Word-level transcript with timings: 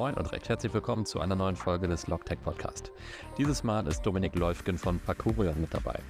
Moin 0.00 0.14
und 0.14 0.32
recht 0.32 0.48
herzlich 0.48 0.72
willkommen 0.72 1.04
zu 1.04 1.20
einer 1.20 1.36
neuen 1.36 1.56
Folge 1.56 1.86
des 1.86 2.06
Logtech 2.06 2.40
Podcast. 2.40 2.90
Dieses 3.36 3.62
Mal 3.62 3.86
ist 3.86 4.00
Dominik 4.00 4.34
Läufgen 4.34 4.78
von 4.78 4.98
Parkurion 4.98 5.60
mit 5.60 5.74
dabei. 5.74 6.00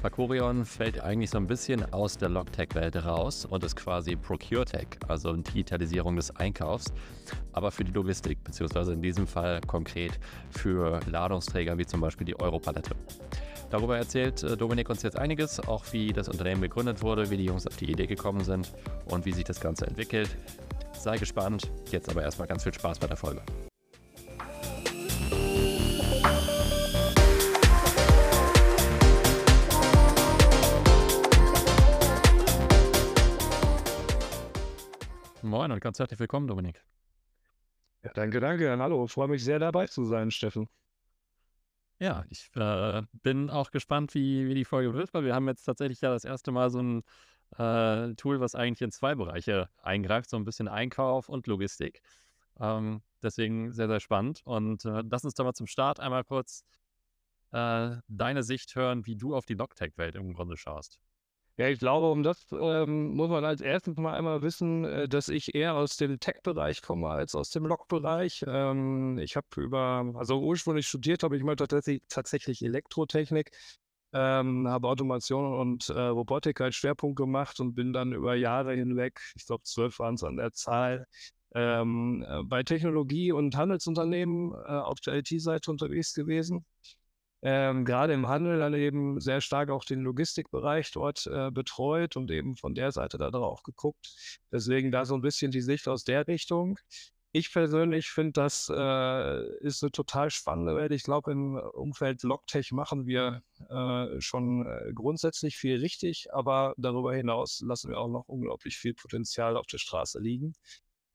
Parkurion 0.00 0.64
fällt 0.64 1.00
eigentlich 1.00 1.30
so 1.30 1.38
ein 1.38 1.48
bisschen 1.48 1.92
aus 1.92 2.16
der 2.16 2.28
Logtech-Welt 2.28 3.04
raus 3.04 3.44
und 3.44 3.64
ist 3.64 3.74
quasi 3.74 4.14
ProcureTech, 4.14 4.86
also 5.08 5.32
Digitalisierung 5.32 6.14
des 6.14 6.36
Einkaufs, 6.36 6.92
aber 7.52 7.72
für 7.72 7.82
die 7.82 7.90
Logistik, 7.90 8.44
beziehungsweise 8.44 8.92
in 8.92 9.02
diesem 9.02 9.26
Fall 9.26 9.60
konkret 9.62 10.20
für 10.50 11.00
Ladungsträger 11.10 11.76
wie 11.78 11.84
zum 11.84 12.00
Beispiel 12.00 12.26
die 12.26 12.38
Europalette. 12.38 12.94
Darüber 13.70 13.98
erzählt 13.98 14.44
äh, 14.44 14.56
Dominik 14.56 14.88
uns 14.88 15.02
jetzt 15.02 15.18
einiges, 15.18 15.58
auch 15.58 15.84
wie 15.90 16.12
das 16.12 16.28
Unternehmen 16.28 16.62
gegründet 16.62 17.02
wurde, 17.02 17.28
wie 17.30 17.38
die 17.38 17.46
Jungs 17.46 17.66
auf 17.66 17.76
die 17.76 17.90
Idee 17.90 18.06
gekommen 18.06 18.44
sind 18.44 18.72
und 19.06 19.24
wie 19.24 19.32
sich 19.32 19.42
das 19.42 19.58
Ganze 19.58 19.88
entwickelt. 19.88 20.36
Sei 20.98 21.18
gespannt. 21.18 21.70
Jetzt 21.90 22.08
aber 22.08 22.22
erstmal 22.22 22.48
ganz 22.48 22.64
viel 22.64 22.74
Spaß 22.74 22.98
bei 22.98 23.06
der 23.06 23.16
Folge. 23.16 23.42
Moin 35.42 35.70
und 35.70 35.80
ganz 35.80 35.98
herzlich 35.98 36.18
willkommen, 36.18 36.48
Dominik. 36.48 36.84
Ja, 38.02 38.12
danke, 38.12 38.40
danke. 38.40 38.76
Hallo, 38.78 39.06
freue 39.06 39.28
mich 39.28 39.44
sehr 39.44 39.58
dabei 39.58 39.86
zu 39.86 40.04
sein, 40.04 40.30
Steffen. 40.30 40.68
Ja, 41.98 42.24
ich 42.28 42.50
äh, 42.56 43.02
bin 43.22 43.48
auch 43.48 43.70
gespannt, 43.70 44.14
wie, 44.14 44.48
wie 44.48 44.54
die 44.54 44.64
Folge 44.64 44.92
wird, 44.92 45.14
weil 45.14 45.24
wir 45.24 45.34
haben 45.34 45.48
jetzt 45.48 45.64
tatsächlich 45.64 46.00
ja 46.00 46.10
das 46.10 46.24
erste 46.24 46.52
Mal 46.52 46.68
so 46.70 46.80
ein 46.80 47.02
äh, 47.58 48.14
Tool, 48.14 48.40
was 48.40 48.54
eigentlich 48.54 48.82
in 48.82 48.90
zwei 48.90 49.14
Bereiche 49.14 49.68
eingreift, 49.82 50.30
so 50.30 50.36
ein 50.36 50.44
bisschen 50.44 50.68
Einkauf 50.68 51.28
und 51.28 51.46
Logistik. 51.46 52.02
Ähm, 52.58 53.02
deswegen 53.22 53.72
sehr, 53.72 53.88
sehr 53.88 54.00
spannend. 54.00 54.42
Und 54.44 54.84
äh, 54.84 55.02
lass 55.10 55.24
uns 55.24 55.34
da 55.34 55.44
mal 55.44 55.54
zum 55.54 55.66
Start 55.66 56.00
einmal 56.00 56.24
kurz 56.24 56.64
äh, 57.52 57.96
deine 58.08 58.42
Sicht 58.42 58.74
hören, 58.74 59.06
wie 59.06 59.16
du 59.16 59.34
auf 59.34 59.46
die 59.46 59.54
Logtech-Welt 59.54 60.16
im 60.16 60.34
Grunde 60.34 60.56
schaust. 60.56 60.98
Ja, 61.58 61.68
ich 61.68 61.78
glaube, 61.78 62.10
um 62.10 62.22
das 62.22 62.44
ähm, 62.52 63.14
muss 63.14 63.30
man 63.30 63.42
als 63.46 63.62
erstes 63.62 63.96
mal 63.96 64.12
einmal 64.14 64.42
wissen, 64.42 64.84
äh, 64.84 65.08
dass 65.08 65.30
ich 65.30 65.54
eher 65.54 65.74
aus 65.74 65.96
dem 65.96 66.20
Tech-Bereich 66.20 66.82
komme 66.82 67.08
als 67.08 67.34
aus 67.34 67.48
dem 67.50 67.64
Log-Bereich. 67.64 68.44
Ähm, 68.46 69.18
ich 69.18 69.36
habe 69.36 69.46
über, 69.56 70.04
also 70.16 70.38
ursprünglich 70.40 70.86
studiert 70.86 71.22
habe 71.22 71.34
ich 71.36 71.42
mal 71.42 71.56
tatsächlich, 71.56 72.02
tatsächlich 72.08 72.62
Elektrotechnik, 72.62 73.52
ähm, 74.16 74.66
habe 74.68 74.88
Automation 74.88 75.54
und 75.54 75.88
äh, 75.90 76.00
Robotik 76.00 76.60
als 76.60 76.76
Schwerpunkt 76.76 77.16
gemacht 77.16 77.60
und 77.60 77.74
bin 77.74 77.92
dann 77.92 78.12
über 78.12 78.34
Jahre 78.34 78.74
hinweg, 78.74 79.20
ich 79.36 79.46
glaube 79.46 79.64
zwölf 79.64 79.98
waren 79.98 80.14
es 80.14 80.24
an 80.24 80.36
der 80.36 80.52
Zahl, 80.52 81.06
ähm, 81.54 82.24
äh, 82.28 82.42
bei 82.44 82.62
Technologie- 82.62 83.32
und 83.32 83.56
Handelsunternehmen 83.56 84.52
äh, 84.52 84.56
auf 84.72 85.00
der 85.00 85.14
IT-Seite 85.16 85.70
unterwegs 85.70 86.14
gewesen 86.14 86.64
ähm, 87.42 87.84
gerade 87.84 88.12
im 88.12 88.26
Handel 88.28 88.58
dann 88.58 88.74
eben 88.74 89.20
sehr 89.20 89.40
stark 89.40 89.70
auch 89.70 89.84
den 89.84 90.00
Logistikbereich 90.00 90.90
dort 90.92 91.26
äh, 91.26 91.50
betreut 91.50 92.16
und 92.16 92.30
eben 92.30 92.56
von 92.56 92.74
der 92.74 92.92
Seite 92.92 93.18
da 93.18 93.30
drauf 93.30 93.62
geguckt. 93.62 94.40
Deswegen 94.50 94.90
da 94.90 95.04
so 95.04 95.14
ein 95.14 95.20
bisschen 95.20 95.50
die 95.50 95.60
Sicht 95.60 95.86
aus 95.86 96.04
der 96.04 96.26
Richtung. 96.26 96.78
Ich 97.38 97.52
persönlich 97.52 98.08
finde, 98.08 98.32
das 98.32 98.72
äh, 98.74 99.58
ist 99.58 99.82
eine 99.82 99.92
total 99.92 100.30
spannende 100.30 100.74
Welt. 100.74 100.90
Ich 100.90 101.02
glaube, 101.02 101.32
im 101.32 101.56
Umfeld 101.56 102.22
Logtech 102.22 102.72
machen 102.72 103.04
wir 103.04 103.42
äh, 103.68 104.18
schon 104.22 104.64
äh, 104.64 104.94
grundsätzlich 104.94 105.58
viel 105.58 105.78
richtig, 105.78 106.32
aber 106.32 106.72
darüber 106.78 107.14
hinaus 107.14 107.60
lassen 107.60 107.90
wir 107.90 107.98
auch 107.98 108.08
noch 108.08 108.26
unglaublich 108.26 108.78
viel 108.78 108.94
Potenzial 108.94 109.58
auf 109.58 109.66
der 109.66 109.76
Straße 109.76 110.18
liegen. 110.18 110.54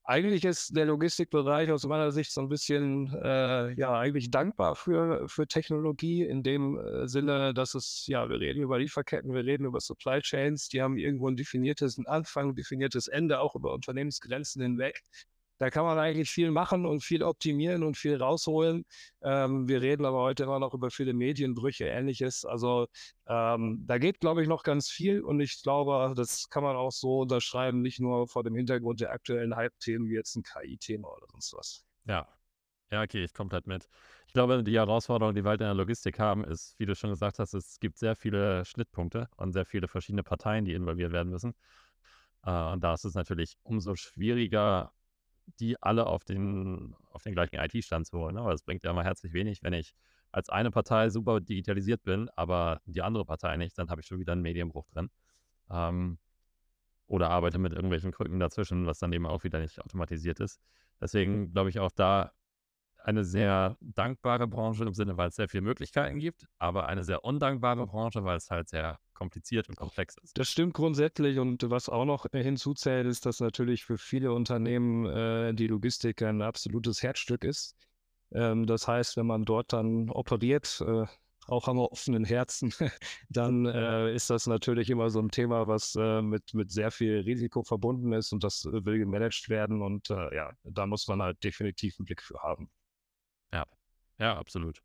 Eigentlich 0.04 0.46
ist 0.46 0.76
der 0.78 0.86
Logistikbereich 0.86 1.72
aus 1.72 1.86
meiner 1.88 2.12
Sicht 2.12 2.32
so 2.32 2.42
ein 2.42 2.50
bisschen, 2.50 3.12
äh, 3.16 3.74
ja, 3.74 3.98
eigentlich 3.98 4.30
dankbar 4.30 4.76
für, 4.76 5.28
für 5.28 5.48
Technologie 5.48 6.22
in 6.22 6.44
dem 6.44 6.78
äh, 6.78 7.08
Sinne, 7.08 7.56
dass 7.56 7.74
es, 7.74 8.06
ja, 8.06 8.30
wir 8.30 8.40
reden 8.40 8.62
über 8.62 8.78
Lieferketten, 8.78 9.34
wir 9.34 9.44
reden 9.44 9.66
über 9.66 9.80
Supply 9.80 10.22
Chains, 10.22 10.68
die 10.70 10.84
haben 10.84 10.98
irgendwo 10.98 11.30
ein 11.30 11.36
definiertes 11.36 11.98
Anfang, 12.06 12.53
definiertes 12.53 13.08
Ende, 13.08 13.40
auch 13.40 13.56
über 13.56 13.74
Unternehmensgrenzen 13.74 14.62
hinweg. 14.62 15.02
Da 15.62 15.70
kann 15.70 15.86
man 15.86 16.00
eigentlich 16.00 16.32
viel 16.32 16.50
machen 16.50 16.88
und 16.88 17.04
viel 17.04 17.22
optimieren 17.22 17.84
und 17.84 17.96
viel 17.96 18.16
rausholen. 18.16 18.84
Ähm, 19.22 19.68
wir 19.68 19.80
reden 19.80 20.06
aber 20.06 20.22
heute 20.22 20.42
immer 20.46 20.58
noch 20.58 20.74
über 20.74 20.90
viele 20.90 21.14
Medienbrüche, 21.14 21.86
ähnliches. 21.86 22.46
Also 22.46 22.88
ähm, 23.28 23.84
da 23.86 24.00
geht, 24.00 24.20
glaube 24.22 24.42
ich, 24.42 24.48
noch 24.48 24.64
ganz 24.64 24.90
viel 24.90 25.22
und 25.22 25.40
ich 25.40 25.62
glaube, 25.62 26.16
das 26.16 26.50
kann 26.50 26.64
man 26.64 26.76
auch 26.76 26.92
so 26.92 27.20
unterschreiben, 27.20 27.84
nicht 27.84 28.00
nur 28.00 28.28
vor 28.28 28.44
dem 28.44 28.56
Hintergrund 28.56 29.02
der 29.02 29.12
aktuellen 29.12 29.56
Hype-Themen 29.56 30.10
wie 30.10 30.16
jetzt 30.16 30.36
ein 30.36 30.42
KI-Thema 30.42 31.08
oder 31.08 31.28
sonst 31.32 31.54
was. 31.54 31.86
Ja. 32.06 32.28
Ja, 32.90 33.04
okay, 33.04 33.24
ich 33.24 33.32
komplett 33.32 33.68
mit. 33.68 33.88
Ich 34.26 34.34
glaube, 34.34 34.64
die 34.64 34.76
Herausforderung, 34.76 35.36
die 35.36 35.44
wir 35.44 35.50
halt 35.52 35.62
in 35.62 35.68
der 35.68 35.76
Logistik 35.76 36.18
haben, 36.18 36.44
ist, 36.44 36.74
wie 36.80 36.88
du 36.88 36.96
schon 36.96 37.12
gesagt 37.12 37.38
hast, 37.38 37.54
es 37.54 37.80
gibt 37.80 38.00
sehr 38.00 38.16
viele 38.16 38.66
Schnittpunkte 38.66 39.30
und 39.38 39.54
sehr 39.54 39.66
viele 39.66 39.88
verschiedene 39.88 40.24
Parteien, 40.24 40.66
die 40.66 40.74
involviert 40.74 41.12
werden 41.12 41.30
müssen. 41.30 41.54
Uh, 42.48 42.72
und 42.74 42.84
da 42.84 42.96
ist 42.96 43.06
es 43.06 43.14
natürlich 43.14 43.56
umso 43.62 43.94
schwieriger, 43.94 44.92
die 45.60 45.82
alle 45.82 46.08
auf 46.08 46.24
den, 46.24 46.96
auf 47.12 47.24
den 47.24 47.34
gleichen 47.34 47.56
IT-Stand 47.56 48.08
zu 48.08 48.18
holen. 48.18 48.36
Ne? 48.36 48.42
Aber 48.42 48.54
es 48.54 48.64
bringt 48.64 48.84
ja 48.84 48.92
immer 48.92 49.04
herzlich 49.04 49.34
wenig, 49.34 49.64
wenn 49.64 49.74
ich 49.74 49.94
als 50.32 50.50
eine 50.50 50.72
Partei 50.72 51.10
super 51.10 51.42
digitalisiert 51.42 52.04
bin, 52.04 52.30
aber 52.36 52.82
die 52.86 53.02
andere 53.02 53.26
Partei 53.26 53.58
nicht, 53.58 53.78
dann 53.78 53.90
habe 53.90 54.02
ich 54.02 54.08
schon 54.08 54.20
wieder 54.20 54.32
einen 54.32 54.42
Medienbruch 54.42 54.88
drin. 54.88 55.10
Ähm, 55.70 56.18
oder 57.08 57.30
arbeite 57.30 57.60
mit 57.60 57.74
irgendwelchen 57.74 58.12
Krücken 58.12 58.40
dazwischen, 58.40 58.86
was 58.86 59.00
dann 59.00 59.12
eben 59.12 59.26
auch 59.26 59.44
wieder 59.44 59.60
nicht 59.60 59.82
automatisiert 59.82 60.40
ist. 60.40 60.62
Deswegen 61.02 61.52
glaube 61.52 61.70
ich 61.70 61.80
auch 61.80 61.92
da 61.92 62.32
eine 63.04 63.26
sehr 63.26 63.78
dankbare 63.82 64.48
Branche 64.48 64.86
im 64.86 64.94
Sinne, 64.94 65.18
weil 65.18 65.30
es 65.30 65.36
sehr 65.36 65.50
viele 65.50 65.64
Möglichkeiten 65.64 66.20
gibt, 66.20 66.48
aber 66.60 66.88
eine 66.88 67.04
sehr 67.04 67.26
undankbare 67.26 67.86
Branche, 67.86 68.24
weil 68.24 68.38
es 68.38 68.50
halt 68.50 68.70
sehr 68.70 69.00
kompliziert 69.22 69.70
und 69.70 69.76
komplex 69.76 70.18
ist. 70.18 70.36
Das 70.36 70.50
stimmt 70.50 70.74
grundsätzlich 70.74 71.38
und 71.38 71.70
was 71.70 71.90
auch 71.90 72.06
noch 72.06 72.26
hinzuzählt, 72.32 73.06
ist, 73.06 73.28
dass 73.28 73.40
natürlich 73.40 73.86
für 73.86 74.00
viele 74.00 74.34
Unternehmen 74.34 75.06
äh, 75.06 75.54
die 75.54 75.68
Logistik 75.68 76.24
ein 76.24 76.42
absolutes 76.42 77.04
Herzstück 77.04 77.44
ist. 77.44 77.76
Ähm, 78.32 78.66
das 78.66 78.88
heißt, 78.88 79.18
wenn 79.18 79.28
man 79.28 79.46
dort 79.46 79.74
dann 79.74 80.09
operiert, 80.09 80.84
äh, 80.88 81.06
auch 81.46 81.68
am 81.68 81.78
offenen 81.78 82.24
Herzen, 82.26 82.74
dann 83.30 83.68
äh, 83.68 84.12
ist 84.12 84.32
das 84.32 84.48
natürlich 84.48 84.90
immer 84.90 85.12
so 85.12 85.20
ein 85.20 85.30
Thema, 85.30 85.68
was 85.68 85.96
äh, 85.96 86.24
mit, 86.24 86.56
mit 86.56 86.72
sehr 86.72 86.90
viel 86.90 87.20
Risiko 87.20 87.62
verbunden 87.62 88.14
ist 88.14 88.34
und 88.34 88.44
das 88.44 88.66
will 88.66 88.98
gemanagt 88.98 89.50
werden 89.50 89.84
und 89.84 90.09
äh, 90.09 90.36
ja, 90.36 90.52
da 90.64 90.88
muss 90.88 91.08
man 91.08 91.22
halt 91.22 91.44
definitiv 91.44 92.00
einen 92.00 92.06
Blick 92.06 92.24
für 92.24 92.42
haben. 92.42 92.72
Ja, 93.53 93.68
ja, 94.18 94.36
absolut. 94.36 94.82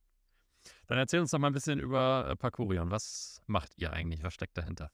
Dann 0.87 0.99
erzähl 0.99 1.21
uns 1.21 1.31
doch 1.31 1.38
mal 1.38 1.49
ein 1.49 1.53
bisschen 1.53 1.81
über 1.81 2.28
äh, 2.31 2.37
Parkurion. 2.37 2.91
Was 2.91 3.43
macht 3.47 3.72
ihr 3.77 3.93
eigentlich? 3.93 4.22
Was 4.22 4.34
steckt 4.34 4.56
dahinter? 4.56 4.91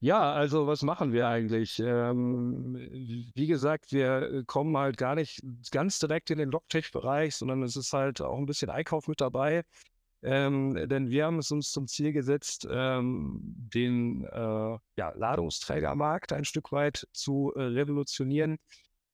Ja, 0.00 0.32
also 0.32 0.68
was 0.68 0.82
machen 0.82 1.12
wir 1.12 1.26
eigentlich? 1.26 1.80
Ähm, 1.80 2.76
wie 3.34 3.46
gesagt, 3.48 3.90
wir 3.90 4.44
kommen 4.46 4.76
halt 4.76 4.96
gar 4.96 5.16
nicht 5.16 5.42
ganz 5.72 5.98
direkt 5.98 6.30
in 6.30 6.38
den 6.38 6.50
Logtech-Bereich, 6.50 7.34
sondern 7.34 7.64
es 7.64 7.74
ist 7.74 7.92
halt 7.92 8.20
auch 8.20 8.38
ein 8.38 8.46
bisschen 8.46 8.70
Einkauf 8.70 9.08
mit 9.08 9.20
dabei. 9.20 9.64
Ähm, 10.22 10.88
denn 10.88 11.10
wir 11.10 11.26
haben 11.26 11.38
es 11.38 11.50
uns 11.50 11.70
zum 11.70 11.86
Ziel 11.86 12.12
gesetzt, 12.12 12.66
ähm, 12.70 13.40
den 13.42 14.24
äh, 14.24 14.78
ja, 14.96 15.12
Ladungsträgermarkt 15.14 16.32
ein 16.32 16.44
Stück 16.44 16.72
weit 16.72 17.06
zu 17.12 17.52
äh, 17.54 17.62
revolutionieren. 17.62 18.58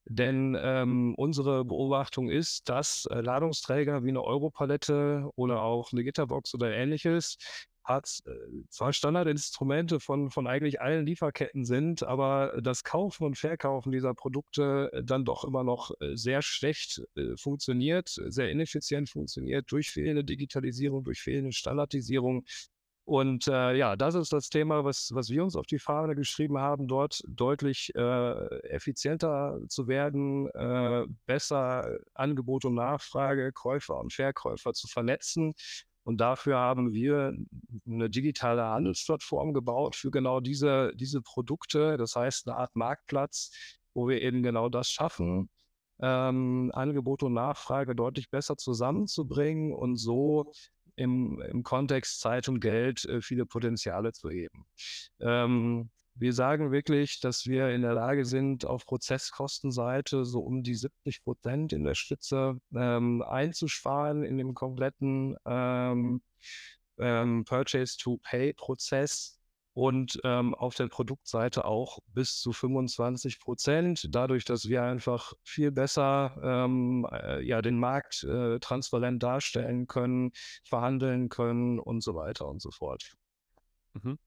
Denn 0.07 0.57
ähm, 0.61 1.15
unsere 1.17 1.65
Beobachtung 1.65 2.29
ist, 2.29 2.69
dass 2.69 3.07
äh, 3.07 3.21
Ladungsträger 3.21 4.05
wie 4.05 4.11
eine 4.11 4.23
Europalette 4.23 5.31
oder 5.35 5.63
auch 5.63 5.93
eine 5.93 6.05
Gitterbox 6.05 6.55
oder 6.55 6.75
ähnliches 6.75 7.39
hat 7.85 8.21
äh, 8.27 8.31
zwar 8.71 8.93
Standardinstrumente 8.93 10.01
von, 10.01 10.31
von 10.31 10.47
eigentlich 10.47 10.81
allen 10.81 11.07
Lieferketten 11.07 11.65
sind, 11.65 12.03
aber 12.03 12.61
das 12.63 12.83
Kaufen 12.83 13.25
und 13.25 13.39
Verkaufen 13.39 13.93
dieser 13.93 14.15
Produkte 14.15 14.91
äh, 14.93 15.05
dann 15.05 15.25
doch 15.25 15.45
immer 15.45 15.65
noch 15.65 15.91
äh, 16.01 16.17
sehr 16.17 16.43
schlecht 16.43 17.03
äh, 17.17 17.37
funktioniert, 17.37 18.09
sehr 18.09 18.51
ineffizient 18.51 19.11
funktioniert 19.11 19.71
durch 19.71 19.91
fehlende 19.91 20.25
Digitalisierung, 20.25 21.05
durch 21.05 21.21
fehlende 21.21 21.53
Standardisierung 21.53 22.45
und 23.05 23.49
äh, 23.49 23.75
ja, 23.77 23.97
das 23.97 24.15
ist 24.15 24.33
das 24.33 24.49
Thema, 24.49 24.85
was, 24.85 25.11
was 25.13 25.29
wir 25.29 25.45
uns 25.45 25.57
auf 25.57 25.67
die 25.67 25.79
Fahne 25.79 26.15
geschrieben 26.15 26.59
haben, 26.59 26.89
dort 26.89 27.23
deutlich 27.29 27.93
äh, 27.95 28.61
effizienter 28.69 29.61
zu 29.69 29.89
werden, 29.89 30.49
äh, 30.51 31.07
besser 31.27 31.99
Angebot 32.15 32.65
und 32.65 32.75
Nachfrage, 32.75 33.53
Käufer 33.53 33.99
und 33.99 34.13
Verkäufer 34.13 34.73
zu 34.73 34.89
vernetzen. 34.89 35.55
Und 36.05 36.19
dafür 36.21 36.59
haben 36.59 36.93
wir 36.93 37.35
eine 37.87 38.11
digitale 38.11 38.65
Handelsplattform 38.65 39.53
gebaut 39.55 39.97
für 39.97 40.11
genau 40.11 40.41
diese, 40.41 40.93
diese 40.95 41.21
Produkte. 41.23 41.97
Das 41.99 42.15
heißt, 42.17 42.49
eine 42.49 42.57
Art 42.57 42.75
Marktplatz, 42.77 43.51
wo 43.95 44.09
wir 44.09 44.23
eben 44.23 44.43
genau 44.43 44.69
das 44.69 44.89
schaffen, 44.89 45.51
ähm, 46.01 46.71
Angebot 46.75 47.23
und 47.23 47.35
Nachfrage 47.35 47.95
deutlich 47.95 48.31
besser 48.31 48.57
zusammenzubringen 48.57 49.73
und 49.75 49.97
so 49.97 50.53
im, 50.97 51.41
im 51.41 51.63
Kontext 51.63 52.21
Zeit 52.21 52.49
und 52.49 52.61
Geld 52.61 53.05
äh, 53.05 53.21
viele 53.21 53.47
Potenziale 53.47 54.13
zu 54.13 54.31
heben. 54.31 54.67
Ähm, 55.21 55.91
wir 56.17 56.33
sagen 56.33 56.71
wirklich, 56.71 57.19
dass 57.21 57.47
wir 57.47 57.71
in 57.71 57.83
der 57.83 57.95
Lage 57.95 58.25
sind, 58.25 58.65
auf 58.65 58.87
Prozesskostenseite 58.87 60.25
so 60.25 60.41
um 60.41 60.63
die 60.63 60.77
70 60.77 61.25
Prozent 61.25 61.73
in 61.73 61.83
der 61.83 61.97
Spitze 61.97 62.61
ähm, 62.75 63.23
einzusparen 63.23 64.23
in 64.23 64.39
dem 64.39 64.55
kompletten 64.55 65.37
ähm, 65.45 66.23
ähm, 66.99 67.45
Purchase-to-Pay-Prozess 67.45 69.41
und 69.75 70.21
ähm, 70.23 70.55
auf 70.55 70.75
der 70.77 70.87
Produktseite 70.87 71.65
auch 71.65 71.99
bis 72.07 72.39
zu 72.39 72.53
25 72.53 73.41
Prozent, 73.41 74.09
dadurch, 74.11 74.45
dass 74.45 74.69
wir 74.69 74.85
einfach 74.85 75.33
viel 75.43 75.73
besser 75.73 76.37
ähm, 76.43 77.07
äh, 77.11 77.43
ja, 77.43 77.61
den 77.61 77.79
Markt 77.79 78.23
äh, 78.23 78.61
transparent 78.61 79.23
darstellen 79.23 79.89
können, 79.89 80.31
verhandeln 80.65 81.29
können 81.29 81.81
und 81.81 82.03
so 82.03 82.15
weiter 82.15 82.47
und 82.47 82.63
so 82.63 82.71
fort. 82.71 83.15
Mhm. 83.95 84.19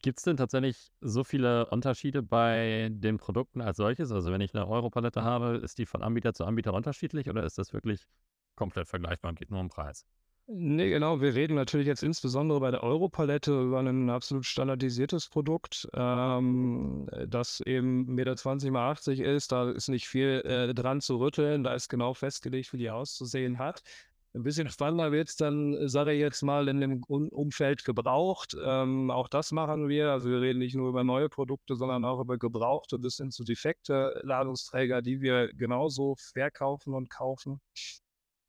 Gibt 0.00 0.18
es 0.18 0.24
denn 0.24 0.36
tatsächlich 0.36 0.90
so 1.00 1.22
viele 1.24 1.66
Unterschiede 1.66 2.22
bei 2.22 2.88
den 2.90 3.18
Produkten 3.18 3.60
als 3.60 3.76
solches? 3.76 4.10
Also 4.12 4.30
wenn 4.32 4.40
ich 4.40 4.54
eine 4.54 4.66
Europalette 4.68 5.22
habe, 5.22 5.56
ist 5.58 5.76
die 5.78 5.86
von 5.86 6.02
Anbieter 6.02 6.32
zu 6.32 6.44
Anbieter 6.44 6.72
unterschiedlich 6.72 7.28
oder 7.28 7.44
ist 7.44 7.58
das 7.58 7.72
wirklich 7.72 8.06
komplett 8.54 8.88
vergleichbar 8.88 9.30
und 9.30 9.38
geht 9.38 9.50
nur 9.50 9.60
um 9.60 9.68
Preis? 9.68 10.06
Nee, 10.50 10.88
genau. 10.88 11.20
Wir 11.20 11.34
reden 11.34 11.56
natürlich 11.56 11.86
jetzt 11.86 12.02
insbesondere 12.02 12.58
bei 12.60 12.70
der 12.70 12.82
Europalette 12.82 13.52
über 13.60 13.80
ein 13.80 14.08
absolut 14.08 14.46
standardisiertes 14.46 15.28
Produkt, 15.28 15.86
ähm, 15.92 17.06
das 17.26 17.60
eben 17.60 18.06
1,20 18.08 18.64
Meter 18.64 18.70
mal 18.70 18.90
80 18.92 19.20
ist. 19.20 19.52
Da 19.52 19.70
ist 19.70 19.88
nicht 19.88 20.08
viel 20.08 20.40
äh, 20.46 20.72
dran 20.72 21.02
zu 21.02 21.18
rütteln. 21.18 21.64
Da 21.64 21.74
ist 21.74 21.90
genau 21.90 22.14
festgelegt, 22.14 22.72
wie 22.72 22.78
die 22.78 22.90
auszusehen 22.90 23.58
hat. 23.58 23.82
Ein 24.34 24.42
bisschen 24.42 24.70
spannender 24.70 25.12
wird 25.12 25.28
es 25.28 25.36
dann, 25.36 25.86
sage 25.86 26.12
ich 26.12 26.20
jetzt 26.20 26.42
mal, 26.42 26.68
in 26.68 26.80
dem 26.80 27.02
Umfeld 27.04 27.84
gebraucht. 27.84 28.56
Ähm, 28.64 29.10
auch 29.10 29.28
das 29.28 29.52
machen 29.52 29.88
wir. 29.88 30.12
Also 30.12 30.30
wir 30.30 30.40
reden 30.40 30.60
nicht 30.60 30.74
nur 30.74 30.88
über 30.88 31.04
neue 31.04 31.28
Produkte, 31.28 31.76
sondern 31.76 32.06
auch 32.06 32.20
über 32.20 32.38
gebrauchte 32.38 32.98
bis 32.98 33.18
hin 33.18 33.30
zu 33.30 33.44
defekte 33.44 34.18
Ladungsträger, 34.24 35.02
die 35.02 35.20
wir 35.20 35.48
genauso 35.52 36.16
verkaufen 36.16 36.94
und 36.94 37.10
kaufen. 37.10 37.60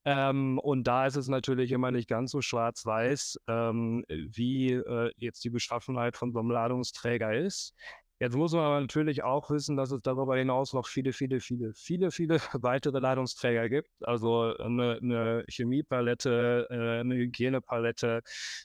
Ähm, 0.06 0.60
und 0.60 0.86
da 0.86 1.06
ist 1.06 1.18
es 1.18 1.28
natürlich 1.28 1.72
immer 1.72 1.92
nicht 1.92 2.07
ganz 2.07 2.31
so 2.31 2.42
schwarz-weiß, 2.42 3.40
ähm, 3.48 4.06
wie 4.07 4.72
äh, 4.72 5.12
jetzt 5.18 5.44
die 5.44 5.50
Beschaffenheit 5.50 6.16
von 6.16 6.31
so 6.31 6.40
einem 6.40 6.51
Ladungsträger 6.51 7.34
ist. 7.34 7.74
Jetzt 8.21 8.36
muss 8.36 8.51
man 8.51 8.63
aber 8.63 8.81
natürlich 8.81 9.24
auch 9.24 9.50
wissen, 9.50 9.77
dass 9.77 9.92
es 9.92 10.01
darüber 10.01 10.36
hinaus 10.36 10.74
noch 10.74 10.88
viele, 10.88 11.13
viele, 11.13 11.39
viele, 11.39 11.74
viele, 11.74 12.12
viele 12.12 12.39
weitere 12.54 13.00
Ladungsträger 13.00 13.69
gibt. 13.69 13.89
Also 14.06 14.57
eine, 14.57 15.00
eine 15.01 15.45
Chemiepalette, 15.48 16.68
äh, 16.69 17.00
eine 17.00 17.16
Hygienepalette, 17.16 18.21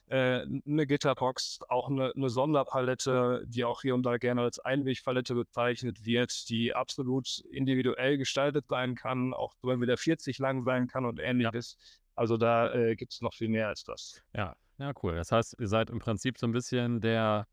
äh, 0.08 0.40
eine 0.42 0.86
Gitterbox, 0.88 1.60
auch 1.68 1.88
eine, 1.88 2.12
eine, 2.16 2.30
Sonderpalette, 2.30 3.44
die 3.46 3.64
auch 3.64 3.82
hier 3.82 3.94
und 3.94 4.02
da 4.04 4.16
gerne 4.16 4.42
als 4.42 4.58
Einwegpalette 4.58 5.36
bezeichnet 5.36 6.04
wird, 6.04 6.48
die 6.48 6.74
absolut 6.74 7.38
individuell 7.52 8.18
gestaltet 8.18 8.66
sein 8.68 8.96
kann, 8.96 9.32
auch 9.32 9.54
wenn 9.62 9.80
wieder 9.80 9.96
40 9.96 10.36
lang 10.38 10.64
sein 10.64 10.88
kann 10.88 11.04
und 11.04 11.20
ähnliches. 11.20 11.76
Also 12.16 12.36
da 12.36 12.74
äh, 12.74 12.96
gibt 12.96 13.12
es 13.12 13.20
noch 13.20 13.34
viel 13.34 13.48
mehr 13.48 13.68
als 13.68 13.84
das. 13.84 14.20
Ja, 14.34 14.56
ja, 14.78 14.92
cool. 15.04 15.14
Das 15.14 15.30
heißt, 15.30 15.56
ihr 15.60 15.68
seid 15.68 15.90
im 15.90 16.00
Prinzip 16.00 16.38
so 16.38 16.46
ein 16.48 16.52
bisschen 16.52 17.00
der 17.00 17.46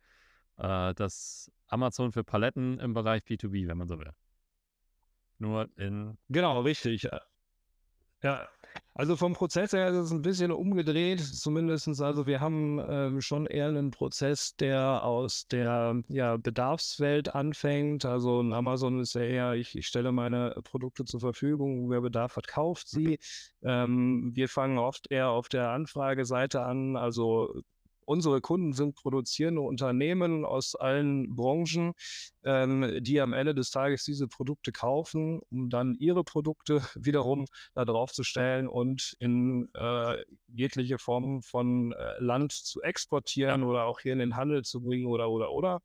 äh, 0.62 0.94
das 0.94 1.52
Amazon 1.68 2.12
für 2.12 2.24
Paletten 2.24 2.80
im 2.80 2.94
Bereich 2.94 3.24
B2B, 3.24 3.68
wenn 3.68 3.78
man 3.78 3.88
so 3.88 4.00
will. 4.00 4.12
Nur 5.40 5.70
in. 5.78 6.18
Genau, 6.30 6.62
richtig. 6.62 7.08
Ja, 8.24 8.48
also 8.94 9.16
vom 9.16 9.34
Prozess 9.34 9.74
her 9.74 9.90
ist 9.90 9.96
es 9.96 10.12
ein 10.12 10.22
bisschen 10.22 10.52
umgedreht, 10.52 11.20
zumindest. 11.22 11.88
Also 12.02 12.28
wir 12.28 12.40
haben 12.40 12.80
ähm, 12.88 13.22
schon 13.22 13.48
eher 13.48 13.70
einen 13.70 13.90
Prozess, 13.90 14.56
der 14.58 15.04
aus 15.04 15.48
der 15.48 16.04
ja, 16.10 16.38
Bedarfswelt 16.38 17.34
anfängt. 17.34 18.06
Also 18.06 18.42
Amazon 18.42 19.00
ist 19.00 19.16
ja 19.16 19.22
eher, 19.22 19.54
ich, 19.54 19.76
ich 19.76 19.88
stelle 19.88 20.12
meine 20.12 20.54
Produkte 20.64 21.06
zur 21.06 21.20
Verfügung, 21.20 21.90
wer 21.90 22.02
Bedarf 22.02 22.36
hat, 22.36 22.48
kauft 22.48 22.88
sie. 22.88 23.18
Ähm, 23.64 24.32
wir 24.36 24.48
fangen 24.48 24.78
oft 24.78 25.10
eher 25.10 25.30
auf 25.30 25.50
der 25.50 25.72
Anfrageseite 25.72 26.62
an, 26.64 26.96
also 26.96 27.64
Unsere 28.12 28.42
Kunden 28.42 28.74
sind 28.74 28.94
produzierende 28.96 29.62
Unternehmen 29.62 30.44
aus 30.44 30.76
allen 30.76 31.34
Branchen, 31.34 31.94
ähm, 32.44 33.00
die 33.00 33.22
am 33.22 33.32
Ende 33.32 33.56
des 33.56 33.72
Tages 33.72 34.04
diese 34.04 34.28
Produkte 34.28 34.74
kaufen, 34.74 35.40
um 35.50 35.70
dann 35.70 35.96
ihre 35.96 36.26
Produkte 36.26 36.82
wiederum 36.96 37.46
da 37.74 37.86
drauf 37.86 38.12
zu 38.12 38.24
stellen 38.24 38.68
und 38.68 39.16
in 39.20 39.70
äh, 39.76 40.18
jegliche 40.50 40.98
Form 40.98 41.42
von 41.42 41.94
äh, 41.94 42.20
Land 42.20 42.52
zu 42.52 42.82
exportieren 42.82 43.64
oder 43.64 43.86
auch 43.86 44.02
hier 44.02 44.12
in 44.12 44.20
den 44.20 44.36
Handel 44.36 44.64
zu 44.64 44.82
bringen 44.82 45.08
oder 45.08 45.30
oder 45.30 45.54
oder. 45.54 45.80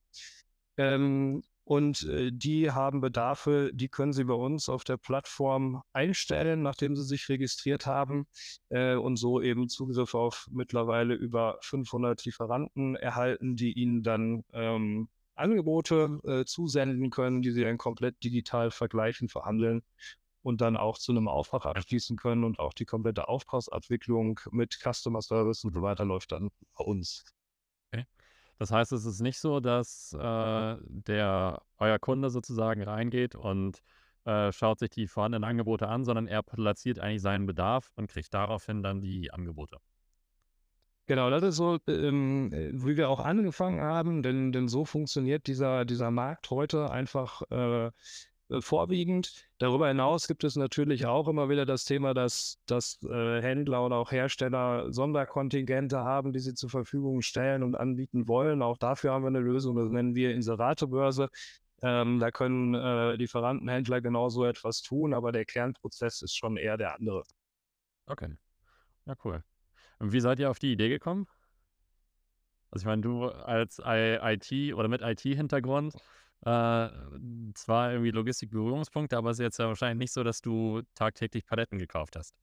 Ähm, 0.78 1.44
und 1.66 2.04
äh, 2.04 2.30
die 2.32 2.70
haben 2.70 3.00
Bedarfe, 3.00 3.72
die 3.74 3.88
können 3.88 4.12
Sie 4.12 4.22
bei 4.22 4.34
uns 4.34 4.68
auf 4.68 4.84
der 4.84 4.98
Plattform 4.98 5.82
einstellen, 5.92 6.62
nachdem 6.62 6.94
Sie 6.94 7.02
sich 7.02 7.28
registriert 7.28 7.86
haben 7.86 8.28
äh, 8.68 8.94
und 8.94 9.16
so 9.16 9.42
eben 9.42 9.68
Zugriff 9.68 10.14
auf 10.14 10.46
mittlerweile 10.52 11.14
über 11.14 11.58
500 11.62 12.24
Lieferanten 12.24 12.94
erhalten, 12.94 13.56
die 13.56 13.72
Ihnen 13.72 14.04
dann 14.04 14.44
ähm, 14.52 15.08
Angebote 15.34 16.20
äh, 16.22 16.44
zusenden 16.44 17.10
können, 17.10 17.42
die 17.42 17.50
Sie 17.50 17.64
dann 17.64 17.78
komplett 17.78 18.22
digital 18.22 18.70
vergleichen, 18.70 19.28
verhandeln 19.28 19.82
und 20.42 20.60
dann 20.60 20.76
auch 20.76 20.98
zu 20.98 21.10
einem 21.10 21.26
Auftrag 21.26 21.66
abschließen 21.66 22.16
können 22.16 22.44
und 22.44 22.60
auch 22.60 22.74
die 22.74 22.84
komplette 22.84 23.26
Auftragsabwicklung 23.26 24.38
mit 24.52 24.78
Customer 24.80 25.20
Service 25.20 25.64
und 25.64 25.74
so 25.74 25.82
weiter 25.82 26.04
läuft 26.04 26.30
dann 26.30 26.50
bei 26.78 26.84
uns. 26.84 27.24
Das 28.58 28.70
heißt, 28.72 28.92
es 28.92 29.04
ist 29.04 29.20
nicht 29.20 29.38
so, 29.38 29.60
dass 29.60 30.12
äh, 30.14 30.76
der 30.80 31.62
euer 31.78 31.98
Kunde 31.98 32.30
sozusagen 32.30 32.82
reingeht 32.82 33.34
und 33.34 33.82
äh, 34.24 34.50
schaut 34.52 34.78
sich 34.78 34.90
die 34.90 35.06
vorhandenen 35.06 35.44
Angebote 35.48 35.88
an, 35.88 36.04
sondern 36.04 36.26
er 36.26 36.42
platziert 36.42 36.98
eigentlich 36.98 37.22
seinen 37.22 37.46
Bedarf 37.46 37.90
und 37.96 38.08
kriegt 38.10 38.32
daraufhin 38.32 38.82
dann 38.82 39.00
die 39.00 39.30
Angebote. 39.30 39.78
Genau, 41.06 41.30
das 41.30 41.42
ist 41.44 41.56
so, 41.56 41.78
ähm, 41.86 42.50
wie 42.50 42.96
wir 42.96 43.08
auch 43.08 43.20
angefangen 43.20 43.80
haben, 43.80 44.24
denn, 44.24 44.50
denn 44.50 44.66
so 44.66 44.84
funktioniert 44.84 45.46
dieser, 45.46 45.84
dieser 45.84 46.10
Markt 46.10 46.50
heute 46.50 46.90
einfach 46.90 47.42
äh, 47.50 47.86
äh, 47.86 47.90
vorwiegend. 48.60 49.48
Darüber 49.58 49.88
hinaus 49.88 50.28
gibt 50.28 50.44
es 50.44 50.56
natürlich 50.56 51.06
auch 51.06 51.28
immer 51.28 51.48
wieder 51.48 51.66
das 51.66 51.84
Thema, 51.84 52.14
dass, 52.14 52.58
dass 52.66 53.02
äh, 53.02 53.42
Händler 53.42 53.84
oder 53.84 53.96
auch 53.96 54.12
Hersteller 54.12 54.92
Sonderkontingente 54.92 55.98
haben, 55.98 56.32
die 56.32 56.38
sie 56.38 56.54
zur 56.54 56.70
Verfügung 56.70 57.22
stellen 57.22 57.62
und 57.62 57.74
anbieten 57.74 58.28
wollen. 58.28 58.62
Auch 58.62 58.78
dafür 58.78 59.12
haben 59.12 59.22
wir 59.22 59.28
eine 59.28 59.40
Lösung, 59.40 59.76
das 59.76 59.90
nennen 59.90 60.14
wir 60.14 60.34
Inseratebörse. 60.34 61.28
Ähm, 61.82 62.20
da 62.20 62.30
können 62.30 62.74
äh, 62.74 63.14
Lieferanten, 63.16 63.68
Händler 63.68 64.00
genauso 64.00 64.44
etwas 64.44 64.82
tun, 64.82 65.12
aber 65.12 65.32
der 65.32 65.44
Kernprozess 65.44 66.22
ist 66.22 66.36
schon 66.36 66.56
eher 66.56 66.76
der 66.76 66.94
andere. 66.94 67.22
Okay. 68.06 68.28
Ja, 69.04 69.14
cool. 69.24 69.42
Und 69.98 70.12
wie 70.12 70.20
seid 70.20 70.38
ihr 70.38 70.50
auf 70.50 70.58
die 70.58 70.72
Idee 70.72 70.88
gekommen? 70.88 71.26
Also 72.70 72.82
ich 72.82 72.86
meine, 72.86 73.02
du 73.02 73.26
als 73.26 73.80
IT 73.84 74.74
oder 74.74 74.88
mit 74.88 75.02
IT-Hintergrund, 75.02 75.94
äh, 76.42 76.88
zwar 77.54 77.92
irgendwie 77.92 78.10
Logistik-Berührungspunkte, 78.10 79.16
aber 79.16 79.30
es 79.30 79.38
ist 79.38 79.44
jetzt 79.44 79.58
ja 79.58 79.66
wahrscheinlich 79.68 79.98
nicht 79.98 80.12
so, 80.12 80.22
dass 80.22 80.40
du 80.40 80.82
tagtäglich 80.94 81.46
Paletten 81.46 81.78
gekauft 81.78 82.16
hast. 82.16 82.34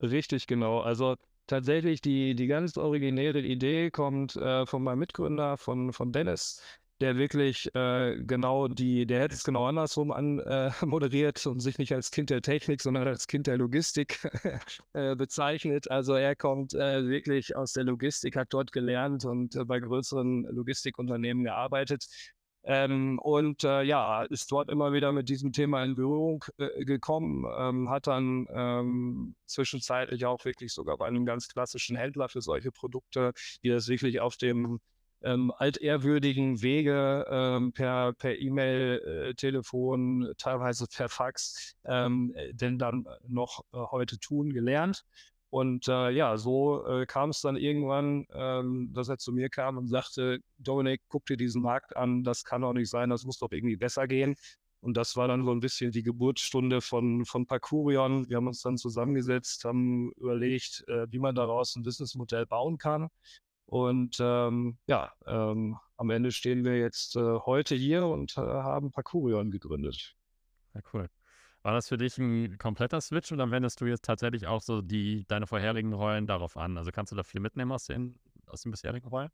Richtig, 0.00 0.46
genau. 0.46 0.80
Also 0.80 1.16
tatsächlich 1.46 2.00
die, 2.00 2.34
die 2.34 2.46
ganz 2.46 2.76
originäre 2.76 3.40
Idee 3.40 3.90
kommt 3.90 4.36
äh, 4.36 4.66
von 4.66 4.82
meinem 4.82 5.00
Mitgründer, 5.00 5.56
von, 5.56 5.92
von 5.92 6.12
Dennis, 6.12 6.62
der 7.00 7.16
wirklich 7.16 7.72
äh, 7.74 8.16
genau 8.24 8.68
die, 8.68 9.06
der 9.06 9.20
hätte 9.20 9.34
es 9.34 9.44
genau 9.44 9.66
andersrum 9.66 10.10
an, 10.12 10.40
äh, 10.40 10.70
moderiert 10.86 11.44
und 11.46 11.60
sich 11.60 11.78
nicht 11.78 11.92
als 11.92 12.10
Kind 12.10 12.30
der 12.30 12.42
Technik, 12.42 12.80
sondern 12.80 13.06
als 13.06 13.26
Kind 13.26 13.46
der 13.46 13.56
Logistik 13.56 14.20
äh, 14.92 15.16
bezeichnet. 15.16 15.90
Also 15.90 16.14
er 16.14 16.36
kommt 16.36 16.74
äh, 16.74 17.06
wirklich 17.08 17.56
aus 17.56 17.72
der 17.72 17.84
Logistik, 17.84 18.36
hat 18.36 18.48
dort 18.50 18.72
gelernt 18.72 19.24
und 19.24 19.56
äh, 19.56 19.64
bei 19.64 19.80
größeren 19.80 20.44
Logistikunternehmen 20.50 21.44
gearbeitet 21.44 22.06
ähm, 22.70 23.18
und 23.18 23.64
äh, 23.64 23.82
ja, 23.82 24.24
ist 24.24 24.52
dort 24.52 24.68
immer 24.68 24.92
wieder 24.92 25.10
mit 25.10 25.30
diesem 25.30 25.52
Thema 25.52 25.82
in 25.82 25.94
Berührung 25.94 26.44
äh, 26.58 26.84
gekommen, 26.84 27.46
ähm, 27.58 27.88
hat 27.88 28.06
dann 28.06 28.46
ähm, 28.52 29.36
zwischenzeitlich 29.46 30.26
auch 30.26 30.44
wirklich 30.44 30.74
sogar 30.74 30.98
bei 30.98 31.06
einem 31.06 31.24
ganz 31.24 31.48
klassischen 31.48 31.96
Händler 31.96 32.28
für 32.28 32.42
solche 32.42 32.70
Produkte, 32.70 33.32
die 33.62 33.70
das 33.70 33.88
wirklich 33.88 34.20
auf 34.20 34.36
dem 34.36 34.80
ähm, 35.22 35.50
altehrwürdigen 35.56 36.60
Wege 36.60 37.26
ähm, 37.30 37.72
per 37.72 38.12
per 38.12 38.38
E-Mail, 38.38 39.30
äh, 39.30 39.34
Telefon, 39.34 40.34
teilweise 40.36 40.86
per 40.94 41.08
Fax, 41.08 41.74
ähm, 41.86 42.34
denn 42.52 42.78
dann 42.78 43.06
noch 43.26 43.64
äh, 43.72 43.78
heute 43.78 44.18
tun 44.20 44.52
gelernt 44.52 45.06
und 45.50 45.88
äh, 45.88 46.10
ja, 46.10 46.36
so 46.36 46.86
äh, 46.86 47.06
kam 47.06 47.30
es 47.30 47.40
dann 47.40 47.56
irgendwann, 47.56 48.26
ähm, 48.32 48.90
dass 48.92 49.08
er 49.08 49.18
zu 49.18 49.32
mir 49.32 49.48
kam 49.48 49.78
und 49.78 49.86
sagte, 49.88 50.40
Dominik, 50.58 51.00
guck 51.08 51.24
dir 51.26 51.36
diesen 51.36 51.62
Markt 51.62 51.96
an, 51.96 52.22
das 52.22 52.44
kann 52.44 52.62
doch 52.62 52.74
nicht 52.74 52.90
sein, 52.90 53.08
das 53.10 53.24
muss 53.24 53.38
doch 53.38 53.50
irgendwie 53.50 53.76
besser 53.76 54.06
gehen. 54.06 54.34
Und 54.80 54.96
das 54.96 55.16
war 55.16 55.26
dann 55.26 55.44
so 55.44 55.50
ein 55.50 55.60
bisschen 55.60 55.90
die 55.90 56.02
Geburtsstunde 56.02 56.80
von, 56.80 57.24
von 57.24 57.46
Parkourion. 57.46 58.28
Wir 58.28 58.36
haben 58.36 58.46
uns 58.46 58.62
dann 58.62 58.76
zusammengesetzt, 58.76 59.64
haben 59.64 60.12
überlegt, 60.12 60.84
äh, 60.86 61.06
wie 61.10 61.18
man 61.18 61.34
daraus 61.34 61.74
ein 61.74 61.82
Businessmodell 61.82 62.46
bauen 62.46 62.78
kann. 62.78 63.08
Und 63.66 64.18
ähm, 64.20 64.78
ja, 64.86 65.12
ähm, 65.26 65.76
am 65.96 66.10
Ende 66.10 66.30
stehen 66.30 66.64
wir 66.64 66.78
jetzt 66.78 67.16
äh, 67.16 67.38
heute 67.44 67.74
hier 67.74 68.06
und 68.06 68.36
äh, 68.36 68.40
haben 68.40 68.92
Parkurion 68.92 69.50
gegründet. 69.50 70.14
Ja, 70.74 70.80
cool. 70.92 71.08
War 71.68 71.74
das 71.74 71.88
für 71.88 71.98
dich 71.98 72.16
ein 72.16 72.56
kompletter 72.56 72.98
Switch 72.98 73.30
oder 73.30 73.50
wendest 73.50 73.82
du 73.82 73.84
jetzt 73.84 74.06
tatsächlich 74.06 74.46
auch 74.46 74.62
so 74.62 74.80
die, 74.80 75.26
deine 75.28 75.46
vorherigen 75.46 75.92
Rollen 75.92 76.26
darauf 76.26 76.56
an? 76.56 76.78
Also 76.78 76.90
kannst 76.92 77.12
du 77.12 77.16
da 77.16 77.22
viel 77.22 77.42
mitnehmen 77.42 77.72
aus 77.72 77.84
den, 77.84 78.18
aus 78.46 78.62
den 78.62 78.70
bisherigen 78.70 79.06
Rollen? 79.06 79.28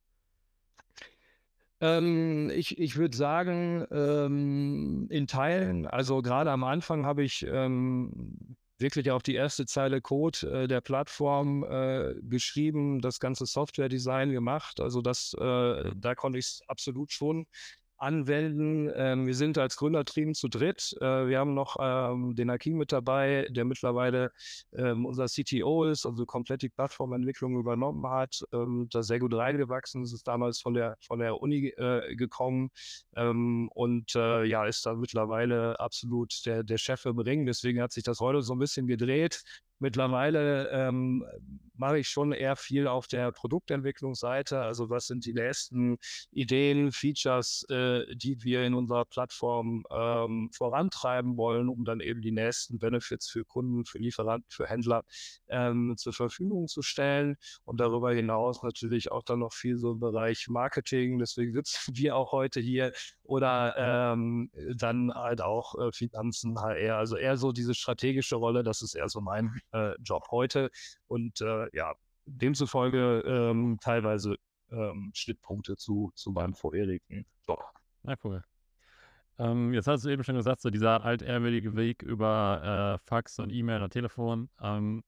Ähm, 1.80 2.50
ich 2.52 2.76
ich 2.76 2.96
würde 2.96 3.16
sagen, 3.16 3.86
ähm, 3.92 5.06
in 5.10 5.28
Teilen. 5.28 5.86
Also 5.86 6.22
gerade 6.22 6.50
am 6.50 6.64
Anfang 6.64 7.06
habe 7.06 7.22
ich 7.22 7.46
ähm, 7.46 8.56
wirklich 8.78 9.12
auch 9.12 9.22
die 9.22 9.36
erste 9.36 9.64
Zeile 9.64 10.00
Code 10.00 10.64
äh, 10.64 10.66
der 10.66 10.80
Plattform 10.80 11.62
äh, 11.62 12.16
geschrieben, 12.20 13.00
das 13.00 13.20
ganze 13.20 13.46
Software-Design 13.46 14.32
gemacht. 14.32 14.80
Also 14.80 15.02
das, 15.02 15.36
äh, 15.38 15.92
da 15.94 16.16
konnte 16.16 16.40
ich 16.40 16.46
es 16.46 16.62
absolut 16.66 17.12
schon 17.12 17.46
anwenden. 18.04 18.90
Ähm, 18.94 19.26
wir 19.26 19.34
sind 19.34 19.58
als 19.58 19.76
Gründerteam 19.76 20.34
zu 20.34 20.48
dritt. 20.48 20.94
Äh, 21.00 21.26
wir 21.26 21.38
haben 21.38 21.54
noch 21.54 21.76
ähm, 21.80 22.34
den 22.36 22.50
Akim 22.50 22.76
mit 22.76 22.92
dabei, 22.92 23.48
der 23.50 23.64
mittlerweile 23.64 24.30
ähm, 24.72 25.06
unser 25.06 25.26
CTO 25.26 25.84
ist, 25.84 26.06
also 26.06 26.26
komplett 26.26 26.62
die 26.62 26.68
Plattformentwicklung 26.68 27.58
übernommen 27.58 28.06
hat, 28.08 28.42
ähm, 28.52 28.88
da 28.90 29.02
sehr 29.02 29.18
gut 29.18 29.34
reingewachsen 29.34 30.02
ist, 30.02 30.12
ist 30.12 30.28
damals 30.28 30.60
von 30.60 30.74
der, 30.74 30.96
von 31.06 31.18
der 31.18 31.40
Uni 31.40 31.68
äh, 31.68 32.14
gekommen 32.14 32.70
ähm, 33.16 33.68
und 33.74 34.14
äh, 34.14 34.44
ja, 34.44 34.66
ist 34.66 34.84
da 34.86 34.94
mittlerweile 34.94 35.80
absolut 35.80 36.44
der, 36.46 36.62
der 36.62 36.78
Chef 36.78 37.04
im 37.06 37.18
Ring. 37.18 37.46
Deswegen 37.46 37.80
hat 37.80 37.92
sich 37.92 38.04
das 38.04 38.20
heute 38.20 38.42
so 38.42 38.54
ein 38.54 38.58
bisschen 38.58 38.86
gedreht. 38.86 39.42
Mittlerweile 39.78 40.70
ähm, 40.70 41.24
mache 41.76 41.98
ich 41.98 42.08
schon 42.08 42.32
eher 42.32 42.56
viel 42.56 42.86
auf 42.86 43.06
der 43.06 43.32
Produktentwicklungsseite. 43.32 44.60
Also 44.60 44.90
was 44.90 45.06
sind 45.06 45.24
die 45.26 45.34
nächsten 45.34 45.98
Ideen, 46.30 46.92
Features, 46.92 47.64
äh, 47.70 48.14
die 48.14 48.42
wir 48.42 48.64
in 48.64 48.74
unserer 48.74 49.04
Plattform 49.04 49.84
ähm, 49.90 50.50
vorantreiben 50.52 51.36
wollen, 51.36 51.68
um 51.68 51.84
dann 51.84 52.00
eben 52.00 52.22
die 52.22 52.30
nächsten 52.32 52.78
Benefits 52.78 53.28
für 53.28 53.44
Kunden, 53.44 53.84
für 53.84 53.98
Lieferanten, 53.98 54.50
für 54.50 54.66
Händler 54.66 55.02
ähm, 55.48 55.94
zur 55.96 56.12
Verfügung 56.12 56.68
zu 56.68 56.82
stellen. 56.82 57.36
Und 57.64 57.80
darüber 57.80 58.12
hinaus 58.12 58.62
natürlich 58.62 59.10
auch 59.10 59.22
dann 59.22 59.40
noch 59.40 59.52
viel 59.52 59.76
so 59.76 59.92
im 59.92 60.00
Bereich 60.00 60.46
Marketing. 60.48 61.18
Deswegen 61.18 61.52
sitzen 61.52 61.92
wir 61.96 62.16
auch 62.16 62.32
heute 62.32 62.60
hier 62.60 62.92
oder 63.22 63.74
ähm, 63.76 64.50
dann 64.76 65.12
halt 65.12 65.40
auch 65.40 65.74
äh, 65.78 65.92
Finanzen, 65.92 66.60
HR. 66.60 66.98
Also 66.98 67.16
eher 67.16 67.36
so 67.36 67.52
diese 67.52 67.74
strategische 67.74 68.36
Rolle. 68.36 68.62
Das 68.62 68.82
ist 68.82 68.94
eher 68.94 69.08
so 69.08 69.20
mein 69.20 69.60
äh, 69.74 69.94
Job 70.02 70.28
heute. 70.30 70.70
Und 71.06 71.40
äh, 71.40 71.68
ja, 71.76 71.94
demzufolge 72.26 73.22
ähm, 73.26 73.78
teilweise 73.80 74.36
ähm, 74.70 75.10
Schnittpunkte 75.14 75.76
zu, 75.76 76.12
zu 76.14 76.30
meinem 76.30 76.54
vorherigen 76.54 77.26
Job. 77.46 77.62
Na 78.02 78.16
cool. 78.24 78.42
Ähm, 79.38 79.74
jetzt 79.74 79.88
hast 79.88 80.04
du 80.04 80.10
eben 80.10 80.22
schon 80.22 80.36
gesagt, 80.36 80.60
so 80.60 80.70
dieser 80.70 81.04
altehrwürdige 81.04 81.74
Weg 81.74 82.02
über 82.02 82.98
äh, 83.02 83.06
Fax 83.06 83.38
und 83.38 83.50
E-Mail 83.50 83.82
und 83.82 83.90
Telefon. 83.90 84.48
Ähm, 84.60 85.02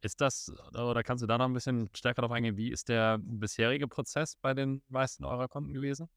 ist 0.00 0.20
das, 0.20 0.52
oder 0.72 1.02
kannst 1.02 1.22
du 1.22 1.26
da 1.26 1.38
noch 1.38 1.46
ein 1.46 1.52
bisschen 1.52 1.90
stärker 1.92 2.22
darauf 2.22 2.34
eingehen, 2.34 2.56
wie 2.56 2.70
ist 2.70 2.88
der 2.88 3.18
bisherige 3.20 3.88
Prozess 3.88 4.36
bei 4.36 4.54
den 4.54 4.82
meisten 4.88 5.24
eurer 5.24 5.48
Kunden 5.48 5.74
gewesen? 5.74 6.08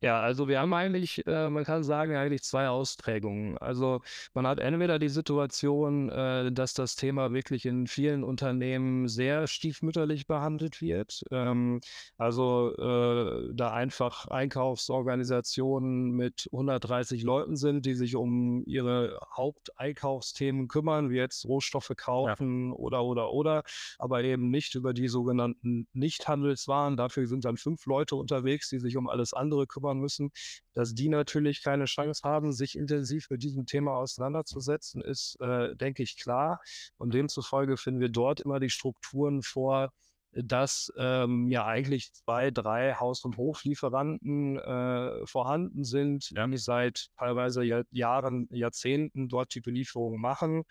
Ja, 0.00 0.20
also 0.20 0.46
wir 0.46 0.60
haben 0.60 0.72
eigentlich, 0.74 1.26
äh, 1.26 1.50
man 1.50 1.64
kann 1.64 1.82
sagen, 1.82 2.14
eigentlich 2.14 2.44
zwei 2.44 2.68
Ausprägungen. 2.68 3.58
Also 3.58 4.00
man 4.32 4.46
hat 4.46 4.60
entweder 4.60 5.00
die 5.00 5.08
Situation, 5.08 6.08
äh, 6.08 6.52
dass 6.52 6.72
das 6.72 6.94
Thema 6.94 7.32
wirklich 7.32 7.66
in 7.66 7.88
vielen 7.88 8.22
Unternehmen 8.22 9.08
sehr 9.08 9.48
stiefmütterlich 9.48 10.28
behandelt 10.28 10.80
wird. 10.80 11.24
Ähm, 11.32 11.80
also 12.16 12.76
äh, 12.76 13.50
da 13.52 13.72
einfach 13.72 14.28
Einkaufsorganisationen 14.28 16.12
mit 16.12 16.48
130 16.52 17.24
Leuten 17.24 17.56
sind, 17.56 17.84
die 17.84 17.94
sich 17.94 18.14
um 18.14 18.62
ihre 18.66 19.18
Haupteinkaufsthemen 19.36 20.68
kümmern, 20.68 21.10
wie 21.10 21.16
jetzt 21.16 21.44
Rohstoffe 21.44 21.92
kaufen 21.96 22.68
ja. 22.68 22.74
oder 22.76 23.04
oder 23.04 23.32
oder, 23.32 23.64
aber 23.98 24.22
eben 24.22 24.50
nicht 24.50 24.76
über 24.76 24.94
die 24.94 25.08
sogenannten 25.08 25.88
Nichthandelswaren. 25.92 26.96
Dafür 26.96 27.26
sind 27.26 27.44
dann 27.44 27.56
fünf 27.56 27.84
Leute 27.86 28.14
unterwegs, 28.14 28.68
die 28.68 28.78
sich 28.78 28.96
um 28.96 29.08
alles 29.08 29.34
andere 29.34 29.66
kümmern 29.66 29.87
zaubern 29.88 29.98
müssen, 29.98 30.30
dass 30.74 30.94
die 30.94 31.08
natürlich 31.08 31.62
keine 31.62 31.86
Chance 31.86 32.22
haben, 32.24 32.52
sich 32.52 32.76
intensiv 32.76 33.30
mit 33.30 33.42
diesem 33.42 33.66
Thema 33.66 33.96
auseinanderzusetzen, 33.96 35.02
ist, 35.02 35.36
äh, 35.40 35.74
denke 35.76 36.02
ich, 36.02 36.16
klar. 36.18 36.60
Und 36.98 37.14
demzufolge 37.14 37.76
finden 37.76 38.00
wir 38.00 38.10
dort 38.10 38.40
immer 38.40 38.60
die 38.60 38.70
Strukturen 38.70 39.42
vor, 39.42 39.90
dass 40.32 40.92
ähm, 40.98 41.48
ja 41.48 41.64
eigentlich 41.64 42.12
zwei, 42.12 42.50
drei 42.50 42.94
Haus- 42.94 43.24
und 43.24 43.38
Hoflieferanten 43.38 44.58
äh, 44.58 45.26
vorhanden 45.26 45.84
sind, 45.84 46.30
ja. 46.30 46.46
die 46.46 46.58
seit 46.58 47.08
teilweise 47.18 47.64
Jahr, 47.64 47.84
Jahren, 47.90 48.46
Jahrzehnten 48.50 49.28
dort 49.28 49.54
die 49.54 49.62
Belieferung 49.62 50.20
machen. 50.20 50.64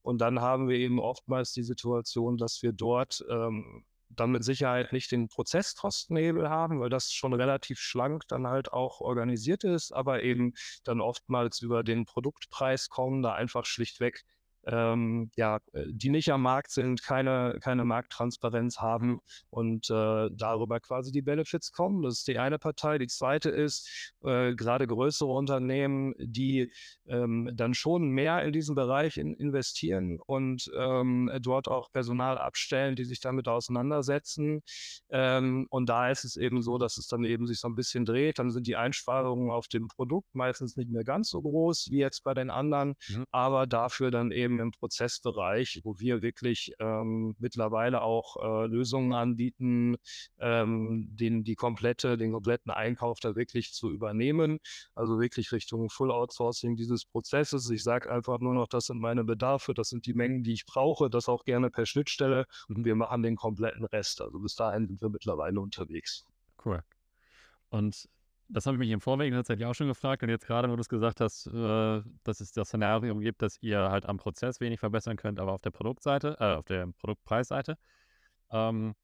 Und 0.00 0.22
dann 0.22 0.40
haben 0.40 0.68
wir 0.68 0.78
eben 0.78 0.98
oftmals 0.98 1.52
die 1.52 1.62
Situation, 1.62 2.38
dass 2.38 2.62
wir 2.62 2.72
dort 2.72 3.22
ähm, 3.28 3.84
dann 4.16 4.30
mit 4.30 4.44
Sicherheit 4.44 4.92
nicht 4.92 5.10
den 5.12 5.28
Prozesskostennebel 5.28 6.48
haben, 6.48 6.80
weil 6.80 6.90
das 6.90 7.12
schon 7.12 7.32
relativ 7.32 7.78
schlank 7.78 8.24
dann 8.28 8.46
halt 8.46 8.72
auch 8.72 9.00
organisiert 9.00 9.64
ist, 9.64 9.92
aber 9.92 10.22
eben 10.22 10.52
dann 10.84 11.00
oftmals 11.00 11.60
über 11.60 11.82
den 11.82 12.04
Produktpreis 12.04 12.88
kommen, 12.88 13.22
da 13.22 13.34
einfach 13.34 13.64
schlichtweg 13.64 14.24
ähm, 14.66 15.30
ja, 15.36 15.58
äh, 15.72 15.84
die 15.88 16.10
nicht 16.10 16.30
am 16.30 16.42
Markt 16.42 16.70
sind, 16.70 17.02
keine, 17.02 17.58
keine 17.60 17.84
Markttransparenz 17.84 18.78
haben 18.78 19.20
und 19.50 19.90
äh, 19.90 20.28
darüber 20.32 20.80
quasi 20.80 21.12
die 21.12 21.22
Benefits 21.22 21.72
kommen. 21.72 22.02
Das 22.02 22.18
ist 22.18 22.28
die 22.28 22.38
eine 22.38 22.58
Partei. 22.58 22.98
Die 22.98 23.06
zweite 23.06 23.50
ist 23.50 24.12
äh, 24.24 24.54
gerade 24.54 24.86
größere 24.86 25.30
Unternehmen, 25.30 26.14
die 26.18 26.72
ähm, 27.06 27.50
dann 27.54 27.74
schon 27.74 28.08
mehr 28.08 28.42
in 28.44 28.52
diesen 28.52 28.74
Bereich 28.74 29.16
in, 29.16 29.34
investieren 29.34 30.18
und 30.24 30.70
ähm, 30.76 31.30
dort 31.40 31.68
auch 31.68 31.90
Personal 31.92 32.38
abstellen, 32.38 32.96
die 32.96 33.04
sich 33.04 33.20
damit 33.20 33.48
auseinandersetzen. 33.48 34.62
Ähm, 35.10 35.66
und 35.70 35.88
da 35.88 36.10
ist 36.10 36.24
es 36.24 36.36
eben 36.36 36.62
so, 36.62 36.78
dass 36.78 36.96
es 36.96 37.06
dann 37.06 37.24
eben 37.24 37.46
sich 37.46 37.60
so 37.60 37.68
ein 37.68 37.74
bisschen 37.74 38.04
dreht. 38.04 38.38
Dann 38.38 38.50
sind 38.50 38.66
die 38.66 38.76
Einsparungen 38.76 39.50
auf 39.50 39.68
dem 39.68 39.88
Produkt 39.88 40.34
meistens 40.34 40.76
nicht 40.76 40.90
mehr 40.90 41.04
ganz 41.04 41.30
so 41.30 41.42
groß 41.42 41.88
wie 41.90 41.98
jetzt 41.98 42.24
bei 42.24 42.34
den 42.34 42.50
anderen, 42.50 42.94
mhm. 43.08 43.24
aber 43.30 43.66
dafür 43.66 44.10
dann 44.10 44.30
eben 44.30 44.51
eben 44.52 44.60
im 44.60 44.72
Prozessbereich, 44.72 45.80
wo 45.84 45.98
wir 45.98 46.22
wirklich 46.22 46.74
ähm, 46.78 47.34
mittlerweile 47.38 48.02
auch 48.02 48.36
äh, 48.36 48.66
Lösungen 48.66 49.12
anbieten, 49.12 49.96
ähm, 50.38 51.08
den, 51.10 51.44
die 51.44 51.54
komplette, 51.54 52.16
den 52.16 52.32
kompletten 52.32 52.70
Einkauf 52.70 53.20
da 53.20 53.34
wirklich 53.34 53.72
zu 53.72 53.90
übernehmen. 53.90 54.58
Also 54.94 55.20
wirklich 55.20 55.52
Richtung 55.52 55.88
Full 55.90 56.10
Outsourcing 56.10 56.76
dieses 56.76 57.04
Prozesses. 57.04 57.70
Ich 57.70 57.82
sage 57.82 58.10
einfach 58.10 58.38
nur 58.40 58.54
noch, 58.54 58.68
das 58.68 58.86
sind 58.86 59.00
meine 59.00 59.24
Bedarfe, 59.24 59.74
das 59.74 59.88
sind 59.88 60.06
die 60.06 60.14
Mengen, 60.14 60.42
die 60.42 60.52
ich 60.52 60.66
brauche, 60.66 61.08
das 61.10 61.28
auch 61.28 61.44
gerne 61.44 61.70
per 61.70 61.86
Schnittstelle 61.86 62.46
und 62.68 62.84
wir 62.84 62.94
machen 62.94 63.22
den 63.22 63.36
kompletten 63.36 63.84
Rest. 63.86 64.20
Also 64.20 64.38
bis 64.40 64.54
dahin 64.54 64.86
sind 64.86 65.00
wir 65.00 65.08
mittlerweile 65.08 65.60
unterwegs. 65.60 66.26
Cool. 66.64 66.82
Und 67.70 68.08
das 68.52 68.66
habe 68.66 68.76
ich 68.76 68.80
mich 68.80 68.90
im 68.90 69.00
Vorweg 69.00 69.32
tatsächlich 69.32 69.66
auch 69.66 69.74
schon 69.74 69.88
gefragt 69.88 70.22
und 70.22 70.28
jetzt 70.28 70.46
gerade, 70.46 70.70
wo 70.70 70.76
du 70.76 70.80
es 70.80 70.88
gesagt 70.88 71.20
hast, 71.20 71.46
äh, 71.46 72.02
dass 72.22 72.40
es 72.40 72.52
das 72.52 72.68
Szenario 72.68 73.16
gibt, 73.18 73.42
dass 73.42 73.56
ihr 73.62 73.78
halt 73.90 74.06
am 74.06 74.18
Prozess 74.18 74.60
wenig 74.60 74.78
verbessern 74.80 75.16
könnt, 75.16 75.40
aber 75.40 75.52
auf 75.52 75.62
der 75.62 75.70
Produktseite, 75.70 76.36
äh, 76.38 76.54
auf 76.54 76.66
der 76.66 76.86
Produktpreisseite. 76.98 77.76
Ähm, 78.50 78.94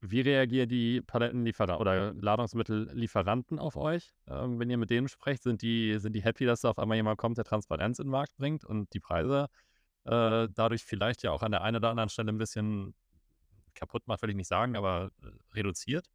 wie 0.00 0.20
reagieren 0.20 0.68
die 0.68 1.00
Palettenlieferer 1.00 1.80
oder 1.80 2.12
Ladungsmittellieferanten 2.14 3.58
auf 3.58 3.76
euch? 3.76 4.12
Ähm, 4.26 4.58
wenn 4.58 4.68
ihr 4.68 4.76
mit 4.76 4.90
denen 4.90 5.08
sprecht, 5.08 5.44
sind 5.44 5.62
die, 5.62 5.98
sind 5.98 6.12
die 6.14 6.22
happy, 6.22 6.44
dass 6.44 6.60
da 6.62 6.70
auf 6.70 6.78
einmal 6.78 6.96
jemand 6.96 7.18
kommt, 7.18 7.38
der 7.38 7.44
Transparenz 7.44 7.98
in 7.98 8.06
den 8.06 8.10
Markt 8.10 8.36
bringt 8.36 8.64
und 8.64 8.92
die 8.94 9.00
Preise 9.00 9.48
äh, 10.04 10.48
dadurch 10.52 10.84
vielleicht 10.84 11.22
ja 11.22 11.30
auch 11.30 11.42
an 11.42 11.52
der 11.52 11.62
einen 11.62 11.76
oder 11.76 11.90
anderen 11.90 12.08
Stelle 12.08 12.30
ein 12.30 12.38
bisschen 12.38 12.94
kaputt 13.74 14.06
macht, 14.06 14.22
will 14.22 14.30
ich 14.30 14.36
nicht 14.36 14.48
sagen, 14.48 14.76
aber 14.76 15.10
äh, 15.22 15.28
reduziert? 15.54 16.06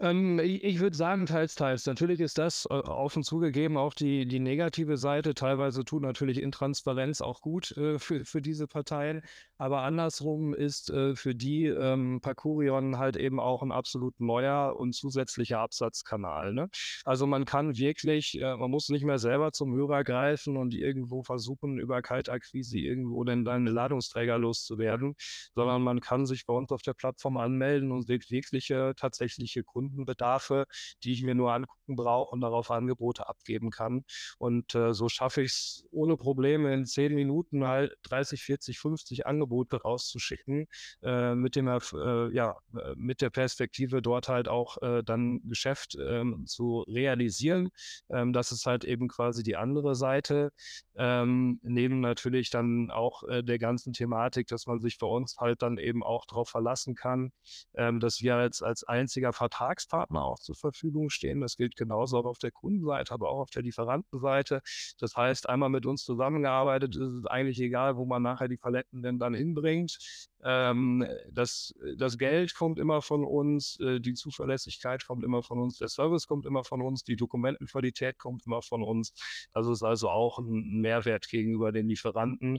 Ähm, 0.00 0.40
ich 0.40 0.80
würde 0.80 0.96
sagen, 0.96 1.24
teils, 1.26 1.54
teils. 1.54 1.86
Natürlich 1.86 2.18
ist 2.18 2.36
das 2.36 2.66
äh, 2.68 2.74
offen 2.74 3.22
zugegeben 3.22 3.76
auch 3.76 3.94
die, 3.94 4.26
die 4.26 4.40
negative 4.40 4.96
Seite. 4.96 5.34
Teilweise 5.34 5.84
tut 5.84 6.02
natürlich 6.02 6.42
Intransparenz 6.42 7.20
auch 7.20 7.40
gut 7.40 7.76
äh, 7.76 8.00
für, 8.00 8.24
für 8.24 8.42
diese 8.42 8.66
Parteien. 8.66 9.22
Aber 9.56 9.82
andersrum 9.82 10.52
ist 10.52 10.90
äh, 10.90 11.14
für 11.14 11.36
die 11.36 11.66
ähm, 11.66 12.20
Parkurion 12.20 12.98
halt 12.98 13.16
eben 13.16 13.38
auch 13.38 13.62
ein 13.62 13.70
absolut 13.70 14.18
neuer 14.18 14.74
und 14.76 14.94
zusätzlicher 14.94 15.60
Absatzkanal. 15.60 16.52
Ne? 16.52 16.68
Also 17.04 17.28
man 17.28 17.44
kann 17.44 17.76
wirklich, 17.76 18.40
äh, 18.40 18.56
man 18.56 18.72
muss 18.72 18.88
nicht 18.88 19.04
mehr 19.04 19.20
selber 19.20 19.52
zum 19.52 19.74
Hörer 19.74 20.02
greifen 20.02 20.56
und 20.56 20.74
irgendwo 20.74 21.22
versuchen, 21.22 21.78
über 21.78 22.02
Kaltakquise 22.02 22.78
irgendwo 22.78 23.22
dann 23.22 23.46
einen 23.46 23.68
Ladungsträger 23.68 24.38
loszuwerden, 24.38 25.14
sondern 25.54 25.82
man 25.82 26.00
kann 26.00 26.26
sich 26.26 26.46
bei 26.46 26.54
uns 26.54 26.72
auf 26.72 26.82
der 26.82 26.94
Plattform 26.94 27.36
anmelden 27.36 27.92
und 27.92 28.08
wirkliche 28.08 28.94
tatsächliche 28.96 29.62
Kunden 29.62 29.83
Kundenbedarfe, 29.84 30.66
die 31.02 31.12
ich 31.12 31.22
mir 31.22 31.34
nur 31.34 31.52
angucken 31.52 31.96
brauche 31.96 32.30
und 32.30 32.40
darauf 32.40 32.70
Angebote 32.70 33.28
abgeben 33.28 33.70
kann. 33.70 34.04
Und 34.38 34.74
äh, 34.74 34.94
so 34.94 35.08
schaffe 35.08 35.42
ich 35.42 35.52
es 35.52 35.84
ohne 35.90 36.16
Probleme 36.16 36.72
in 36.72 36.86
zehn 36.86 37.14
Minuten 37.14 37.66
halt 37.66 37.94
30, 38.02 38.42
40, 38.42 38.78
50 38.78 39.26
Angebote 39.26 39.82
rauszuschicken, 39.82 40.66
äh, 41.02 41.34
mit 41.34 41.56
dem 41.56 41.68
äh, 41.68 42.34
ja, 42.34 42.56
äh, 42.76 42.94
mit 42.96 43.20
der 43.20 43.30
Perspektive 43.30 44.02
dort 44.02 44.28
halt 44.28 44.48
auch 44.48 44.80
äh, 44.82 45.02
dann 45.02 45.40
Geschäft 45.48 45.96
ähm, 46.00 46.44
zu 46.46 46.80
realisieren. 46.82 47.70
Ähm, 48.10 48.32
das 48.32 48.52
ist 48.52 48.66
halt 48.66 48.84
eben 48.84 49.08
quasi 49.08 49.42
die 49.42 49.56
andere 49.56 49.94
Seite. 49.94 50.52
Ähm, 50.96 51.60
neben 51.62 52.00
natürlich 52.00 52.50
dann 52.50 52.90
auch 52.90 53.22
äh, 53.24 53.42
der 53.42 53.58
ganzen 53.58 53.92
Thematik, 53.92 54.46
dass 54.48 54.66
man 54.66 54.80
sich 54.80 54.98
bei 54.98 55.06
uns 55.06 55.36
halt 55.38 55.62
dann 55.62 55.78
eben 55.78 56.02
auch 56.02 56.26
darauf 56.26 56.48
verlassen 56.48 56.94
kann, 56.94 57.32
dass 57.72 58.20
wir 58.20 58.42
jetzt 58.42 58.62
als 58.62 58.84
einziger 58.84 59.32
Vertragspartner 59.74 60.24
auch 60.24 60.38
zur 60.38 60.54
Verfügung 60.54 61.10
stehen. 61.10 61.40
Das 61.40 61.56
gilt 61.56 61.76
genauso 61.76 62.18
auch 62.18 62.24
auf 62.24 62.38
der 62.38 62.50
Kundenseite, 62.50 63.12
aber 63.12 63.28
auch 63.30 63.40
auf 63.40 63.50
der 63.50 63.62
Lieferantenseite. 63.62 64.62
Das 64.98 65.16
heißt, 65.16 65.48
einmal 65.48 65.70
mit 65.70 65.86
uns 65.86 66.04
zusammengearbeitet, 66.04 66.96
ist 66.96 67.12
es 67.12 67.26
eigentlich 67.26 67.60
egal, 67.60 67.96
wo 67.96 68.04
man 68.06 68.22
nachher 68.22 68.48
die 68.48 68.56
Paletten 68.56 69.02
denn 69.02 69.18
dann 69.18 69.34
hinbringt. 69.34 69.98
Ähm, 70.42 71.06
das, 71.30 71.74
das 71.96 72.18
Geld 72.18 72.54
kommt 72.54 72.78
immer 72.78 73.02
von 73.02 73.24
uns, 73.24 73.78
äh, 73.80 74.00
die 74.00 74.14
Zuverlässigkeit 74.14 75.06
kommt 75.06 75.24
immer 75.24 75.42
von 75.42 75.58
uns, 75.58 75.78
der 75.78 75.88
Service 75.88 76.26
kommt 76.26 76.46
immer 76.46 76.64
von 76.64 76.82
uns, 76.82 77.02
die 77.02 77.16
Dokumentenqualität 77.16 78.18
kommt 78.18 78.46
immer 78.46 78.62
von 78.62 78.82
uns. 78.82 79.12
Das 79.52 79.66
ist 79.66 79.82
also 79.82 80.10
auch 80.10 80.38
ein 80.38 80.80
Mehrwert 80.80 81.28
gegenüber 81.28 81.72
den 81.72 81.88
Lieferanten, 81.88 82.58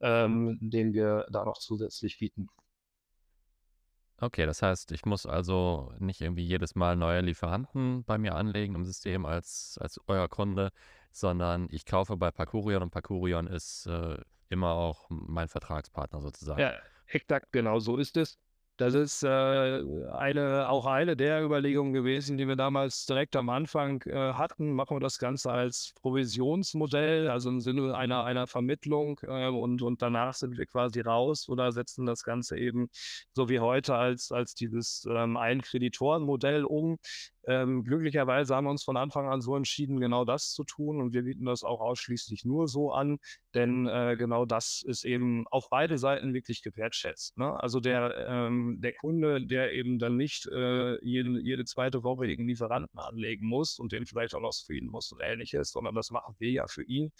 ähm, 0.00 0.58
den 0.60 0.94
wir 0.94 1.26
da 1.30 1.44
noch 1.44 1.58
zusätzlich 1.58 2.18
bieten. 2.18 2.48
Okay, 4.22 4.44
das 4.44 4.60
heißt, 4.60 4.92
ich 4.92 5.06
muss 5.06 5.24
also 5.24 5.92
nicht 5.98 6.20
irgendwie 6.20 6.44
jedes 6.44 6.74
Mal 6.74 6.94
neue 6.94 7.22
Lieferanten 7.22 8.04
bei 8.04 8.18
mir 8.18 8.34
anlegen 8.34 8.74
im 8.74 8.84
System 8.84 9.24
als, 9.24 9.78
als 9.80 9.98
euer 10.06 10.28
Kunde, 10.28 10.72
sondern 11.10 11.68
ich 11.70 11.86
kaufe 11.86 12.18
bei 12.18 12.30
Parkurion 12.30 12.82
und 12.82 12.90
Parkurion 12.90 13.46
ist 13.46 13.86
äh, 13.86 14.18
immer 14.50 14.72
auch 14.72 15.06
mein 15.08 15.48
Vertragspartner 15.48 16.20
sozusagen. 16.20 16.60
Ja, 16.60 16.74
exakt 17.06 17.50
genau 17.50 17.80
so 17.80 17.96
ist 17.96 18.16
es. 18.18 18.38
Das 18.80 18.94
ist 18.94 19.22
äh, 19.22 19.28
eine, 19.28 20.70
auch 20.70 20.86
eine 20.86 21.14
der 21.14 21.44
Überlegungen 21.44 21.92
gewesen, 21.92 22.38
die 22.38 22.48
wir 22.48 22.56
damals 22.56 23.04
direkt 23.04 23.36
am 23.36 23.50
Anfang 23.50 24.00
äh, 24.06 24.32
hatten. 24.32 24.72
Machen 24.72 24.96
wir 24.96 25.00
das 25.00 25.18
Ganze 25.18 25.50
als 25.50 25.92
Provisionsmodell, 26.00 27.28
also 27.28 27.50
im 27.50 27.60
Sinne 27.60 27.94
einer, 27.94 28.24
einer 28.24 28.46
Vermittlung 28.46 29.20
äh, 29.24 29.48
und, 29.48 29.82
und 29.82 30.00
danach 30.00 30.32
sind 30.32 30.56
wir 30.56 30.64
quasi 30.64 31.02
raus 31.02 31.46
oder 31.50 31.72
setzen 31.72 32.06
das 32.06 32.22
Ganze 32.22 32.56
eben 32.56 32.88
so 33.34 33.50
wie 33.50 33.60
heute 33.60 33.96
als, 33.96 34.32
als 34.32 34.54
dieses 34.54 35.06
ähm, 35.06 35.36
Ein-Kreditoren-Modell 35.36 36.64
um. 36.64 36.96
Ähm, 37.46 37.84
glücklicherweise 37.84 38.54
haben 38.54 38.64
wir 38.64 38.70
uns 38.70 38.84
von 38.84 38.96
Anfang 38.96 39.28
an 39.28 39.40
so 39.40 39.56
entschieden, 39.56 40.00
genau 40.00 40.24
das 40.24 40.52
zu 40.52 40.64
tun 40.64 41.00
und 41.00 41.12
wir 41.12 41.22
bieten 41.22 41.44
das 41.44 41.64
auch 41.64 41.80
ausschließlich 41.80 42.44
nur 42.44 42.68
so 42.68 42.92
an, 42.92 43.18
denn 43.54 43.86
äh, 43.86 44.16
genau 44.18 44.44
das 44.44 44.82
ist 44.86 45.04
eben 45.04 45.46
auf 45.48 45.68
beide 45.70 45.98
Seiten 45.98 46.34
wirklich 46.34 46.62
gewertschätzt. 46.62 47.38
Ne? 47.38 47.58
Also 47.60 47.80
der, 47.80 48.26
ähm, 48.28 48.78
der 48.80 48.92
Kunde, 48.94 49.44
der 49.46 49.72
eben 49.72 49.98
dann 49.98 50.16
nicht 50.16 50.46
äh, 50.46 51.02
jede, 51.04 51.40
jede 51.40 51.64
zweite 51.64 52.02
Woche 52.02 52.26
irgendeinen 52.26 52.48
Lieferanten 52.48 52.98
anlegen 52.98 53.46
muss 53.46 53.78
und 53.78 53.92
den 53.92 54.06
vielleicht 54.06 54.34
auch 54.34 54.40
noch 54.40 54.52
screenen 54.52 54.90
muss 54.90 55.10
und 55.12 55.20
ähnliches, 55.22 55.70
sondern 55.70 55.94
das 55.94 56.10
machen 56.10 56.34
wir 56.38 56.50
ja 56.50 56.66
für 56.66 56.82
ihn. 56.84 57.12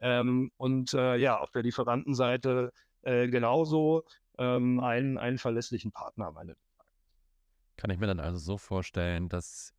Ähm, 0.00 0.50
und 0.56 0.94
äh, 0.94 1.16
ja, 1.16 1.38
auf 1.38 1.50
der 1.50 1.62
Lieferantenseite 1.62 2.72
äh, 3.02 3.28
genauso 3.28 4.04
ähm, 4.38 4.80
einen, 4.80 5.18
einen 5.18 5.38
verlässlichen 5.38 5.92
Partner 5.92 6.32
meine 6.32 6.56
kann 7.76 7.90
ich 7.90 7.98
mir 7.98 8.06
dann 8.06 8.20
also 8.20 8.38
so 8.38 8.58
vorstellen, 8.58 9.28
dass 9.28 9.74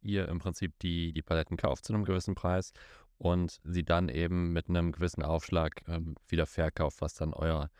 ihr 0.00 0.28
im 0.28 0.38
Prinzip 0.38 0.78
die, 0.80 1.12
die 1.12 1.22
Paletten 1.22 1.56
kauft 1.56 1.84
zu 1.84 1.92
einem 1.92 2.04
gewissen 2.04 2.34
Preis 2.34 2.72
und 3.18 3.60
sie 3.64 3.84
dann 3.84 4.08
eben 4.08 4.52
mit 4.52 4.68
einem 4.68 4.92
gewissen 4.92 5.22
Aufschlag 5.22 5.82
ähm, 5.88 6.14
wieder 6.28 6.46
verkauft, 6.46 7.00
was 7.00 7.14
dann 7.14 7.34
euer, 7.34 7.70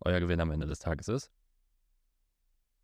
euer 0.00 0.20
Gewinn 0.20 0.40
am 0.40 0.50
Ende 0.50 0.66
des 0.66 0.78
Tages 0.78 1.08
ist? 1.08 1.32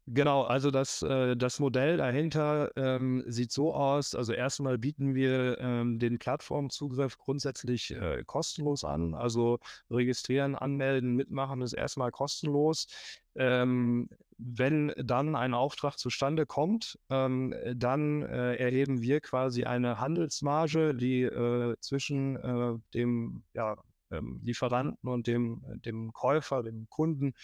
Genau, 0.07 0.42
also 0.42 0.71
das, 0.73 1.02
äh, 1.02 1.37
das 1.37 1.61
Modell 1.61 1.96
dahinter 1.96 2.70
ähm, 2.77 3.22
sieht 3.29 3.53
so 3.53 3.74
aus. 3.74 4.14
Also 4.14 4.33
erstmal 4.33 4.77
bieten 4.79 5.14
wir 5.14 5.59
ähm, 5.61 5.98
den 6.01 6.18
Plattformzugriff 6.18 7.16
grundsätzlich 7.18 7.92
äh, 7.92 8.24
kostenlos 8.27 8.85
an. 8.85 9.14
Also 9.14 9.59
registrieren, 9.90 10.57
anmelden, 10.57 11.14
mitmachen 11.14 11.62
ist 11.62 11.74
erstmal 11.74 12.11
kostenlos. 12.11 12.88
Ähm, 13.37 14.09
wenn 14.38 14.92
dann 14.96 15.37
ein 15.37 15.55
Auftrag 15.55 15.96
zustande 15.96 16.44
kommt, 16.46 16.98
ähm, 17.11 17.55
dann 17.74 18.22
äh, 18.22 18.57
erheben 18.57 19.03
wir 19.03 19.20
quasi 19.20 19.64
eine 19.64 20.01
Handelsmarge, 20.01 20.94
die 20.94 21.22
äh, 21.22 21.77
zwischen 21.81 22.37
äh, 22.37 22.79
dem 22.94 23.44
ja, 23.55 23.77
ähm, 24.11 24.40
Lieferanten 24.42 25.09
und 25.09 25.27
dem, 25.27 25.62
dem 25.85 26.12
Käufer, 26.12 26.62
dem 26.62 26.88
Kunden 26.88 27.35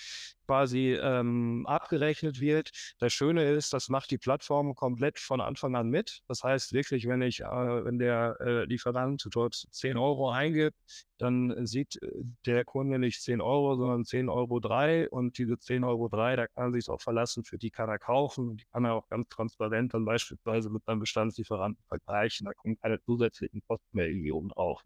quasi 0.46 0.94
ähm, 1.00 1.64
abgerechnet 1.66 2.40
wird. 2.40 2.70
Das 2.98 3.12
Schöne 3.12 3.44
ist, 3.50 3.72
das 3.72 3.88
macht 3.88 4.11
die 4.11 4.18
Plattform 4.18 4.74
komplett 4.74 5.18
von 5.18 5.40
Anfang 5.40 5.74
an 5.76 5.88
mit. 5.88 6.22
Das 6.29 6.42
heißt 6.42 6.72
wirklich, 6.72 7.07
wenn 7.09 7.22
ich, 7.22 7.40
äh, 7.40 7.44
wenn 7.85 7.98
der 7.98 8.37
äh, 8.40 8.64
Lieferant 8.64 9.26
dort 9.31 9.66
10 9.70 9.96
Euro 9.96 10.31
eingibt, 10.31 10.76
dann 11.18 11.66
sieht 11.66 12.00
äh, 12.02 12.09
der 12.46 12.64
Kunde 12.64 12.98
nicht 12.98 13.22
10 13.22 13.40
Euro, 13.40 13.76
sondern 13.76 14.05
10 14.05 14.29
Euro 14.29 14.61
3 14.61 15.09
und 15.11 15.38
diese 15.38 15.59
10 15.59 15.85
Euro 15.85 16.09
3, 16.09 16.37
da 16.37 16.46
kann 16.46 16.68
er 16.70 16.72
sich 16.72 16.88
auch 16.88 17.00
verlassen, 17.00 17.44
für 17.44 17.59
die 17.59 17.70
kann 17.70 17.88
er 17.88 17.98
kaufen. 17.98 18.57
Die 18.57 18.64
kann 18.72 18.85
er 18.85 18.94
auch 18.94 19.09
ganz 19.09 19.29
transparent 19.29 19.94
dann 19.94 20.05
beispielsweise 20.05 20.70
mit 20.70 20.83
einem 20.87 21.00
Bestandslieferanten 21.00 21.83
vergleichen. 21.88 22.46
Da 22.46 22.52
kommen 22.55 22.79
keine 22.81 23.00
zusätzlichen 23.02 23.62
Kosten 23.66 23.96
mehr 23.96 24.09
irgendwie 24.09 24.33
oben 24.33 24.48
drauf. 24.50 24.83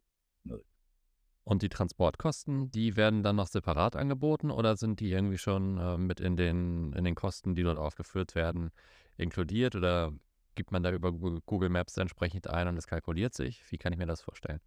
Und 1.44 1.62
die 1.62 1.68
Transportkosten, 1.68 2.70
die 2.70 2.96
werden 2.96 3.22
dann 3.22 3.36
noch 3.36 3.46
separat 3.48 3.96
angeboten 3.96 4.50
oder 4.50 4.76
sind 4.76 5.00
die 5.00 5.10
irgendwie 5.10 5.38
schon 5.38 5.78
äh, 5.78 5.96
mit 5.96 6.20
in 6.20 6.36
den, 6.36 6.92
in 6.92 7.04
den 7.04 7.14
Kosten, 7.14 7.54
die 7.54 7.62
dort 7.62 7.78
aufgeführt 7.78 8.34
werden, 8.34 8.70
inkludiert 9.16 9.74
oder 9.74 10.12
gibt 10.54 10.72
man 10.72 10.82
da 10.82 10.92
über 10.92 11.12
Google 11.12 11.70
Maps 11.70 11.96
entsprechend 11.96 12.48
ein 12.48 12.68
und 12.68 12.76
es 12.76 12.86
kalkuliert 12.86 13.34
sich? 13.34 13.62
Wie 13.70 13.78
kann 13.78 13.92
ich 13.92 13.98
mir 13.98 14.06
das 14.06 14.20
vorstellen? 14.20 14.60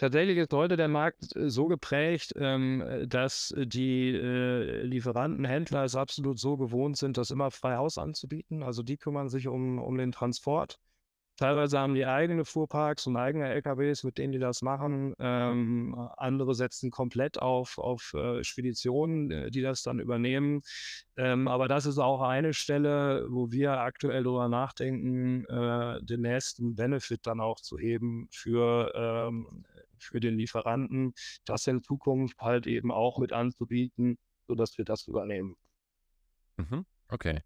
Tatsächlich 0.00 0.38
ist 0.38 0.52
heute 0.54 0.78
der 0.78 0.88
Markt 0.88 1.36
äh, 1.36 1.50
so 1.50 1.66
geprägt, 1.66 2.32
ähm, 2.36 3.04
dass 3.06 3.54
die 3.56 4.08
äh, 4.08 4.82
Lieferanten, 4.82 5.44
Händler 5.44 5.84
es 5.84 5.94
absolut 5.94 6.38
so 6.38 6.56
gewohnt 6.56 6.96
sind, 6.96 7.18
das 7.18 7.30
immer 7.30 7.50
frei 7.50 7.76
Haus 7.76 7.98
anzubieten. 7.98 8.62
Also 8.62 8.82
die 8.82 8.96
kümmern 8.96 9.28
sich 9.28 9.46
um, 9.46 9.78
um 9.78 9.98
den 9.98 10.10
Transport. 10.10 10.78
Teilweise 11.40 11.78
haben 11.78 11.94
die 11.94 12.04
eigene 12.04 12.44
Fuhrparks 12.44 13.06
und 13.06 13.16
eigene 13.16 13.48
LKWs, 13.48 14.04
mit 14.04 14.18
denen 14.18 14.34
die 14.34 14.38
das 14.38 14.60
machen. 14.60 15.14
Ähm, 15.18 15.96
andere 16.18 16.54
setzen 16.54 16.90
komplett 16.90 17.40
auf, 17.40 17.78
auf 17.78 18.12
äh, 18.12 18.44
Speditionen, 18.44 19.30
äh, 19.30 19.50
die 19.50 19.62
das 19.62 19.82
dann 19.82 20.00
übernehmen. 20.00 20.60
Ähm, 21.16 21.48
aber 21.48 21.66
das 21.66 21.86
ist 21.86 21.96
auch 21.96 22.20
eine 22.20 22.52
Stelle, 22.52 23.26
wo 23.30 23.50
wir 23.50 23.80
aktuell 23.80 24.24
darüber 24.24 24.50
nachdenken, 24.50 25.46
äh, 25.46 26.02
den 26.02 26.20
nächsten 26.20 26.76
Benefit 26.76 27.26
dann 27.26 27.40
auch 27.40 27.58
zu 27.58 27.78
heben 27.78 28.28
für, 28.30 28.92
ähm, 28.94 29.64
für 29.98 30.20
den 30.20 30.36
Lieferanten, 30.36 31.14
das 31.46 31.66
in 31.66 31.82
Zukunft 31.82 32.38
halt 32.38 32.66
eben 32.66 32.92
auch 32.92 33.18
mit 33.18 33.32
anzubieten, 33.32 34.18
sodass 34.46 34.76
wir 34.76 34.84
das 34.84 35.08
übernehmen. 35.08 35.56
Mhm. 36.58 36.84
Okay. 37.08 37.40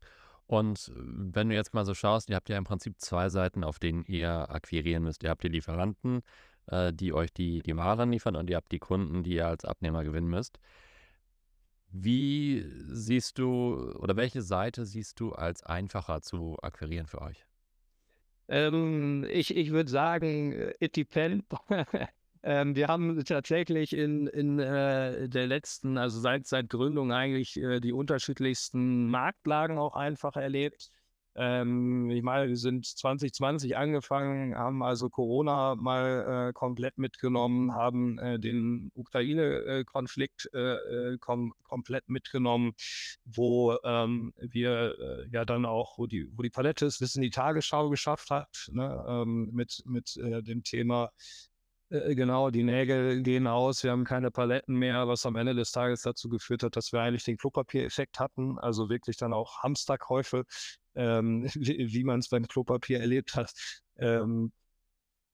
Und 0.55 0.89
äh, 0.89 0.93
wenn 0.97 1.49
du 1.49 1.55
jetzt 1.55 1.75
mal 1.75 1.85
so 1.85 1.95
schaust, 1.95 2.31
ihr 2.31 2.37
habt 2.37 2.49
ja 2.49 2.57
im 2.57 2.65
Prinzip 2.65 3.01
zwei 3.01 3.29
Seiten, 3.29 3.65
auf 3.65 3.79
denen 3.79 4.05
ihr 4.05 4.51
akquirieren 4.51 5.03
müsst. 5.03 5.23
Ihr 5.23 5.31
habt 5.31 5.43
die 5.43 5.49
Lieferanten, 5.49 6.23
äh, 6.67 6.93
die 6.93 7.13
euch 7.13 7.33
die, 7.33 7.61
die 7.63 7.77
Waren 7.77 8.13
liefern 8.13 8.37
und 8.37 8.49
ihr 8.51 8.57
habt 8.57 8.73
die 8.73 8.79
Kunden, 8.79 9.23
die 9.25 9.35
ihr 9.35 9.49
als 9.49 9.65
Abnehmer 9.65 10.05
gewinnen 10.05 10.29
müsst. 10.29 10.59
Wie 11.91 12.65
siehst 12.89 13.39
du 13.39 13.93
oder 13.99 14.17
welche 14.17 14.43
Seite 14.43 14.85
siehst 14.85 15.21
du 15.21 15.33
als 15.33 15.63
einfacher 15.63 16.23
zu 16.23 16.57
akquirieren 16.63 17.07
für 17.07 17.23
euch? 17.23 17.45
Ähm, 18.49 19.25
ich 19.31 19.57
ich 19.57 19.71
würde 19.71 19.91
sagen, 19.91 20.53
äh, 20.53 20.75
it 20.81 20.97
depends. 20.97 21.47
Ähm, 22.47 22.77
wir 22.77 22.89
haben 22.89 23.25
tatsächlich 23.25 23.95
in, 23.95 24.27
in 24.27 24.59
äh, 24.59 25.31
der 25.31 25.47
letzten, 25.47 25.97
also 25.97 26.21
seit, 26.21 26.47
seit 26.47 26.69
Gründung 26.69 27.11
eigentlich 27.11 27.57
äh, 27.57 27.81
die 27.81 27.93
unterschiedlichsten 27.95 29.09
Marktlagen 29.09 29.79
auch 29.79 29.97
einfach 29.97 30.37
erlebt. 30.37 30.91
Ähm, 31.37 32.11
ich 32.11 32.23
meine, 32.23 32.49
wir 32.49 32.57
sind 32.59 32.85
2020 32.85 33.79
angefangen, 33.79 34.55
haben 34.55 34.83
also 34.83 35.09
Corona 35.09 35.75
mal 35.75 36.51
äh, 36.51 36.53
komplett 36.53 36.99
mitgenommen, 36.99 37.75
haben 37.75 38.19
äh, 38.19 38.39
den 38.39 38.91
Ukraine-Konflikt 38.95 40.51
äh, 40.53 41.13
äh, 41.15 41.19
kom 41.19 41.55
komplett 41.63 42.11
mitgenommen, 42.11 42.73
wo 43.25 43.75
ähm, 43.85 44.35
wir 44.37 45.27
ja 45.33 45.47
dann 45.47 45.65
auch, 45.65 45.97
wo 45.97 46.07
die, 46.07 46.29
wo 46.37 46.43
die 46.43 46.51
Palette 46.51 46.85
es 46.85 46.99
bis 46.99 47.17
in 47.17 47.23
die 47.23 47.31
Tagesschau 47.31 47.89
geschafft 47.89 48.31
hat, 48.31 48.69
ne, 48.71 49.03
ähm, 49.09 49.49
mit, 49.53 49.83
mit 49.87 50.15
dem 50.17 50.63
Thema 50.63 51.11
Äh, 51.91 52.15
genau, 52.15 52.51
die 52.51 52.63
Nägel 52.63 53.23
gehen 53.23 53.47
aus, 53.47 53.83
wir 53.83 53.91
haben 53.91 54.05
keine 54.05 54.31
Paletten 54.31 54.77
mehr, 54.77 55.07
was 55.09 55.27
am 55.27 55.37
Ende 55.37 55.55
des 55.55 55.73
Tages 55.73 56.03
dazu 56.03 56.29
geführt 56.29 56.63
hat, 56.63 56.77
dass 56.77 56.93
wir 56.93 57.01
eigentlich 57.01 57.25
den 57.25 57.37
Klopapiereffekt 57.37 58.19
hatten, 58.19 58.59
also 58.59 58.89
wirklich 58.89 59.17
dann 59.17 59.33
auch 59.33 59.63
Hamsterkäufe, 59.63 60.45
ähm, 60.95 61.45
wie, 61.55 61.93
wie 61.93 62.05
man 62.05 62.21
es 62.21 62.29
beim 62.29 62.47
Klopapier 62.47 63.01
erlebt 63.01 63.35
hat. 63.35 63.53
Ähm, 63.97 64.53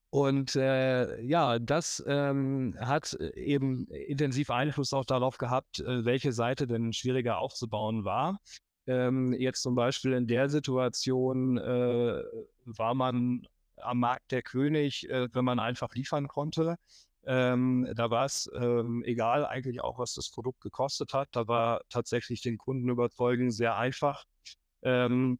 und 0.09 0.57
äh, 0.57 1.21
ja, 1.21 1.57
das 1.57 2.03
ähm, 2.05 2.75
hat 2.81 3.13
eben 3.13 3.87
intensiv 3.87 4.49
Einfluss 4.49 4.91
auch 4.91 5.05
darauf 5.05 5.37
gehabt, 5.37 5.79
äh, 5.79 6.03
welche 6.03 6.33
Seite 6.33 6.67
denn 6.67 6.91
schwieriger 6.91 7.37
aufzubauen 7.37 8.03
war. 8.03 8.41
Ähm, 8.87 9.31
jetzt 9.31 9.61
zum 9.61 9.75
Beispiel 9.75 10.11
in 10.11 10.27
der 10.27 10.49
Situation 10.49 11.57
äh, 11.57 12.23
war 12.65 12.93
man 12.93 13.47
am 13.83 13.99
Markt 13.99 14.31
der 14.31 14.41
König, 14.41 15.09
äh, 15.09 15.27
wenn 15.33 15.45
man 15.45 15.59
einfach 15.59 15.93
liefern 15.93 16.27
konnte. 16.27 16.77
Ähm, 17.23 17.87
da 17.95 18.09
war 18.09 18.25
es 18.25 18.49
ähm, 18.55 19.03
egal 19.05 19.45
eigentlich 19.45 19.81
auch, 19.81 19.99
was 19.99 20.13
das 20.13 20.31
Produkt 20.31 20.61
gekostet 20.61 21.13
hat. 21.13 21.29
Da 21.33 21.47
war 21.47 21.81
tatsächlich 21.89 22.41
den 22.41 22.57
Kunden 22.57 22.89
überzeugen 22.89 23.51
sehr 23.51 23.77
einfach. 23.77 24.23
Ähm, 24.81 25.39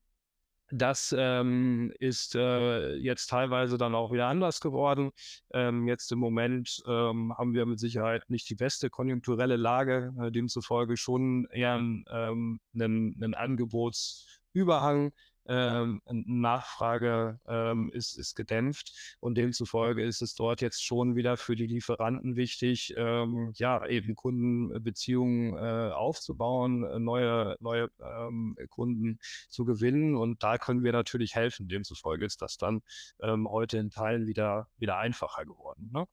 das 0.73 1.13
ähm, 1.17 1.91
ist 1.99 2.35
äh, 2.35 2.95
jetzt 2.95 3.27
teilweise 3.27 3.77
dann 3.77 3.93
auch 3.93 4.11
wieder 4.13 4.27
anders 4.27 4.61
geworden. 4.61 5.11
Ähm, 5.53 5.87
jetzt 5.87 6.11
im 6.11 6.19
Moment 6.19 6.81
ähm, 6.87 7.33
haben 7.37 7.53
wir 7.53 7.65
mit 7.65 7.79
Sicherheit 7.79 8.29
nicht 8.29 8.49
die 8.49 8.55
beste 8.55 8.89
konjunkturelle 8.89 9.57
Lage, 9.57 10.13
äh, 10.21 10.31
demzufolge 10.31 10.95
schon 10.95 11.45
eher 11.51 11.73
einen, 11.73 12.59
einen 12.73 13.33
Angebotsüberhang 13.33 15.11
ähm, 15.47 16.01
Nachfrage 16.09 17.39
ähm, 17.47 17.91
ist, 17.93 18.17
ist 18.17 18.35
gedämpft 18.35 19.17
und 19.19 19.35
demzufolge 19.37 20.03
ist 20.03 20.21
es 20.21 20.35
dort 20.35 20.61
jetzt 20.61 20.83
schon 20.83 21.15
wieder 21.15 21.37
für 21.37 21.55
die 21.55 21.67
Lieferanten 21.67 22.35
wichtig, 22.35 22.93
ähm, 22.97 23.51
ja, 23.55 23.85
eben 23.87 24.15
Kundenbeziehungen 24.15 25.55
äh, 25.55 25.91
aufzubauen, 25.91 26.83
äh, 26.83 26.99
neue, 26.99 27.55
neue 27.59 27.89
ähm, 28.01 28.55
Kunden 28.69 29.19
zu 29.49 29.65
gewinnen 29.65 30.15
und 30.15 30.43
da 30.43 30.57
können 30.57 30.83
wir 30.83 30.91
natürlich 30.91 31.35
helfen. 31.35 31.67
Demzufolge 31.67 32.25
ist 32.25 32.41
das 32.41 32.57
dann 32.57 32.81
ähm, 33.21 33.47
heute 33.49 33.77
in 33.77 33.89
Teilen 33.89 34.27
wieder, 34.27 34.67
wieder 34.77 34.97
einfacher 34.97 35.45
geworden. 35.45 35.91
Ne? 35.93 36.05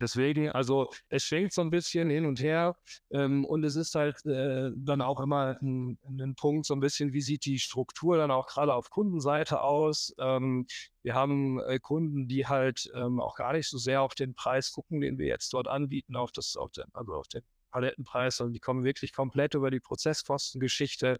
Deswegen, 0.00 0.50
also 0.50 0.90
es 1.08 1.24
schwingt 1.24 1.52
so 1.52 1.60
ein 1.60 1.70
bisschen 1.70 2.10
hin 2.10 2.26
und 2.26 2.42
her 2.42 2.76
und 3.10 3.64
es 3.64 3.76
ist 3.76 3.94
halt 3.94 4.24
äh, 4.26 4.70
dann 4.76 5.00
auch 5.00 5.20
immer 5.20 5.56
ein, 5.62 5.98
ein 6.06 6.34
Punkt, 6.34 6.66
so 6.66 6.74
ein 6.74 6.80
bisschen, 6.80 7.12
wie 7.12 7.20
sieht 7.20 7.44
die 7.44 7.58
Struktur 7.58 8.16
dann 8.24 8.36
auch 8.36 8.46
gerade 8.46 8.74
auf 8.74 8.90
Kundenseite 8.90 9.60
aus. 9.60 10.14
Ähm, 10.18 10.66
wir 11.02 11.14
haben 11.14 11.60
äh, 11.60 11.78
Kunden, 11.78 12.28
die 12.28 12.46
halt 12.46 12.90
ähm, 12.94 13.20
auch 13.20 13.36
gar 13.36 13.52
nicht 13.52 13.68
so 13.68 13.78
sehr 13.78 14.02
auf 14.02 14.14
den 14.14 14.34
Preis 14.34 14.72
gucken, 14.72 15.00
den 15.00 15.18
wir 15.18 15.26
jetzt 15.26 15.52
dort 15.52 15.68
anbieten, 15.68 16.16
auf 16.16 16.32
das, 16.32 16.56
auf 16.56 16.72
den, 16.72 16.84
also 16.92 17.14
auf 17.14 17.28
den 17.28 17.42
Palettenpreis, 17.70 18.36
sondern 18.36 18.52
die 18.52 18.60
kommen 18.60 18.84
wirklich 18.84 19.12
komplett 19.12 19.54
über 19.54 19.70
die 19.70 19.80
Prozesskostengeschichte 19.80 21.18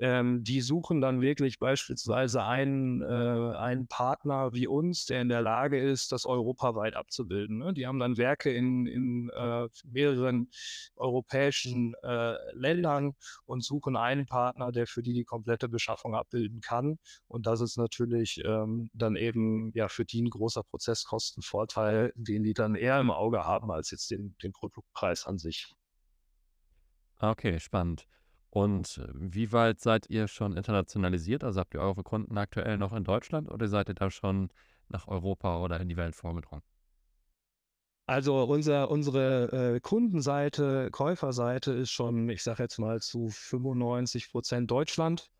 ähm, 0.00 0.42
die 0.42 0.62
suchen 0.62 1.02
dann 1.02 1.20
wirklich 1.20 1.58
beispielsweise 1.58 2.42
einen, 2.42 3.02
äh, 3.02 3.56
einen 3.56 3.86
Partner 3.86 4.52
wie 4.54 4.66
uns, 4.66 5.04
der 5.04 5.20
in 5.20 5.28
der 5.28 5.42
Lage 5.42 5.78
ist, 5.78 6.10
das 6.12 6.24
europaweit 6.24 6.96
abzubilden. 6.96 7.58
Ne? 7.58 7.74
Die 7.74 7.86
haben 7.86 7.98
dann 7.98 8.16
Werke 8.16 8.50
in, 8.50 8.86
in 8.86 9.30
äh, 9.36 9.68
mehreren 9.84 10.50
europäischen 10.96 11.94
äh, 12.02 12.36
Ländern 12.54 13.12
und 13.44 13.62
suchen 13.62 13.96
einen 13.96 14.24
Partner, 14.24 14.72
der 14.72 14.86
für 14.86 15.02
die 15.02 15.12
die 15.12 15.24
komplette 15.24 15.68
Beschaffung 15.68 16.14
abbilden 16.14 16.62
kann. 16.62 16.98
Und 17.28 17.46
das 17.46 17.60
ist 17.60 17.76
natürlich 17.76 18.40
ähm, 18.44 18.88
dann 18.94 19.16
eben 19.16 19.70
ja 19.74 19.88
für 19.88 20.06
die 20.06 20.22
ein 20.22 20.30
großer 20.30 20.62
Prozesskostenvorteil, 20.62 22.12
den 22.16 22.42
die 22.42 22.54
dann 22.54 22.74
eher 22.74 22.98
im 23.00 23.10
Auge 23.10 23.44
haben 23.44 23.70
als 23.70 23.90
jetzt 23.90 24.10
den, 24.10 24.34
den 24.42 24.52
Produktpreis 24.52 25.26
an 25.26 25.36
sich. 25.36 25.74
Okay, 27.18 27.60
spannend. 27.60 28.06
Und 28.50 28.98
äh, 28.98 29.08
wie 29.14 29.52
weit 29.52 29.80
seid 29.80 30.10
ihr 30.10 30.28
schon 30.28 30.56
internationalisiert? 30.56 31.44
Also 31.44 31.60
habt 31.60 31.74
ihr 31.74 31.80
eure 31.80 32.02
Kunden 32.02 32.36
aktuell 32.36 32.78
noch 32.78 32.92
in 32.92 33.04
Deutschland 33.04 33.50
oder 33.50 33.68
seid 33.68 33.88
ihr 33.88 33.94
da 33.94 34.10
schon 34.10 34.50
nach 34.88 35.06
Europa 35.06 35.62
oder 35.62 35.80
in 35.80 35.88
die 35.88 35.96
Welt 35.96 36.16
vorgedrungen? 36.16 36.62
Also 38.06 38.42
unser, 38.42 38.90
unsere 38.90 39.76
äh, 39.76 39.80
Kundenseite, 39.80 40.90
Käuferseite 40.90 41.70
ist 41.70 41.92
schon, 41.92 42.28
ich 42.28 42.42
sage 42.42 42.64
jetzt 42.64 42.78
mal 42.78 43.00
zu 43.00 43.28
95 43.28 44.32
Prozent 44.32 44.68
Deutschland. 44.68 45.30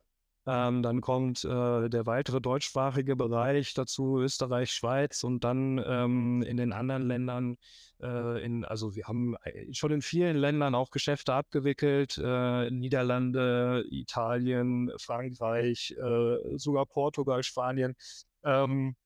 Ähm, 0.47 0.83
dann 0.83 1.01
kommt 1.03 1.45
äh, 1.45 1.89
der 1.91 2.07
weitere 2.07 2.41
deutschsprachige 2.41 3.15
Bereich 3.15 3.75
dazu, 3.75 4.19
Österreich, 4.19 4.73
Schweiz 4.73 5.23
und 5.23 5.45
dann 5.45 5.83
ähm, 5.87 6.43
in 6.43 6.57
den 6.57 6.73
anderen 6.73 7.07
Ländern, 7.07 7.57
äh, 8.01 8.43
in, 8.43 8.65
also 8.65 8.95
wir 8.95 9.05
haben 9.07 9.37
äh, 9.45 9.73
schon 9.75 9.93
in 9.93 10.01
vielen 10.01 10.39
Ländern 10.39 10.75
auch 10.75 10.91
Geschäfte 10.91 11.35
abgewickelt, 11.35 12.19
äh, 12.23 12.71
Niederlande, 12.71 13.85
Italien, 13.91 14.91
Frankreich, 14.99 15.95
äh, 15.99 16.57
sogar 16.57 16.87
Portugal, 16.87 17.43
Spanien. 17.43 17.95
Ähm, 18.43 18.97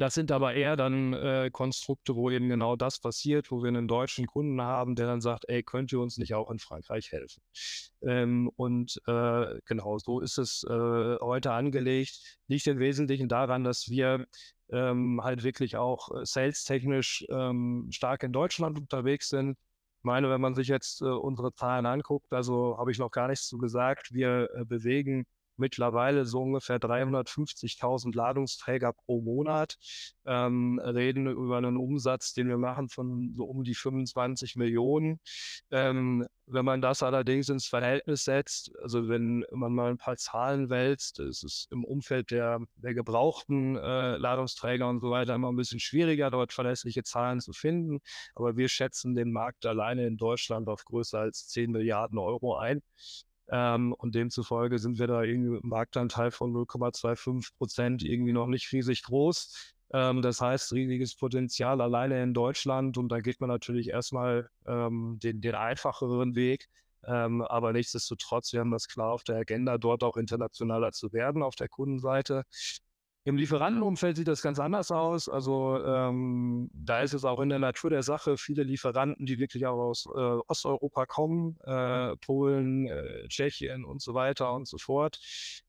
das 0.00 0.14
sind 0.14 0.32
aber 0.32 0.54
eher 0.54 0.76
dann 0.76 1.12
äh, 1.12 1.50
Konstrukte, 1.52 2.16
wo 2.16 2.30
eben 2.30 2.48
genau 2.48 2.74
das 2.74 2.98
passiert, 3.00 3.50
wo 3.50 3.62
wir 3.62 3.68
einen 3.68 3.86
deutschen 3.86 4.26
Kunden 4.26 4.62
haben, 4.62 4.94
der 4.94 5.06
dann 5.06 5.20
sagt, 5.20 5.44
ey, 5.48 5.62
könnt 5.62 5.92
ihr 5.92 6.00
uns 6.00 6.16
nicht 6.16 6.32
auch 6.34 6.50
in 6.50 6.58
Frankreich 6.58 7.12
helfen? 7.12 7.42
Ähm, 8.02 8.50
und 8.56 8.98
äh, 9.06 9.60
genau 9.66 9.98
so 9.98 10.20
ist 10.20 10.38
es 10.38 10.64
äh, 10.64 11.16
heute 11.20 11.52
angelegt. 11.52 12.38
Liegt 12.48 12.66
im 12.66 12.78
Wesentlichen 12.78 13.28
daran, 13.28 13.62
dass 13.62 13.90
wir 13.90 14.26
ähm, 14.70 15.20
halt 15.22 15.42
wirklich 15.42 15.76
auch 15.76 16.10
äh, 16.14 16.24
sales-technisch 16.24 17.26
ähm, 17.28 17.88
stark 17.90 18.22
in 18.22 18.32
Deutschland 18.32 18.78
unterwegs 18.78 19.28
sind. 19.28 19.58
Ich 19.98 20.04
meine, 20.04 20.30
wenn 20.30 20.40
man 20.40 20.54
sich 20.54 20.68
jetzt 20.68 21.02
äh, 21.02 21.04
unsere 21.04 21.52
Zahlen 21.52 21.84
anguckt, 21.84 22.32
also 22.32 22.78
habe 22.78 22.90
ich 22.90 22.98
noch 22.98 23.10
gar 23.10 23.28
nichts 23.28 23.48
zu 23.48 23.58
gesagt, 23.58 24.14
wir 24.14 24.48
äh, 24.54 24.64
bewegen 24.64 25.26
mittlerweile 25.60 26.24
so 26.24 26.42
ungefähr 26.42 26.78
350.000 26.78 28.14
Ladungsträger 28.16 28.92
pro 28.92 29.20
Monat, 29.20 29.76
ähm, 30.26 30.80
reden 30.82 31.26
über 31.26 31.58
einen 31.58 31.76
Umsatz, 31.76 32.32
den 32.32 32.48
wir 32.48 32.58
machen 32.58 32.88
von 32.88 33.34
so 33.36 33.44
um 33.44 33.64
die 33.64 33.74
25 33.74 34.56
Millionen. 34.56 35.20
Ähm, 35.70 36.26
wenn 36.46 36.64
man 36.64 36.80
das 36.80 37.02
allerdings 37.02 37.48
ins 37.48 37.66
Verhältnis 37.66 38.24
setzt, 38.24 38.72
also 38.82 39.08
wenn 39.08 39.44
man 39.52 39.72
mal 39.72 39.90
ein 39.90 39.98
paar 39.98 40.16
Zahlen 40.16 40.68
wälzt, 40.68 41.20
ist 41.20 41.44
es 41.44 41.68
im 41.70 41.84
Umfeld 41.84 42.30
der, 42.30 42.60
der 42.76 42.94
gebrauchten 42.94 43.76
äh, 43.76 44.16
Ladungsträger 44.16 44.88
und 44.88 45.00
so 45.00 45.10
weiter 45.10 45.34
immer 45.34 45.52
ein 45.52 45.56
bisschen 45.56 45.80
schwieriger, 45.80 46.30
dort 46.30 46.52
verlässliche 46.52 47.02
Zahlen 47.02 47.40
zu 47.40 47.52
finden. 47.52 48.00
Aber 48.34 48.56
wir 48.56 48.68
schätzen 48.68 49.14
den 49.14 49.32
Markt 49.32 49.64
alleine 49.66 50.06
in 50.06 50.16
Deutschland 50.16 50.68
auf 50.68 50.84
größer 50.84 51.20
als 51.20 51.46
10 51.48 51.70
Milliarden 51.70 52.18
Euro 52.18 52.56
ein. 52.56 52.82
Ähm, 53.50 53.92
und 53.94 54.14
demzufolge 54.14 54.78
sind 54.78 54.98
wir 54.98 55.06
da 55.06 55.22
irgendwie 55.22 55.58
im 55.58 55.68
Marktanteil 55.68 56.30
von 56.30 56.52
0,25 56.52 57.56
Prozent 57.56 58.04
irgendwie 58.04 58.32
noch 58.32 58.46
nicht 58.46 58.70
riesig 58.72 59.02
groß. 59.02 59.74
Ähm, 59.92 60.22
das 60.22 60.40
heißt, 60.40 60.72
riesiges 60.72 61.16
Potenzial 61.16 61.80
alleine 61.80 62.22
in 62.22 62.32
Deutschland. 62.32 62.96
Und 62.96 63.10
da 63.10 63.20
geht 63.20 63.40
man 63.40 63.48
natürlich 63.48 63.88
erstmal 63.88 64.48
ähm, 64.66 65.18
den, 65.22 65.40
den 65.40 65.54
einfacheren 65.54 66.34
Weg. 66.36 66.68
Ähm, 67.06 67.42
aber 67.42 67.72
nichtsdestotrotz, 67.72 68.52
wir 68.52 68.60
haben 68.60 68.70
das 68.70 68.86
klar 68.86 69.12
auf 69.12 69.24
der 69.24 69.36
Agenda, 69.36 69.78
dort 69.78 70.04
auch 70.04 70.16
internationaler 70.16 70.92
zu 70.92 71.12
werden 71.12 71.42
auf 71.42 71.56
der 71.56 71.68
Kundenseite. 71.68 72.44
Im 73.24 73.36
Lieferantenumfeld 73.36 74.16
sieht 74.16 74.28
das 74.28 74.40
ganz 74.40 74.58
anders 74.58 74.90
aus. 74.90 75.28
Also 75.28 75.78
ähm, 75.84 76.70
da 76.72 77.02
ist 77.02 77.12
es 77.12 77.24
auch 77.26 77.40
in 77.40 77.50
der 77.50 77.58
Natur 77.58 77.90
der 77.90 78.02
Sache 78.02 78.38
viele 78.38 78.62
Lieferanten, 78.62 79.26
die 79.26 79.38
wirklich 79.38 79.66
auch 79.66 79.78
aus 79.78 80.06
äh, 80.06 80.38
Osteuropa 80.48 81.04
kommen, 81.04 81.58
äh, 81.64 82.16
Polen, 82.16 82.86
äh, 82.86 83.28
Tschechien 83.28 83.84
und 83.84 84.00
so 84.00 84.14
weiter 84.14 84.54
und 84.54 84.66
so 84.66 84.78
fort. 84.78 85.20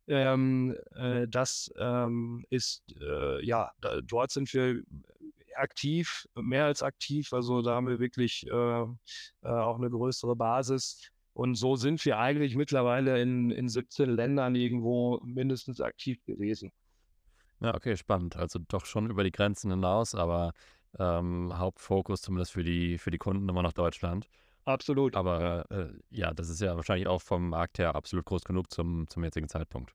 Ähm, 0.07 0.77
äh, 0.95 1.27
das 1.27 1.69
ähm, 1.77 2.45
ist, 2.49 2.83
äh, 3.01 3.45
ja, 3.45 3.71
da, 3.81 3.99
dort 3.99 4.31
sind 4.31 4.53
wir 4.53 4.81
aktiv, 5.55 6.25
mehr 6.35 6.65
als 6.65 6.81
aktiv. 6.81 7.33
Also 7.33 7.61
da 7.61 7.75
haben 7.75 7.87
wir 7.87 7.99
wirklich 7.99 8.47
äh, 8.47 8.51
auch 8.51 9.77
eine 9.77 9.89
größere 9.89 10.37
Basis. 10.37 11.11
Und 11.33 11.55
so 11.55 11.75
sind 11.75 12.03
wir 12.05 12.17
eigentlich 12.17 12.55
mittlerweile 12.55 13.21
in, 13.21 13.51
in 13.51 13.67
17 13.67 14.09
Ländern 14.09 14.55
irgendwo 14.55 15.19
mindestens 15.23 15.81
aktiv 15.81 16.23
gewesen. 16.25 16.71
Ja, 17.61 17.75
okay, 17.75 17.95
spannend. 17.95 18.35
Also 18.37 18.59
doch 18.67 18.85
schon 18.85 19.09
über 19.09 19.23
die 19.23 19.31
Grenzen 19.31 19.69
hinaus, 19.71 20.15
aber 20.15 20.53
ähm, 20.99 21.57
Hauptfokus 21.57 22.21
zumindest 22.21 22.51
für 22.51 22.63
die, 22.63 22.97
für 22.97 23.11
die 23.11 23.17
Kunden 23.17 23.47
immer 23.47 23.61
nach 23.61 23.73
Deutschland. 23.73 24.27
Absolut. 24.65 25.15
Aber 25.15 25.65
äh, 25.69 25.89
ja, 26.09 26.33
das 26.33 26.49
ist 26.49 26.61
ja 26.61 26.75
wahrscheinlich 26.75 27.07
auch 27.07 27.21
vom 27.21 27.49
Markt 27.49 27.79
her 27.79 27.95
absolut 27.95 28.25
groß 28.25 28.43
genug 28.43 28.71
zum, 28.71 29.07
zum 29.07 29.23
jetzigen 29.23 29.47
Zeitpunkt. 29.47 29.93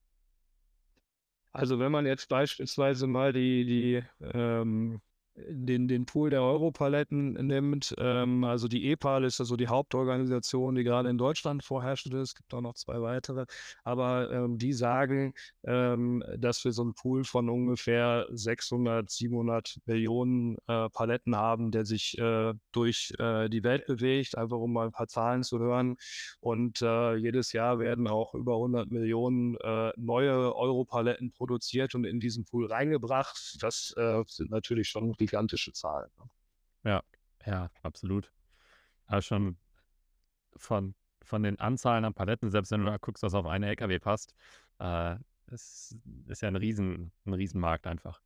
Also 1.52 1.78
wenn 1.78 1.90
man 1.90 2.06
jetzt 2.06 2.28
beispielsweise 2.28 3.06
mal 3.06 3.32
die, 3.32 3.64
die 3.64 4.02
ähm, 4.20 5.00
den, 5.36 5.88
den 5.88 6.06
Pool 6.06 6.30
der 6.30 6.42
Europaletten 6.42 7.32
nimmt, 7.32 7.94
ähm, 7.98 8.44
also 8.44 8.68
die 8.68 8.90
EPAL 8.90 9.24
ist 9.24 9.40
also 9.40 9.56
die 9.56 9.68
Hauptorganisation, 9.68 10.74
die 10.74 10.84
gerade 10.84 11.10
in 11.10 11.18
Deutschland 11.18 11.62
vorherrscht 11.64 12.06
ist. 12.06 12.14
Es 12.14 12.34
gibt 12.34 12.52
auch 12.54 12.60
noch 12.60 12.74
zwei 12.74 13.00
weitere, 13.00 13.46
aber 13.84 14.30
ähm, 14.30 14.58
die 14.58 14.72
sagen, 14.72 15.34
ähm, 15.64 16.22
dass 16.38 16.64
wir 16.64 16.72
so 16.72 16.82
einen 16.82 16.94
Pool 16.94 17.24
von 17.24 17.48
ungefähr 17.48 18.26
600, 18.30 19.10
700 19.10 19.78
Millionen 19.86 20.56
äh, 20.66 20.88
Paletten 20.90 21.36
haben, 21.36 21.70
der 21.70 21.84
sich 21.84 22.16
äh, 22.18 22.54
durch 22.72 23.12
äh, 23.18 23.48
die 23.48 23.62
Welt 23.62 23.86
bewegt, 23.86 24.38
einfach 24.38 24.58
um 24.58 24.72
mal 24.72 24.86
ein 24.86 24.92
paar 24.92 25.08
Zahlen 25.08 25.42
zu 25.42 25.58
hören. 25.58 25.96
Und 26.40 26.82
äh, 26.82 27.16
jedes 27.16 27.52
Jahr 27.52 27.78
werden 27.78 28.08
auch 28.08 28.34
über 28.34 28.54
100 28.54 28.90
Millionen 28.90 29.56
äh, 29.56 29.92
neue 29.96 30.54
Europaletten 30.54 31.32
produziert 31.32 31.94
und 31.94 32.04
in 32.04 32.20
diesen 32.20 32.44
Pool 32.44 32.66
reingebracht. 32.66 33.56
Das 33.60 33.94
äh, 33.96 34.22
sind 34.26 34.50
natürlich 34.50 34.88
schon 34.88 35.14
gigantische 35.26 35.72
Zahlen. 35.72 36.10
Ne? 36.18 36.30
Ja, 36.84 37.02
ja, 37.44 37.70
absolut. 37.82 38.32
Also 39.06 39.22
schon 39.26 39.58
von, 40.56 40.94
von 41.22 41.42
den 41.42 41.58
Anzahlen 41.58 42.04
an 42.04 42.14
Paletten, 42.14 42.50
selbst 42.50 42.70
wenn 42.70 42.80
du 42.80 42.86
da 42.86 42.96
guckst, 42.98 43.22
was 43.22 43.34
auf 43.34 43.46
eine 43.46 43.68
LKW 43.68 43.98
passt, 43.98 44.34
äh, 44.78 45.16
ist, 45.48 45.96
ist 46.26 46.42
ja 46.42 46.48
ein, 46.48 46.56
Riesen, 46.56 47.12
ein 47.24 47.34
Riesenmarkt 47.34 47.86
einfach. 47.86 48.20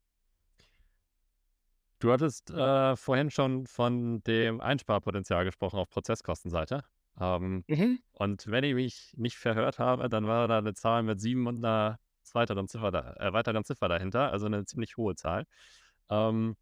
Du 1.98 2.12
hattest 2.12 2.50
äh, 2.50 2.96
vorhin 2.96 3.30
schon 3.30 3.66
von 3.66 4.22
dem 4.22 4.60
Einsparpotenzial 4.60 5.44
gesprochen 5.44 5.78
auf 5.78 5.90
Prozesskostenseite. 5.90 6.82
Ähm, 7.20 7.64
mhm. 7.68 7.98
Und 8.12 8.46
wenn 8.46 8.64
ich 8.64 8.74
mich 8.74 9.14
nicht 9.16 9.36
verhört 9.36 9.78
habe, 9.78 10.08
dann 10.08 10.26
war 10.26 10.48
da 10.48 10.58
eine 10.58 10.72
Zahl 10.72 11.02
mit 11.02 11.20
sieben 11.20 11.46
und 11.46 11.62
einer 11.62 11.98
weiteren 12.32 12.68
Ziffer, 12.68 12.90
da, 12.90 13.14
äh, 13.14 13.32
weiteren 13.32 13.64
Ziffer 13.64 13.88
dahinter, 13.88 14.32
also 14.32 14.46
eine 14.46 14.64
ziemlich 14.64 14.96
hohe 14.96 15.14
Zahl. 15.14 15.46
Ähm, 16.08 16.56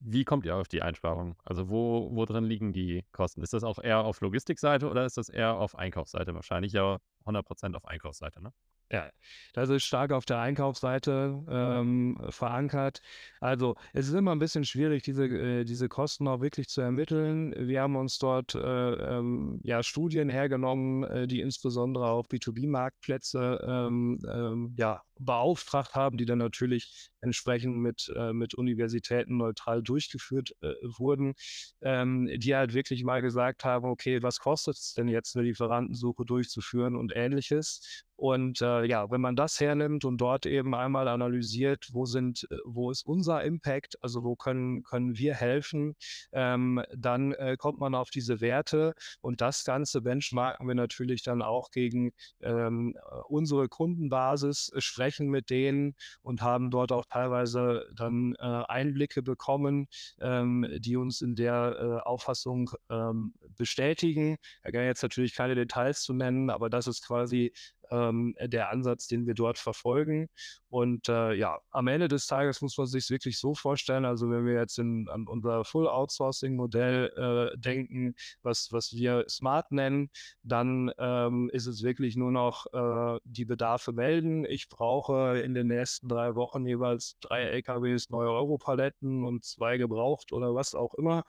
wie 0.00 0.24
kommt 0.24 0.46
ihr 0.46 0.56
auf 0.56 0.68
die 0.68 0.82
Einsparung? 0.82 1.36
Also 1.44 1.68
wo, 1.68 2.10
wo 2.12 2.24
drin 2.24 2.44
liegen 2.44 2.72
die 2.72 3.04
Kosten? 3.12 3.42
Ist 3.42 3.52
das 3.52 3.64
auch 3.64 3.78
eher 3.78 4.04
auf 4.04 4.20
Logistikseite 4.20 4.88
oder 4.88 5.04
ist 5.04 5.16
das 5.16 5.28
eher 5.28 5.56
auf 5.56 5.76
Einkaufsseite? 5.76 6.34
Wahrscheinlich 6.34 6.72
ja 6.72 6.98
100% 7.26 7.74
auf 7.74 7.84
Einkaufsseite, 7.84 8.42
ne? 8.42 8.52
Ja, 8.90 9.10
das 9.52 9.68
ist 9.68 9.84
stark 9.84 10.12
auf 10.12 10.24
der 10.24 10.38
Einkaufsseite 10.38 11.44
ähm, 11.50 12.18
verankert. 12.30 13.02
Also 13.38 13.76
es 13.92 14.08
ist 14.08 14.14
immer 14.14 14.32
ein 14.32 14.38
bisschen 14.38 14.64
schwierig, 14.64 15.02
diese, 15.02 15.26
äh, 15.26 15.64
diese 15.64 15.90
Kosten 15.90 16.26
auch 16.26 16.40
wirklich 16.40 16.68
zu 16.68 16.80
ermitteln. 16.80 17.54
Wir 17.68 17.82
haben 17.82 17.96
uns 17.96 18.18
dort 18.18 18.54
äh, 18.54 18.58
ähm, 18.60 19.60
ja, 19.62 19.82
Studien 19.82 20.30
hergenommen, 20.30 21.04
äh, 21.04 21.26
die 21.26 21.42
insbesondere 21.42 22.08
auf 22.08 22.28
B2B-Marktplätze 22.28 23.62
ähm, 23.62 24.20
ähm, 24.26 24.74
ja, 24.78 25.02
beauftragt 25.18 25.94
haben, 25.94 26.18
die 26.18 26.26
dann 26.26 26.38
natürlich 26.38 27.10
entsprechend 27.20 27.76
mit, 27.76 28.12
äh, 28.16 28.32
mit 28.32 28.54
Universitäten 28.54 29.36
neutral 29.36 29.82
durchgeführt 29.82 30.52
äh, 30.60 30.74
wurden, 30.82 31.34
ähm, 31.82 32.28
die 32.36 32.54
halt 32.54 32.74
wirklich 32.74 33.04
mal 33.04 33.22
gesagt 33.22 33.64
haben, 33.64 33.88
okay, 33.88 34.22
was 34.22 34.38
kostet 34.38 34.76
es 34.76 34.94
denn 34.94 35.08
jetzt, 35.08 35.36
eine 35.36 35.44
Lieferantensuche 35.46 36.24
durchzuführen 36.24 36.96
und 36.96 37.12
ähnliches. 37.14 38.04
Und 38.16 38.60
äh, 38.62 38.84
ja, 38.84 39.08
wenn 39.12 39.20
man 39.20 39.36
das 39.36 39.60
hernimmt 39.60 40.04
und 40.04 40.20
dort 40.20 40.44
eben 40.44 40.74
einmal 40.74 41.06
analysiert, 41.06 41.88
wo 41.92 42.04
sind, 42.04 42.48
äh, 42.50 42.56
wo 42.64 42.90
ist 42.90 43.06
unser 43.06 43.44
Impact, 43.44 43.96
also 44.02 44.24
wo 44.24 44.34
können, 44.34 44.82
können 44.82 45.16
wir 45.16 45.34
helfen, 45.34 45.94
ähm, 46.32 46.82
dann 46.96 47.32
äh, 47.34 47.56
kommt 47.56 47.78
man 47.78 47.94
auf 47.94 48.10
diese 48.10 48.40
Werte 48.40 48.94
und 49.20 49.40
das 49.40 49.64
Ganze 49.64 50.02
benchmarken 50.02 50.66
wir 50.66 50.74
natürlich 50.74 51.22
dann 51.22 51.42
auch 51.42 51.70
gegen 51.70 52.10
ähm, 52.40 52.96
unsere 53.28 53.68
Kundenbasis, 53.68 54.72
äh, 54.74 54.80
sprechen 55.08 55.28
mit 55.28 55.50
denen 55.50 55.94
und 56.22 56.42
haben 56.42 56.70
dort 56.70 56.92
auch 56.92 57.06
teilweise 57.06 57.88
dann 57.94 58.34
äh, 58.38 58.44
Einblicke 58.44 59.22
bekommen, 59.22 59.86
ähm, 60.20 60.66
die 60.78 60.96
uns 60.96 61.22
in 61.22 61.34
der 61.34 61.76
äh, 62.04 62.06
Auffassung 62.06 62.70
ähm, 62.90 63.34
bestätigen. 63.56 64.36
Da 64.62 64.70
kann 64.70 64.84
jetzt 64.84 65.02
natürlich 65.02 65.34
keine 65.34 65.54
Details 65.54 66.02
zu 66.02 66.12
nennen, 66.12 66.50
aber 66.50 66.68
das 66.68 66.86
ist 66.86 67.06
quasi 67.06 67.52
ähm, 67.90 68.34
der 68.40 68.70
Ansatz, 68.70 69.06
den 69.06 69.26
wir 69.26 69.34
dort 69.34 69.58
verfolgen. 69.58 70.28
Und 70.70 71.08
äh, 71.08 71.32
ja, 71.34 71.58
am 71.70 71.88
Ende 71.88 72.08
des 72.08 72.26
Tages 72.26 72.60
muss 72.60 72.76
man 72.76 72.86
sich 72.86 73.08
wirklich 73.08 73.38
so 73.38 73.54
vorstellen, 73.54 74.04
also 74.04 74.30
wenn 74.30 74.44
wir 74.44 74.54
jetzt 74.54 74.78
in, 74.78 75.08
an 75.08 75.26
unser 75.26 75.64
Full-Outsourcing-Modell 75.64 77.52
äh, 77.54 77.58
denken, 77.58 78.14
was, 78.42 78.68
was 78.70 78.92
wir 78.92 79.24
Smart 79.28 79.72
nennen, 79.72 80.10
dann 80.42 80.92
ähm, 80.98 81.50
ist 81.52 81.66
es 81.66 81.82
wirklich 81.82 82.16
nur 82.16 82.30
noch 82.30 82.66
äh, 82.72 83.18
die 83.24 83.46
Bedarfe 83.46 83.92
melden. 83.92 84.44
Ich 84.44 84.68
brauche 84.68 85.38
in 85.38 85.54
den 85.54 85.68
nächsten 85.68 86.08
drei 86.08 86.34
Wochen 86.34 86.66
jeweils 86.66 87.16
drei 87.20 87.42
LKWs 87.44 88.10
neue 88.10 88.30
Europaletten 88.30 89.24
und 89.24 89.44
zwei 89.44 89.78
gebraucht 89.78 90.32
oder 90.32 90.54
was 90.54 90.74
auch 90.74 90.94
immer. 90.94 91.24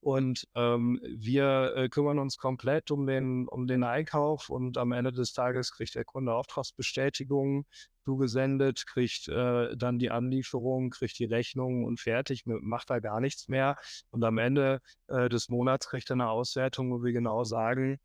Und 0.00 0.48
ähm, 0.54 1.00
wir 1.04 1.74
äh, 1.76 1.88
kümmern 1.88 2.18
uns 2.18 2.38
komplett 2.38 2.90
um 2.90 3.06
den, 3.06 3.46
um 3.46 3.66
den 3.66 3.84
Einkauf 3.84 4.50
und 4.50 4.78
am 4.78 4.92
Ende 4.92 5.12
des 5.12 5.32
Tages 5.32 5.72
kriegt 5.72 5.94
der 6.00 6.04
Kunde 6.06 6.34
Auftragsbestätigung 6.34 7.66
zugesendet, 8.04 8.86
kriegt 8.86 9.28
äh, 9.28 9.76
dann 9.76 9.98
die 9.98 10.10
Anlieferung, 10.10 10.90
kriegt 10.90 11.18
die 11.18 11.26
Rechnung 11.26 11.84
und 11.84 12.00
fertig, 12.00 12.44
macht 12.46 12.90
da 12.90 12.98
gar 12.98 13.20
nichts 13.20 13.48
mehr. 13.48 13.76
Und 14.10 14.24
am 14.24 14.38
Ende 14.38 14.80
äh, 15.08 15.28
des 15.28 15.48
Monats 15.50 15.88
kriegt 15.88 16.10
er 16.10 16.14
eine 16.14 16.30
Auswertung, 16.30 16.90
wo 16.90 17.04
wir 17.04 17.12
genau 17.12 17.44
sagen, 17.44 17.98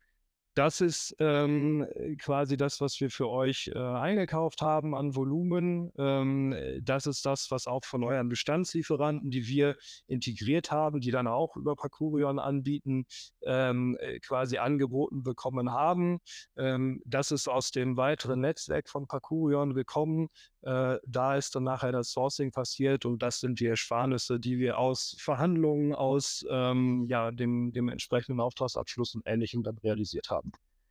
das 0.56 0.80
ist 0.80 1.14
ähm, 1.18 1.86
quasi 2.18 2.56
das, 2.56 2.80
was 2.80 2.98
wir 2.98 3.10
für 3.10 3.28
euch 3.28 3.70
äh, 3.74 3.78
eingekauft 3.78 4.62
haben 4.62 4.94
an 4.94 5.14
Volumen. 5.14 5.92
Ähm, 5.98 6.54
das 6.82 7.06
ist 7.06 7.26
das, 7.26 7.50
was 7.50 7.66
auch 7.66 7.84
von 7.84 8.02
euren 8.02 8.30
Bestandslieferanten, 8.30 9.30
die 9.30 9.46
wir 9.46 9.76
integriert 10.06 10.70
haben, 10.70 11.00
die 11.00 11.10
dann 11.10 11.26
auch 11.26 11.56
über 11.56 11.76
Parkurion 11.76 12.38
anbieten, 12.38 13.04
ähm, 13.44 13.98
äh, 14.00 14.18
quasi 14.20 14.56
angeboten 14.56 15.22
bekommen 15.22 15.72
haben. 15.72 16.20
Ähm, 16.56 17.02
das 17.04 17.32
ist 17.32 17.48
aus 17.48 17.70
dem 17.70 17.98
weiteren 17.98 18.40
Netzwerk 18.40 18.88
von 18.88 19.06
Parkurion 19.06 19.74
gekommen. 19.74 20.30
Äh, 20.62 20.98
da 21.06 21.36
ist 21.36 21.54
dann 21.54 21.64
nachher 21.64 21.92
das 21.92 22.10
Sourcing 22.10 22.50
passiert 22.50 23.04
und 23.04 23.22
das 23.22 23.40
sind 23.40 23.60
die 23.60 23.66
Ersparnisse, 23.66 24.40
die 24.40 24.58
wir 24.58 24.78
aus 24.78 25.16
Verhandlungen, 25.18 25.94
aus 25.94 26.44
ähm, 26.50 27.06
ja, 27.08 27.30
dem, 27.30 27.72
dem 27.72 27.88
entsprechenden 27.88 28.40
Auftragsabschluss 28.40 29.14
und 29.14 29.22
Ähnlichem 29.26 29.62
dann 29.62 29.78
realisiert 29.78 30.30
haben. 30.30 30.45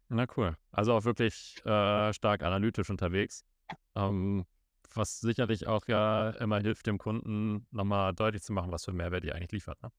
Na 0.09 0.25
cool. 0.37 0.55
Also 0.71 0.93
auch 0.93 1.03
wirklich 1.03 1.61
äh, 1.65 2.13
stark 2.13 2.43
analytisch 2.43 2.89
unterwegs. 2.89 3.43
Ähm, 3.95 4.45
was 4.93 5.19
sicherlich 5.19 5.67
auch 5.67 5.87
ja 5.87 6.29
immer 6.31 6.59
hilft, 6.59 6.87
dem 6.87 6.97
Kunden 6.97 7.67
nochmal 7.71 8.13
deutlich 8.13 8.43
zu 8.43 8.53
machen, 8.53 8.71
was 8.71 8.85
für 8.85 8.93
Mehrwert 8.93 9.23
ihr 9.23 9.35
eigentlich 9.35 9.51
liefert. 9.51 9.81
Ne? 9.81 9.91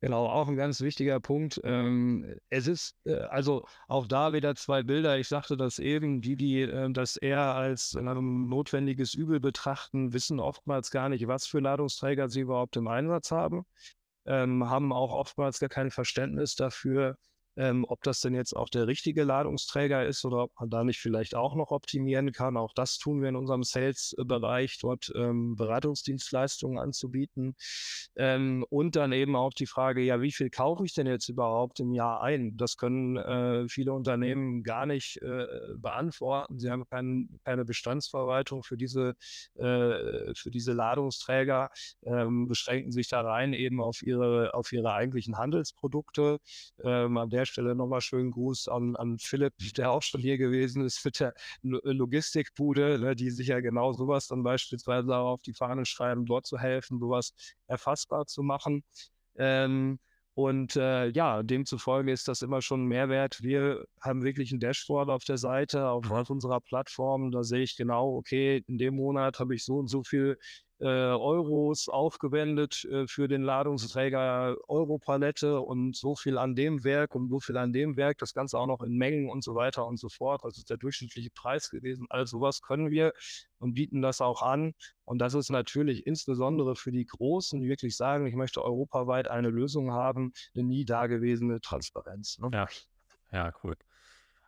Genau, 0.00 0.26
auch 0.26 0.48
ein 0.48 0.56
ganz 0.56 0.80
wichtiger 0.80 1.20
Punkt. 1.20 1.60
Ähm, 1.62 2.34
es 2.48 2.66
ist 2.66 2.96
äh, 3.04 3.20
also 3.20 3.64
auch 3.86 4.08
da 4.08 4.32
wieder 4.32 4.56
zwei 4.56 4.82
Bilder. 4.82 5.16
Ich 5.16 5.28
sagte 5.28 5.56
das 5.56 5.78
eben, 5.78 6.20
die, 6.20 6.34
die 6.34 6.62
äh, 6.62 6.90
das 6.92 7.16
eher 7.16 7.54
als 7.54 7.94
ähm, 7.94 8.48
notwendiges 8.48 9.14
Übel 9.14 9.38
betrachten, 9.38 10.12
wissen 10.12 10.40
oftmals 10.40 10.90
gar 10.90 11.08
nicht, 11.08 11.28
was 11.28 11.46
für 11.46 11.60
Ladungsträger 11.60 12.28
sie 12.28 12.40
überhaupt 12.40 12.76
im 12.76 12.88
Einsatz 12.88 13.30
haben, 13.30 13.64
ähm, 14.26 14.68
haben 14.68 14.92
auch 14.92 15.12
oftmals 15.12 15.60
gar 15.60 15.68
kein 15.68 15.92
Verständnis 15.92 16.56
dafür, 16.56 17.16
ähm, 17.56 17.84
ob 17.88 18.02
das 18.02 18.20
denn 18.20 18.34
jetzt 18.34 18.56
auch 18.56 18.68
der 18.68 18.86
richtige 18.86 19.24
Ladungsträger 19.24 20.06
ist 20.06 20.24
oder 20.24 20.44
ob 20.44 20.52
man 20.58 20.70
da 20.70 20.84
nicht 20.84 21.00
vielleicht 21.00 21.34
auch 21.34 21.54
noch 21.54 21.70
optimieren 21.70 22.32
kann. 22.32 22.56
Auch 22.56 22.72
das 22.74 22.98
tun 22.98 23.20
wir 23.20 23.28
in 23.28 23.36
unserem 23.36 23.62
Sales-Bereich, 23.62 24.78
dort 24.80 25.12
ähm, 25.14 25.56
Beratungsdienstleistungen 25.56 26.78
anzubieten. 26.78 27.54
Ähm, 28.16 28.64
und 28.70 28.96
dann 28.96 29.12
eben 29.12 29.36
auch 29.36 29.52
die 29.52 29.66
Frage, 29.66 30.02
ja, 30.02 30.20
wie 30.20 30.32
viel 30.32 30.50
kaufe 30.50 30.84
ich 30.84 30.94
denn 30.94 31.06
jetzt 31.06 31.28
überhaupt 31.28 31.80
im 31.80 31.92
Jahr 31.92 32.22
ein? 32.22 32.56
Das 32.56 32.76
können 32.76 33.16
äh, 33.16 33.68
viele 33.68 33.92
Unternehmen 33.92 34.62
gar 34.62 34.86
nicht 34.86 35.20
äh, 35.22 35.46
beantworten. 35.76 36.58
Sie 36.58 36.70
haben 36.70 36.86
kein, 36.86 37.38
keine 37.44 37.64
Bestandsverwaltung 37.64 38.62
für 38.62 38.76
diese, 38.76 39.14
äh, 39.54 40.34
für 40.34 40.50
diese 40.50 40.72
Ladungsträger, 40.72 41.70
ähm, 42.04 42.48
beschränken 42.48 42.92
sich 42.92 43.08
da 43.08 43.20
rein 43.20 43.52
eben 43.52 43.82
auf 43.82 44.02
ihre, 44.02 44.54
auf 44.54 44.72
ihre 44.72 44.92
eigentlichen 44.92 45.36
Handelsprodukte. 45.36 46.38
Ähm, 46.82 47.16
an 47.16 47.30
der 47.30 47.41
der 47.42 47.46
Stelle 47.46 47.74
nochmal 47.74 48.00
schönen 48.00 48.30
Gruß 48.30 48.68
an, 48.68 48.96
an 48.96 49.18
Philipp, 49.18 49.54
der 49.76 49.90
auch 49.90 50.02
schon 50.02 50.20
hier 50.20 50.38
gewesen 50.38 50.84
ist 50.84 51.04
mit 51.04 51.20
der 51.20 51.34
Logistikbude, 51.62 52.98
ne, 52.98 53.16
die 53.16 53.30
sich 53.30 53.48
ja 53.48 53.60
genau 53.60 53.92
sowas 53.92 54.28
dann 54.28 54.42
beispielsweise 54.42 55.14
auch 55.16 55.32
auf 55.32 55.42
die 55.42 55.54
Fahne 55.54 55.84
schreiben, 55.84 56.26
dort 56.26 56.46
zu 56.46 56.58
helfen, 56.58 56.98
sowas 56.98 57.32
erfassbar 57.66 58.26
zu 58.26 58.42
machen. 58.42 58.84
Ähm, 59.36 59.98
und 60.34 60.76
äh, 60.76 61.08
ja, 61.08 61.42
demzufolge 61.42 62.10
ist 62.10 62.26
das 62.26 62.40
immer 62.40 62.62
schon 62.62 62.84
ein 62.84 62.88
Mehrwert. 62.88 63.42
Wir 63.42 63.84
haben 64.00 64.22
wirklich 64.22 64.50
ein 64.50 64.60
Dashboard 64.60 65.10
auf 65.10 65.24
der 65.24 65.36
Seite, 65.36 65.88
auf, 65.88 66.10
auf 66.10 66.30
unserer 66.30 66.60
Plattform. 66.60 67.30
Da 67.30 67.42
sehe 67.42 67.62
ich 67.62 67.76
genau, 67.76 68.16
okay, 68.16 68.64
in 68.66 68.78
dem 68.78 68.96
Monat 68.96 69.40
habe 69.40 69.54
ich 69.54 69.64
so 69.64 69.76
und 69.76 69.88
so 69.88 70.02
viel 70.04 70.38
äh, 70.82 70.86
Euros 70.86 71.88
aufgewendet 71.88 72.84
äh, 72.86 73.06
für 73.06 73.28
den 73.28 73.42
Ladungsträger 73.42 74.56
Europalette 74.66 75.60
und 75.60 75.94
so 75.94 76.16
viel 76.16 76.38
an 76.38 76.56
dem 76.56 76.82
Werk 76.82 77.14
und 77.14 77.28
so 77.28 77.38
viel 77.38 77.56
an 77.56 77.72
dem 77.72 77.96
Werk, 77.96 78.18
das 78.18 78.34
Ganze 78.34 78.58
auch 78.58 78.66
noch 78.66 78.82
in 78.82 78.96
Mengen 78.96 79.30
und 79.30 79.44
so 79.44 79.54
weiter 79.54 79.86
und 79.86 79.98
so 79.98 80.08
fort. 80.08 80.42
Also 80.44 80.58
ist 80.58 80.70
der 80.70 80.78
durchschnittliche 80.78 81.30
Preis 81.30 81.70
gewesen. 81.70 82.06
All 82.10 82.26
sowas 82.26 82.62
können 82.62 82.90
wir 82.90 83.12
und 83.60 83.74
bieten 83.74 84.02
das 84.02 84.20
auch 84.20 84.42
an. 84.42 84.74
Und 85.04 85.18
das 85.18 85.34
ist 85.34 85.50
natürlich 85.50 86.04
insbesondere 86.04 86.74
für 86.74 86.90
die 86.90 87.06
Großen, 87.06 87.60
die 87.60 87.68
wirklich 87.68 87.96
sagen, 87.96 88.26
ich 88.26 88.34
möchte 88.34 88.64
europaweit 88.64 89.28
eine 89.28 89.50
Lösung 89.50 89.92
haben, 89.92 90.32
eine 90.54 90.64
nie 90.64 90.84
dagewesene 90.84 91.60
Transparenz. 91.60 92.38
Ne? 92.38 92.50
Ja. 92.52 92.66
ja, 93.30 93.52
cool. 93.62 93.76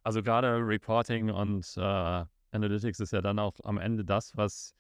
Also 0.02 0.22
gerade 0.22 0.58
Reporting 0.58 1.30
und 1.30 1.74
äh, 1.76 2.24
Analytics 2.50 2.98
ist 2.98 3.12
ja 3.12 3.20
dann 3.20 3.38
auch 3.38 3.54
am 3.62 3.78
Ende 3.78 4.04
das, 4.04 4.36
was 4.36 4.74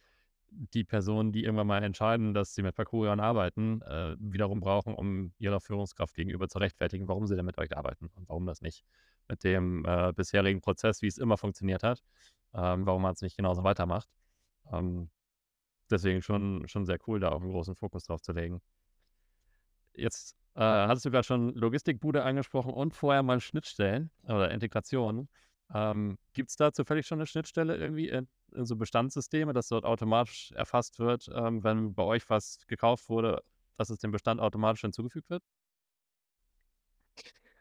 die 0.56 0.84
Personen, 0.84 1.32
die 1.32 1.44
irgendwann 1.44 1.66
mal 1.66 1.82
entscheiden, 1.82 2.34
dass 2.34 2.54
sie 2.54 2.62
mit 2.62 2.74
Parkourian 2.74 3.20
arbeiten, 3.20 3.82
äh, 3.82 4.16
wiederum 4.18 4.60
brauchen, 4.60 4.94
um 4.94 5.32
ihrer 5.38 5.60
Führungskraft 5.60 6.14
gegenüber 6.14 6.48
zu 6.48 6.58
rechtfertigen, 6.58 7.08
warum 7.08 7.26
sie 7.26 7.36
denn 7.36 7.44
mit 7.44 7.58
euch 7.58 7.76
arbeiten 7.76 8.10
und 8.14 8.28
warum 8.28 8.46
das 8.46 8.60
nicht 8.60 8.84
mit 9.28 9.44
dem 9.44 9.84
äh, 9.86 10.12
bisherigen 10.12 10.60
Prozess, 10.60 11.02
wie 11.02 11.06
es 11.06 11.18
immer 11.18 11.36
funktioniert 11.36 11.82
hat, 11.82 12.02
ähm, 12.54 12.86
warum 12.86 13.02
man 13.02 13.14
es 13.14 13.22
nicht 13.22 13.36
genauso 13.36 13.64
weitermacht. 13.64 14.08
Ähm, 14.72 15.10
deswegen 15.90 16.22
schon, 16.22 16.66
schon 16.68 16.86
sehr 16.86 16.98
cool, 17.06 17.20
da 17.20 17.30
auch 17.30 17.40
einen 17.40 17.50
großen 17.50 17.74
Fokus 17.74 18.04
drauf 18.04 18.20
zu 18.22 18.32
legen. 18.32 18.60
Jetzt 19.94 20.36
äh, 20.54 20.60
hattest 20.60 21.04
du 21.06 21.10
gerade 21.10 21.24
schon 21.24 21.54
Logistikbude 21.54 22.22
angesprochen 22.22 22.72
und 22.72 22.94
vorher 22.94 23.22
mal 23.22 23.40
Schnittstellen 23.40 24.10
oder 24.24 24.50
Integrationen. 24.50 25.28
Ähm, 25.72 26.18
Gibt 26.32 26.50
es 26.50 26.56
da 26.56 26.72
zufällig 26.72 27.06
schon 27.06 27.18
eine 27.18 27.26
Schnittstelle 27.26 27.76
irgendwie 27.76 28.08
in, 28.08 28.28
in, 28.52 28.66
so 28.66 28.76
Bestandssysteme, 28.76 29.52
dass 29.52 29.68
dort 29.68 29.84
automatisch 29.84 30.52
erfasst 30.52 30.98
wird, 30.98 31.30
ähm, 31.34 31.64
wenn 31.64 31.94
bei 31.94 32.02
euch 32.02 32.28
was 32.28 32.58
gekauft 32.66 33.08
wurde, 33.08 33.42
dass 33.76 33.90
es 33.90 33.98
dem 33.98 34.10
Bestand 34.10 34.40
automatisch 34.40 34.82
hinzugefügt 34.82 35.30
wird? 35.30 35.42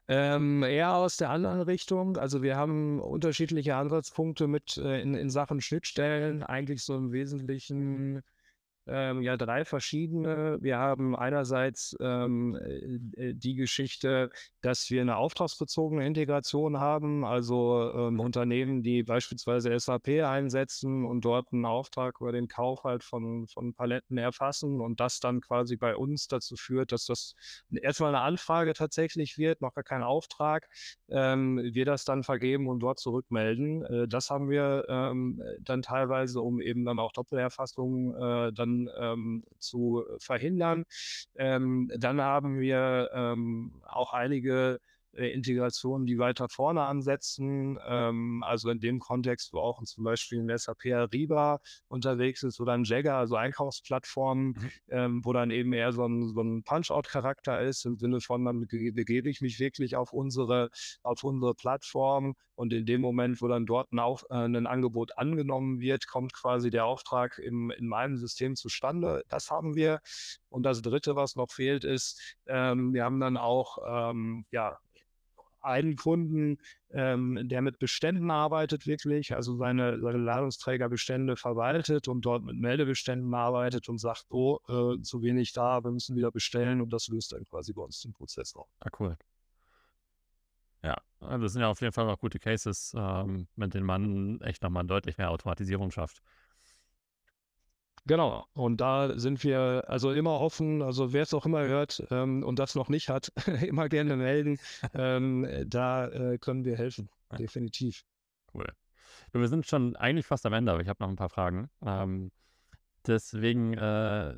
Ähm, 0.10 0.64
eher 0.64 0.96
aus 0.96 1.16
der 1.16 1.30
anderen 1.30 1.62
Richtung. 1.62 2.18
Also 2.18 2.44
wir 2.44 2.58
haben 2.58 3.00
unterschiedliche 3.00 3.76
Ansatzpunkte 3.76 4.48
mit 4.48 4.78
äh, 4.78 5.02
in, 5.02 5.16
in 5.16 5.30
Sachen 5.30 5.62
Schnittstellen. 5.62 6.44
Eigentlich 6.44 6.84
so 6.84 6.96
im 6.98 7.14
Wesentlichen 7.14 8.22
ähm, 8.88 9.22
ja 9.22 9.38
drei 9.38 9.66
verschiedene. 9.66 10.58
Wir 10.62 10.78
haben 10.78 11.16
einerseits 11.16 11.96
ähm, 12.00 12.56
äh, 12.56 13.30
äh, 13.30 13.34
die 13.34 13.56
Geschichte, 13.56 14.30
dass 14.62 14.90
wir 14.90 15.02
eine 15.02 15.18
auftragsbezogene 15.18 16.06
Integration 16.06 16.80
haben, 16.80 17.24
also 17.26 17.92
ähm, 17.94 18.20
Unternehmen, 18.20 18.84
die 18.84 19.04
beispielsweise 19.04 19.78
SAP 19.80 20.24
einsetzen 20.26 21.06
und 21.06 21.22
dort 21.24 21.54
einen 21.54 21.66
Auftrag 21.66 22.20
über 22.20 22.32
den 22.32 22.48
Kauf 22.48 22.84
halt 22.84 23.04
von, 23.04 23.48
von 23.48 23.74
Paletten 23.74 24.18
erfassen 24.18 24.82
und 24.82 25.00
das 25.00 25.20
dann 25.20 25.40
quasi 25.42 25.78
bei 25.78 25.96
uns 25.96 26.28
dazu 26.28 26.56
führt, 26.58 26.92
dass 26.92 27.06
das 27.06 27.36
erstmal 27.72 28.14
eine 28.14 28.24
Anfrage 28.24 28.74
tatsächlich 28.74 29.38
wird, 29.38 29.62
noch 29.62 29.74
gar 29.74 29.84
kein 29.84 30.04
Auftrag, 30.04 30.68
ähm, 31.10 31.60
wir 31.64 31.86
das 31.86 32.04
dann 32.06 32.24
vergeben 32.24 32.68
und 32.68 32.80
dort 32.82 33.00
zurückmelden. 33.00 33.86
Äh, 33.86 34.08
das 34.08 34.30
haben 34.30 34.50
wir 34.50 34.86
ähm, 34.90 35.42
dann 35.62 35.82
teilweise, 35.82 36.42
um 36.42 36.60
eben 36.60 36.84
dann 36.86 37.00
auch 37.00 37.14
Doppelerfassungen 37.14 38.14
äh, 38.50 38.54
dann 38.54 38.73
ähm, 38.98 39.44
zu 39.60 40.04
verhindern. 40.20 40.86
Ähm, 41.36 41.92
dann 41.98 42.22
haben 42.22 42.60
wir 42.60 43.10
ähm, 43.14 43.82
auch 43.88 44.14
einige 44.14 44.80
Integrationen, 45.14 46.06
die 46.08 46.18
weiter 46.18 46.50
vorne 46.50 46.84
ansetzen. 46.84 47.78
Ähm, 47.88 48.44
also 48.44 48.70
in 48.70 48.80
dem 48.80 49.00
Kontext, 49.00 49.54
wo 49.54 49.60
auch 49.60 49.82
zum 49.84 50.04
Beispiel 50.04 50.40
ein 50.40 50.58
SAP 50.58 50.86
Ariba 50.88 51.60
unterwegs 51.88 52.44
ist 52.44 52.60
oder 52.60 52.74
ein 52.74 52.84
Jagger, 52.84 53.16
also 53.16 53.36
Einkaufsplattformen, 53.36 54.48
mhm. 54.48 54.72
ähm, 54.90 55.26
wo 55.26 55.34
dann 55.34 55.52
eben 55.52 55.74
eher 55.74 55.92
so 55.92 56.06
ein, 56.06 56.28
so 56.28 56.42
ein 56.42 56.64
Punch-Out-Charakter 56.64 57.62
ist, 57.62 57.86
im 57.86 57.98
Sinne 57.98 58.22
von, 58.22 58.46
dann 58.46 58.60
begebe 58.68 59.30
ich 59.30 59.42
mich 59.42 59.60
wirklich 59.60 59.96
auf 59.96 60.14
unsere, 60.14 60.70
auf 61.04 61.24
unsere 61.24 61.54
Plattform 61.54 62.36
und 62.56 62.72
in 62.74 62.86
dem 62.86 63.02
Moment, 63.02 63.42
wo 63.42 63.48
dann 63.48 63.66
dort 63.66 63.92
ein, 63.92 64.00
auf, 64.00 64.26
äh, 64.30 64.36
ein 64.36 64.68
Angebot 64.68 65.18
angenommen 65.18 65.80
wird, 65.80 66.08
kommt 66.08 66.34
quasi 66.34 66.70
der 66.70 66.86
Auftrag 66.86 67.40
im, 67.40 67.72
in 67.72 67.88
meinem 67.88 68.18
System 68.18 68.56
zustande. 68.56 69.24
Das 69.30 69.50
haben 69.50 69.76
wir. 69.76 70.02
Und 70.50 70.64
das 70.64 70.82
Dritte, 70.82 71.16
was 71.16 71.36
noch 71.36 71.52
fehlt, 71.52 71.84
ist, 71.84 72.38
ähm, 72.48 72.94
wir 72.94 73.06
haben 73.06 73.20
dann 73.20 73.38
auch 73.38 73.78
ähm, 73.88 74.46
ja, 74.52 74.78
einen 75.64 75.96
Kunden, 75.96 76.58
ähm, 76.92 77.40
der 77.44 77.62
mit 77.62 77.80
Beständen 77.80 78.30
arbeitet 78.32 78.86
wirklich, 78.86 79.34
also 79.34 79.56
seine, 79.56 80.00
seine 80.00 80.18
Ladungsträgerbestände 80.18 81.36
verwaltet 81.36 82.08
und 82.08 82.22
dort 82.26 82.44
mit 82.44 82.58
Meldebeständen 82.58 83.34
arbeitet 83.34 83.90
und 83.90 83.98
sagt, 83.98 84.26
oh, 84.30 84.60
äh, 84.68 85.02
zu 85.02 85.22
wenig 85.22 85.54
da, 85.54 85.84
wir 85.84 85.92
müssen 85.92 86.16
wieder 86.16 86.32
bestellen 86.32 86.82
und 86.82 86.92
das 86.92 87.08
löst 87.08 87.32
dann 87.34 87.46
quasi 87.46 87.74
bei 87.74 87.82
uns 87.82 88.02
den 88.02 88.14
Prozess 88.14 88.54
noch. 88.56 88.68
Ah, 88.80 88.90
cool. 89.00 89.18
Ja, 90.84 90.98
das 91.20 91.54
sind 91.54 91.62
ja 91.62 91.70
auf 91.70 91.80
jeden 91.80 91.94
Fall 91.94 92.10
auch 92.10 92.20
gute 92.20 92.40
Cases, 92.40 92.94
ähm, 92.98 93.48
mit 93.56 93.74
denen 93.74 93.86
man 93.86 94.42
echt 94.42 94.62
nochmal 94.64 94.86
deutlich 94.86 95.18
mehr 95.18 95.32
Automatisierung 95.32 95.92
schafft. 95.92 96.22
Genau, 98.06 98.46
und 98.54 98.82
da 98.82 99.18
sind 99.18 99.42
wir 99.46 99.86
also 99.88 100.12
immer 100.12 100.42
offen, 100.42 100.82
also 100.82 101.14
wer 101.14 101.24
es 101.24 101.34
auch 101.34 101.46
immer 101.46 101.66
hört 101.66 102.06
ähm, 102.12 102.44
und 102.44 102.60
das 102.60 102.76
noch 102.76 102.90
nicht 102.90 103.08
hat, 103.08 103.32
immer 103.66 103.88
gerne 103.88 104.18
melden. 104.18 104.60
ähm, 104.94 105.48
da 105.68 106.08
äh, 106.08 106.38
können 106.38 106.66
wir 106.66 106.76
helfen, 106.76 107.10
definitiv. 107.40 108.04
Cool. 108.54 108.68
Wir 109.32 109.48
sind 109.48 109.66
schon 109.66 109.96
eigentlich 109.96 110.26
fast 110.26 110.46
am 110.46 110.54
Ende, 110.54 110.74
aber 110.74 110.82
ich 110.82 110.90
habe 110.90 111.02
noch 111.02 111.10
ein 111.10 111.16
paar 111.16 111.30
Fragen. 111.30 111.70
Ähm, 111.86 112.32
deswegen, 113.08 113.74
äh, 113.74 114.36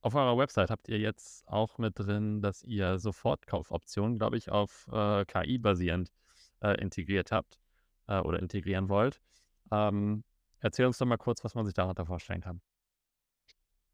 auf 0.00 0.14
eurer 0.14 0.36
Website 0.36 0.70
habt 0.70 0.88
ihr 0.88 0.98
jetzt 0.98 1.46
auch 1.46 1.78
mit 1.78 1.98
drin, 1.98 2.42
dass 2.42 2.62
ihr 2.64 2.98
Sofortkaufoptionen, 2.98 4.18
glaube 4.18 4.38
ich, 4.38 4.50
auf 4.50 4.88
äh, 4.92 5.24
KI 5.24 5.58
basierend 5.58 6.10
äh, 6.62 6.80
integriert 6.80 7.30
habt 7.30 7.58
äh, 8.08 8.18
oder 8.18 8.40
integrieren 8.40 8.88
wollt. 8.88 9.20
Ähm, 9.70 10.24
erzähl 10.60 10.86
uns 10.86 10.98
doch 10.98 11.06
mal 11.06 11.16
kurz, 11.16 11.44
was 11.44 11.54
man 11.54 11.64
sich 11.64 11.74
darunter 11.74 12.06
vorstellen 12.06 12.40
kann. 12.40 12.60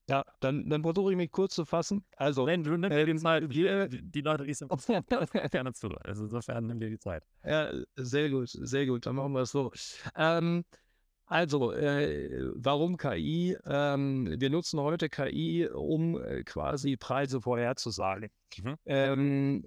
Ja, 0.09 0.25
dann, 0.41 0.69
dann 0.71 0.83
versuche 0.83 1.13
ich 1.13 1.17
mich 1.17 1.31
kurz 1.31 1.55
zu 1.55 1.65
fassen. 1.65 2.05
Also, 2.17 2.47
Nein, 2.47 2.65
du 2.65 2.77
nimmst 2.77 2.97
äh, 2.97 3.05
die 3.05 3.17
Zeit. 3.17 3.43
Die, 3.53 4.03
die 4.03 4.21
Leute, 4.23 4.45
die 4.45 4.55
sind 4.55 4.73
gerne 5.51 5.73
zu. 5.75 5.89
Also 6.03 6.25
insofern 6.25 6.67
nimm 6.67 6.81
dir 6.81 6.89
die 6.89 6.99
Zeit. 6.99 7.25
Ja, 7.45 7.71
sehr 7.97 8.31
gut, 8.31 8.49
sehr 8.49 8.87
gut. 8.87 9.05
Dann 9.05 9.17
machen 9.17 9.33
wir 9.33 9.43
es 9.43 9.51
so. 9.51 9.71
Ähm, 10.17 10.65
also, 11.27 11.73
äh, 11.73 12.51
warum 12.55 12.97
KI? 12.97 13.55
Ähm, 13.67 14.35
wir 14.39 14.49
nutzen 14.49 14.81
heute 14.81 15.11
KI, 15.11 15.69
um 15.69 16.19
äh, 16.23 16.43
quasi 16.43 16.97
Preise 16.97 17.43
vorherzusagen. 17.43 18.31
Mhm. 18.57 18.77
Ähm, 18.87 19.65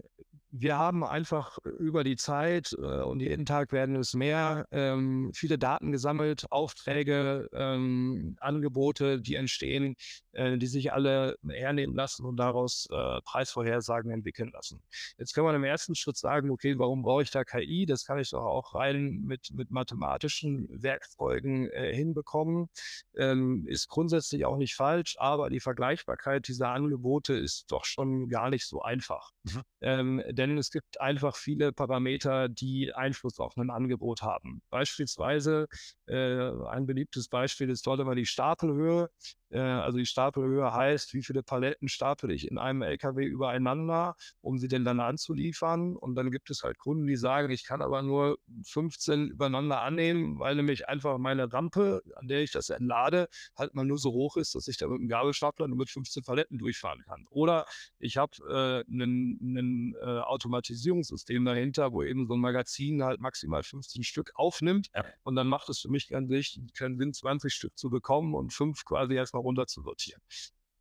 wir 0.52 0.78
haben 0.78 1.04
einfach 1.04 1.58
über 1.80 2.04
die 2.04 2.18
Zeit 2.18 2.76
äh, 2.78 3.02
und 3.02 3.22
jeden 3.22 3.46
Tag 3.46 3.72
werden 3.72 3.96
es 3.96 4.14
mehr, 4.14 4.68
ähm, 4.72 5.32
viele 5.34 5.58
Daten 5.58 5.92
gesammelt, 5.94 6.46
Aufträge, 6.52 7.50
ähm, 7.54 8.36
Angebote, 8.42 9.22
die 9.22 9.36
entstehen, 9.36 9.96
äh, 10.34 10.58
die 10.58 10.68
sich 10.68 10.92
alle 10.92 11.38
hernehmen 11.48 11.96
lassen 11.96 12.26
und 12.26 12.36
daraus 12.36 12.88
äh, 12.92 13.22
Preisvorhersagen 13.24 14.12
entwickeln 14.12 14.52
lassen. 14.54 14.82
Jetzt 15.18 15.34
kann 15.34 15.46
man 15.46 15.56
im 15.56 15.64
ersten 15.64 15.96
Schritt 15.96 16.18
sagen, 16.18 16.52
okay, 16.52 16.78
warum 16.78 17.02
brauche 17.02 17.24
ich 17.24 17.32
da 17.32 17.46
KI? 17.46 17.86
Das 17.86 18.06
kann 18.06 18.20
ich 18.20 18.32
doch 18.32 18.44
auch 18.44 18.76
rein 18.76 19.22
mit, 19.24 19.52
mit 19.54 19.72
mathematischen 19.72 20.68
Werkzeugen 20.70 21.70
äh, 21.72 21.96
hinbekommen. 21.96 22.68
Ähm, 23.16 23.66
ist 23.68 23.88
grundsätzlich 23.88 24.46
auch 24.46 24.58
nicht 24.58 24.76
falsch, 24.76 25.16
aber 25.18 25.50
die 25.50 25.62
Vergleichbarkeit 25.62 26.48
dieser 26.50 26.70
Angebote 26.70 27.34
ist 27.34 27.72
doch 27.72 27.86
schon 27.86 28.28
gar 28.28 28.50
nicht 28.50 28.68
so 28.68 28.71
einfach. 28.80 29.32
Mhm. 29.44 29.62
Ähm, 29.82 30.24
denn 30.30 30.58
es 30.58 30.72
gibt 30.72 31.02
einfach 31.02 31.36
viele 31.36 31.74
Parameter, 31.74 32.48
die 32.48 32.94
Einfluss 32.94 33.40
auf 33.40 33.58
ein 33.58 33.70
Angebot 33.70 34.22
haben. 34.22 34.62
Beispielsweise 34.70 35.68
äh, 36.08 36.50
ein 36.68 36.86
beliebtes 36.86 37.28
Beispiel 37.28 37.70
ist 37.70 37.86
dort 37.86 38.00
immer 38.00 38.16
die 38.16 38.26
Stapelhöhe. 38.26 39.10
Äh, 39.52 39.60
also 39.60 39.98
die 39.98 40.06
Stapelhöhe 40.06 40.74
heißt, 40.74 41.14
wie 41.14 41.24
viele 41.24 41.44
Paletten 41.44 41.88
stapel 41.88 42.32
ich 42.32 42.50
in 42.50 42.58
einem 42.58 42.82
LKW 42.82 43.26
übereinander, 43.26 44.16
um 44.42 44.58
sie 44.58 44.68
denn 44.68 44.86
dann 44.86 45.00
anzuliefern. 45.00 45.96
Und 45.96 46.16
dann 46.16 46.32
gibt 46.32 46.50
es 46.50 46.64
halt 46.64 46.78
Kunden, 46.78 47.08
die 47.08 47.16
sagen, 47.16 47.52
ich 47.52 47.66
kann 47.66 47.82
aber 47.82 48.02
nur 48.02 48.38
15 48.66 49.30
übereinander 49.30 49.82
annehmen, 49.82 50.40
weil 50.40 50.56
nämlich 50.56 50.88
einfach 50.88 51.18
meine 51.18 51.52
Rampe, 51.52 52.02
an 52.16 52.28
der 52.28 52.42
ich 52.42 52.52
das 52.52 52.70
entlade, 52.70 53.28
halt 53.58 53.76
mal 53.76 53.86
nur 53.86 53.98
so 53.98 54.12
hoch 54.12 54.38
ist, 54.38 54.56
dass 54.56 54.68
ich 54.68 54.78
da 54.78 54.88
mit 54.88 55.00
einem 55.00 55.10
Gabelstapler 55.10 55.68
nur 55.68 55.78
mit 55.78 55.90
15 55.90 56.24
Paletten 56.24 56.58
durchfahren 56.58 57.02
kann. 57.06 57.26
Oder 57.30 57.66
ich 58.00 58.18
habe 58.18 58.32
äh, 58.50 58.92
ein 58.92 59.96
äh, 60.02 60.06
Automatisierungssystem 60.06 61.44
dahinter, 61.46 61.92
wo 61.92 62.04
eben 62.04 62.28
so 62.28 62.34
ein 62.36 62.40
Magazin 62.40 63.04
halt 63.04 63.20
maximal 63.20 63.64
15 63.64 64.04
Stück 64.04 64.32
aufnimmt. 64.36 64.90
Und 65.24 65.36
dann 65.36 65.48
macht 65.48 65.70
es 65.70 65.80
für 65.80 65.90
mich 65.90 66.08
keinen 66.10 66.28
Sinn, 66.30 67.14
20 67.14 67.54
Stück 67.54 67.78
zu 67.78 67.90
bekommen 67.90 68.34
und 68.36 68.54
fünf 68.54 68.86
quasi 68.86 69.16
erstmal 69.16 69.41
runter 69.42 69.68
zu. 69.68 69.84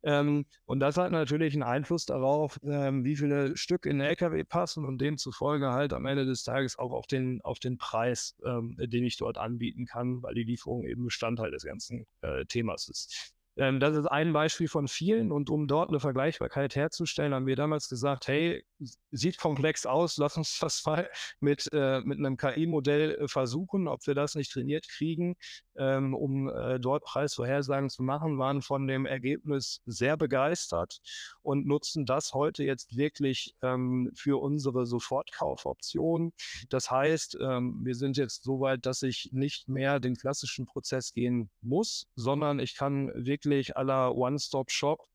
Ähm, 0.03 0.45
und 0.65 0.79
das 0.79 0.97
hat 0.97 1.11
natürlich 1.11 1.53
einen 1.53 1.63
Einfluss 1.63 2.05
darauf, 2.05 2.59
ähm, 2.63 3.03
wie 3.03 3.15
viele 3.15 3.55
Stück 3.55 3.85
in 3.85 3.99
den 3.99 4.07
LKW 4.07 4.43
passen 4.43 4.85
und 4.85 4.99
demzufolge 4.99 5.71
halt 5.71 5.93
am 5.93 6.05
Ende 6.05 6.25
des 6.25 6.43
Tages 6.43 6.77
auch 6.79 6.91
auf 6.91 7.05
den, 7.05 7.41
auf 7.41 7.59
den 7.59 7.77
Preis, 7.77 8.35
ähm, 8.43 8.75
den 8.79 9.03
ich 9.03 9.17
dort 9.17 9.37
anbieten 9.37 9.85
kann, 9.85 10.23
weil 10.23 10.33
die 10.33 10.43
Lieferung 10.43 10.85
eben 10.85 11.05
Bestandteil 11.05 11.51
des 11.51 11.63
ganzen 11.63 12.05
äh, 12.21 12.45
Themas 12.45 12.87
ist. 12.89 13.33
Ähm, 13.57 13.79
das 13.79 13.95
ist 13.95 14.05
ein 14.05 14.31
Beispiel 14.31 14.67
von 14.67 14.87
vielen 14.87 15.31
und 15.31 15.49
um 15.49 15.67
dort 15.67 15.89
eine 15.89 15.99
Vergleichbarkeit 15.99 16.75
herzustellen, 16.75 17.33
haben 17.33 17.47
wir 17.47 17.55
damals 17.55 17.89
gesagt, 17.89 18.27
hey, 18.27 18.63
sieht 19.11 19.37
komplex 19.37 19.85
aus, 19.85 20.17
lass 20.17 20.37
uns 20.37 20.57
das 20.59 20.83
mal 20.85 21.09
mit, 21.39 21.69
äh, 21.73 22.01
mit 22.01 22.19
einem 22.19 22.37
KI-Modell 22.37 23.15
äh, 23.15 23.27
versuchen, 23.27 23.87
ob 23.87 24.05
wir 24.07 24.15
das 24.15 24.35
nicht 24.35 24.51
trainiert 24.51 24.87
kriegen, 24.87 25.35
ähm, 25.75 26.13
um 26.13 26.49
äh, 26.49 26.79
dort 26.79 27.03
Preisvorhersagen 27.03 27.89
zu 27.89 28.03
machen, 28.03 28.37
waren 28.37 28.61
von 28.61 28.87
dem 28.87 29.05
Ergebnis 29.05 29.81
sehr 29.85 30.15
begeistert 30.15 31.01
und 31.41 31.67
nutzen 31.67 32.05
das 32.05 32.33
heute 32.33 32.63
jetzt 32.63 32.95
wirklich 32.95 33.55
ähm, 33.61 34.11
für 34.15 34.41
unsere 34.41 34.85
Sofortkaufoption. 34.85 36.31
Das 36.69 36.89
heißt, 36.89 37.37
ähm, 37.41 37.81
wir 37.83 37.95
sind 37.95 38.17
jetzt 38.17 38.43
so 38.43 38.61
weit, 38.61 38.85
dass 38.85 39.01
ich 39.01 39.29
nicht 39.33 39.67
mehr 39.67 39.99
den 39.99 40.15
klassischen 40.15 40.65
Prozess 40.65 41.13
gehen 41.13 41.49
muss, 41.61 42.07
sondern 42.15 42.59
ich 42.59 42.75
kann 42.75 43.11
wirklich 43.13 43.40
aller 43.77 44.15
One-Stop-Shop 44.15 45.05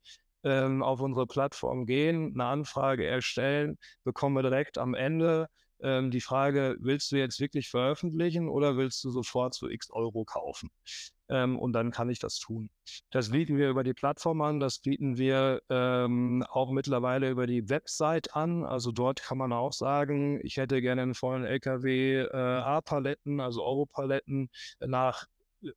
ähm, 0.44 0.82
auf 0.82 1.00
unsere 1.00 1.26
Plattform 1.26 1.86
gehen, 1.86 2.32
eine 2.34 2.44
Anfrage 2.44 3.06
erstellen, 3.06 3.78
bekommen 4.04 4.36
wir 4.36 4.42
direkt 4.42 4.78
am 4.78 4.94
Ende 4.94 5.48
ähm, 5.80 6.10
die 6.10 6.20
Frage, 6.20 6.76
willst 6.80 7.12
du 7.12 7.16
jetzt 7.16 7.40
wirklich 7.40 7.68
veröffentlichen 7.68 8.48
oder 8.48 8.76
willst 8.76 9.04
du 9.04 9.10
sofort 9.10 9.54
zu 9.54 9.68
x 9.68 9.90
Euro 9.90 10.24
kaufen? 10.24 10.70
Ähm, 11.28 11.58
und 11.58 11.72
dann 11.72 11.90
kann 11.90 12.08
ich 12.08 12.18
das 12.18 12.38
tun. 12.38 12.70
Das 13.10 13.30
bieten 13.30 13.58
wir 13.58 13.68
über 13.68 13.84
die 13.84 13.92
Plattform 13.92 14.40
an, 14.40 14.60
das 14.60 14.78
bieten 14.78 15.18
wir 15.18 15.60
ähm, 15.68 16.44
auch 16.48 16.70
mittlerweile 16.70 17.30
über 17.30 17.46
die 17.46 17.68
Website 17.68 18.34
an. 18.34 18.64
Also 18.64 18.92
dort 18.92 19.22
kann 19.22 19.38
man 19.38 19.52
auch 19.52 19.72
sagen, 19.72 20.40
ich 20.42 20.56
hätte 20.56 20.80
gerne 20.80 21.02
einen 21.02 21.14
vollen 21.14 21.44
LKW 21.44 22.22
äh, 22.22 22.36
A-Paletten, 22.36 23.40
also 23.40 23.64
Euro-Paletten 23.64 24.48
nach 24.80 25.26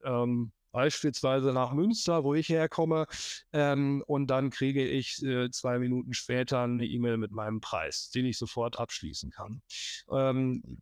ähm, 0.03 0.51
beispielsweise 0.71 1.53
nach 1.53 1.73
Münster, 1.73 2.23
wo 2.23 2.33
ich 2.33 2.49
herkomme, 2.49 3.07
ähm, 3.53 4.03
und 4.07 4.27
dann 4.27 4.49
kriege 4.49 4.85
ich 4.85 5.23
äh, 5.23 5.49
zwei 5.51 5.79
Minuten 5.79 6.13
später 6.13 6.61
eine 6.61 6.85
E-Mail 6.85 7.17
mit 7.17 7.31
meinem 7.31 7.61
Preis, 7.61 8.09
den 8.09 8.25
ich 8.25 8.37
sofort 8.37 8.79
abschließen 8.79 9.31
kann. 9.31 9.61
Ähm, 10.11 10.79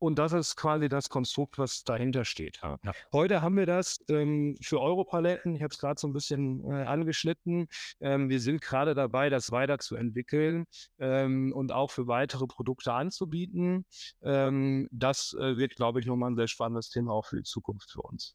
und 0.00 0.18
das 0.18 0.32
ist 0.32 0.56
quasi 0.56 0.88
das 0.88 1.10
Konstrukt, 1.10 1.58
was 1.58 1.84
dahinter 1.84 2.24
steht. 2.24 2.58
Ja. 2.62 2.78
Heute 3.12 3.42
haben 3.42 3.58
wir 3.58 3.66
das 3.66 4.02
ähm, 4.08 4.56
für 4.62 4.80
Europaletten. 4.80 5.54
Ich 5.54 5.62
habe 5.62 5.72
es 5.72 5.78
gerade 5.78 6.00
so 6.00 6.08
ein 6.08 6.14
bisschen 6.14 6.64
äh, 6.64 6.84
angeschnitten. 6.84 7.68
Ähm, 8.00 8.30
wir 8.30 8.40
sind 8.40 8.62
gerade 8.62 8.94
dabei, 8.94 9.28
das 9.28 9.52
weiterzuentwickeln 9.52 10.64
ähm, 10.98 11.52
und 11.54 11.70
auch 11.70 11.90
für 11.90 12.06
weitere 12.06 12.46
Produkte 12.46 12.94
anzubieten. 12.94 13.84
Ähm, 14.22 14.88
das 14.90 15.34
äh, 15.38 15.58
wird, 15.58 15.76
glaube 15.76 16.00
ich, 16.00 16.06
nochmal 16.06 16.30
ein 16.30 16.36
sehr 16.36 16.48
spannendes 16.48 16.88
Thema 16.88 17.12
auch 17.12 17.26
für 17.26 17.36
die 17.36 17.42
Zukunft 17.42 17.90
für 17.90 18.00
uns. 18.00 18.34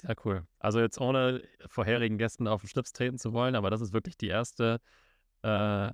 Sehr 0.00 0.16
cool. 0.24 0.46
Also 0.58 0.80
jetzt 0.80 0.98
ohne 0.98 1.42
vorherigen 1.66 2.16
Gästen 2.16 2.48
auf 2.48 2.62
den 2.62 2.68
Schlips 2.68 2.92
treten 2.92 3.18
zu 3.18 3.34
wollen, 3.34 3.54
aber 3.54 3.68
das 3.68 3.82
ist 3.82 3.92
wirklich 3.92 4.16
die 4.16 4.28
erste 4.28 4.80
äh, 5.42 5.90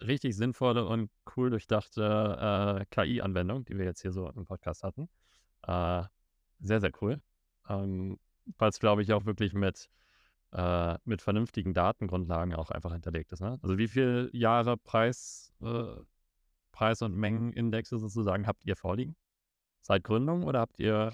richtig 0.00 0.36
sinnvolle 0.36 0.86
und 0.86 1.10
cool 1.36 1.50
durchdachte 1.50 2.80
äh, 2.80 2.84
KI-Anwendung, 2.86 3.66
die 3.66 3.76
wir 3.76 3.84
jetzt 3.84 4.00
hier 4.00 4.12
so 4.12 4.30
im 4.30 4.46
Podcast 4.46 4.82
hatten. 4.82 5.10
Äh, 5.66 6.04
sehr, 6.60 6.80
sehr 6.80 6.92
cool. 7.02 7.20
Ähm, 7.68 8.18
Weil 8.56 8.70
es, 8.70 8.78
glaube 8.78 9.02
ich, 9.02 9.12
auch 9.12 9.26
wirklich 9.26 9.52
mit, 9.52 9.90
äh, 10.52 10.96
mit 11.04 11.20
vernünftigen 11.20 11.74
Datengrundlagen 11.74 12.54
auch 12.54 12.70
einfach 12.70 12.92
hinterlegt 12.92 13.32
ist. 13.32 13.40
Ne? 13.40 13.58
Also 13.62 13.76
wie 13.76 13.88
viele 13.88 14.30
Jahre 14.34 14.78
Preis, 14.78 15.52
äh, 15.60 15.96
Preis- 16.72 17.02
und 17.02 17.14
Mengenindexe 17.16 17.98
sozusagen 17.98 18.46
habt 18.46 18.64
ihr 18.64 18.76
vorliegen? 18.76 19.14
Seit 19.82 20.04
Gründung 20.04 20.44
oder 20.44 20.60
habt 20.60 20.78
ihr 20.78 21.12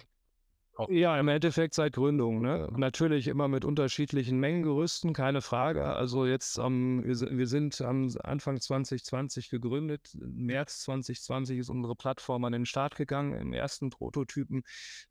ja, 0.89 1.21
im 1.21 1.29
Endeffekt 1.29 1.75
seit 1.75 1.93
Gründung. 1.93 2.41
Ne? 2.41 2.69
Natürlich 2.75 3.29
immer 3.29 3.47
mit 3.47 3.65
unterschiedlichen 3.65 4.39
Mengengerüsten, 4.39 5.13
keine 5.13 5.43
Frage. 5.43 5.85
Also 5.85 6.25
jetzt 6.25 6.59
ähm, 6.59 7.03
wir, 7.05 7.15
wir 7.15 7.47
sind 7.47 7.81
am 7.83 8.09
Anfang 8.23 8.61
2020 8.61 9.51
gegründet. 9.51 10.15
Im 10.15 10.47
März 10.47 10.81
2020 10.83 11.59
ist 11.59 11.69
unsere 11.69 11.95
Plattform 11.95 12.45
an 12.45 12.53
den 12.53 12.67
Start 12.67 12.97
gegangen 12.97 13.35
im 13.35 13.53
ersten 13.53 13.91
Prototypen. 13.91 14.63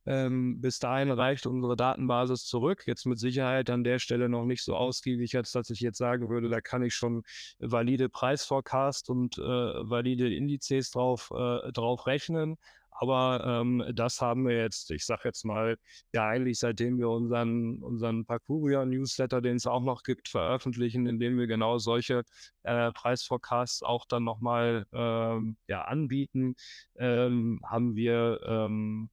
Ähm, 0.06 0.62
bis 0.62 0.80
dahin 0.80 1.12
reicht 1.12 1.46
unsere 1.46 1.76
Datenbasis 1.76 2.46
zurück. 2.46 2.84
Jetzt 2.88 3.06
mit 3.06 3.20
Sicherheit 3.20 3.70
an 3.70 3.84
der 3.84 4.00
Stelle 4.00 4.30
noch 4.30 4.46
nicht 4.46 4.64
so 4.64 4.76
ausgiebig, 4.76 5.38
als 5.38 5.52
dass 5.52 5.70
ich 5.70 5.80
jetzt 5.80 6.00
sagen 6.00 6.30
würde, 6.30 6.50
da 6.50 6.62
kann 6.62 6.84
ich 6.84 6.96
schon 6.96 7.24
valide 7.60 8.10
Preisforecast 8.10 9.10
und 9.10 9.38
äh, 9.38 9.42
valide 9.42 10.34
Indizes 10.34 10.90
drauf, 10.90 11.32
äh, 11.36 11.72
drauf 11.72 12.08
rechnen. 12.08 12.58
Aber 12.92 13.44
ähm, 13.46 13.84
das 13.94 14.22
haben 14.22 14.48
wir 14.48 14.58
jetzt, 14.58 14.92
ich 14.92 15.06
sage 15.06 15.22
jetzt 15.26 15.44
mal, 15.46 15.78
ja 16.14 16.28
eigentlich 16.28 16.60
seitdem 16.60 16.98
wir 17.00 17.10
unseren, 17.10 17.82
unseren 17.82 18.26
Parkuria-Newsletter, 18.26 19.42
den 19.42 19.56
es 19.56 19.66
auch 19.66 19.82
noch 19.82 20.04
gibt, 20.04 20.30
veröffentlichen, 20.30 21.08
indem 21.08 21.38
wir 21.38 21.48
genau 21.48 21.78
solche 21.78 22.24
äh, 22.64 22.92
Preisforecasts 22.92 23.82
auch 23.82 24.06
dann 24.06 24.24
nochmal 24.24 24.86
ähm, 24.94 25.58
ja, 25.68 25.84
anbieten, 25.84 26.56
ähm, 26.98 27.62
haben 27.66 27.96
wir 27.96 28.40
ähm, 28.46 29.10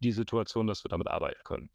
die 0.00 0.12
Situation, 0.12 0.66
dass 0.66 0.84
wir 0.84 0.88
damit 0.88 1.08
arbeiten 1.08 1.40
können. 1.44 1.70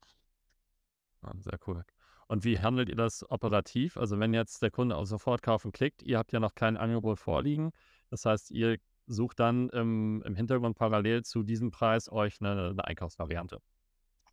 Ja, 1.24 1.32
sehr 1.40 1.60
cool. 1.68 1.86
Und 2.28 2.44
wie 2.44 2.60
handelt 2.60 2.90
ihr 2.90 2.96
das 2.96 3.30
operativ? 3.30 3.98
Also 3.98 4.20
wenn 4.20 4.34
jetzt 4.34 4.62
der 4.62 4.72
Kunde 4.72 4.96
auf 4.96 5.08
Sofortkaufen 5.08 5.72
klickt, 5.72 6.02
ihr 6.02 6.18
habt 6.18 6.32
ja 6.34 6.40
noch 6.40 6.56
kein 6.56 6.76
Angebot 6.76 7.20
vorliegen. 7.20 7.72
Das 8.10 8.26
heißt, 8.26 8.52
ihr 8.52 8.78
sucht 9.08 9.40
dann 9.40 9.70
im, 9.70 10.24
im 10.26 10.36
Hintergrund 10.36 10.78
parallel 10.78 11.24
zu 11.24 11.44
diesem 11.44 11.72
Preis 11.72 12.12
euch 12.12 12.40
eine, 12.42 12.70
eine 12.70 12.86
Einkaufsvariante. 12.86 13.60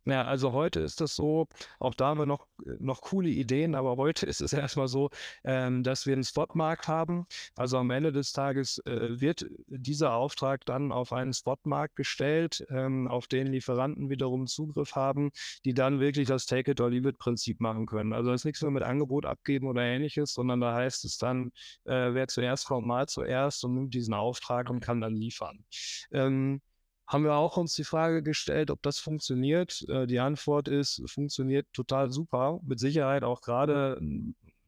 Ja, 0.05 0.25
also 0.25 0.51
heute 0.51 0.81
ist 0.81 0.99
das 0.99 1.15
so, 1.15 1.47
auch 1.79 1.93
da 1.93 2.07
haben 2.07 2.19
wir 2.19 2.25
noch, 2.25 2.45
noch 2.79 3.01
coole 3.01 3.29
Ideen, 3.29 3.73
aber 3.73 3.95
heute 3.95 4.25
ist 4.25 4.41
es 4.41 4.51
erstmal 4.51 4.89
so, 4.89 5.09
ähm, 5.45 5.83
dass 5.83 6.05
wir 6.05 6.13
einen 6.13 6.25
Spotmarkt 6.25 6.89
haben. 6.89 7.25
Also 7.55 7.77
am 7.77 7.89
Ende 7.89 8.11
des 8.11 8.33
Tages 8.33 8.79
äh, 8.79 9.21
wird 9.21 9.45
dieser 9.67 10.13
Auftrag 10.13 10.65
dann 10.65 10.91
auf 10.91 11.13
einen 11.13 11.31
Spotmarkt 11.33 11.95
gestellt, 11.95 12.65
ähm, 12.69 13.07
auf 13.07 13.27
den 13.27 13.47
Lieferanten 13.47 14.09
wiederum 14.09 14.47
Zugriff 14.47 14.93
haben, 14.95 15.31
die 15.63 15.73
dann 15.73 16.01
wirklich 16.01 16.27
das 16.27 16.45
Take-it-or-leave-it-Prinzip 16.47 17.61
machen 17.61 17.85
können. 17.85 18.11
Also 18.11 18.31
das 18.31 18.41
ist 18.41 18.45
nichts 18.45 18.61
mehr 18.61 18.71
mit 18.71 18.83
Angebot 18.83 19.25
abgeben 19.25 19.67
oder 19.67 19.83
ähnliches, 19.83 20.33
sondern 20.33 20.59
da 20.59 20.73
heißt 20.73 21.05
es 21.05 21.17
dann, 21.17 21.51
äh, 21.85 22.13
wer 22.13 22.27
zuerst 22.27 22.65
kommt, 22.67 22.87
mal 22.87 23.07
zuerst 23.07 23.63
und 23.63 23.75
nimmt 23.75 23.93
diesen 23.93 24.13
Auftrag 24.13 24.69
und 24.69 24.81
kann 24.81 24.99
dann 24.99 25.15
liefern. 25.15 25.63
Ähm, 26.11 26.61
haben 27.07 27.23
wir 27.23 27.33
auch 27.33 27.57
uns 27.57 27.75
die 27.75 27.83
Frage 27.83 28.23
gestellt, 28.23 28.71
ob 28.71 28.81
das 28.81 28.99
funktioniert. 28.99 29.85
Äh, 29.89 30.07
die 30.07 30.19
Antwort 30.19 30.67
ist, 30.67 31.03
funktioniert 31.05 31.67
total 31.73 32.11
super. 32.11 32.59
Mit 32.63 32.79
Sicherheit 32.79 33.23
auch 33.23 33.41
gerade 33.41 33.99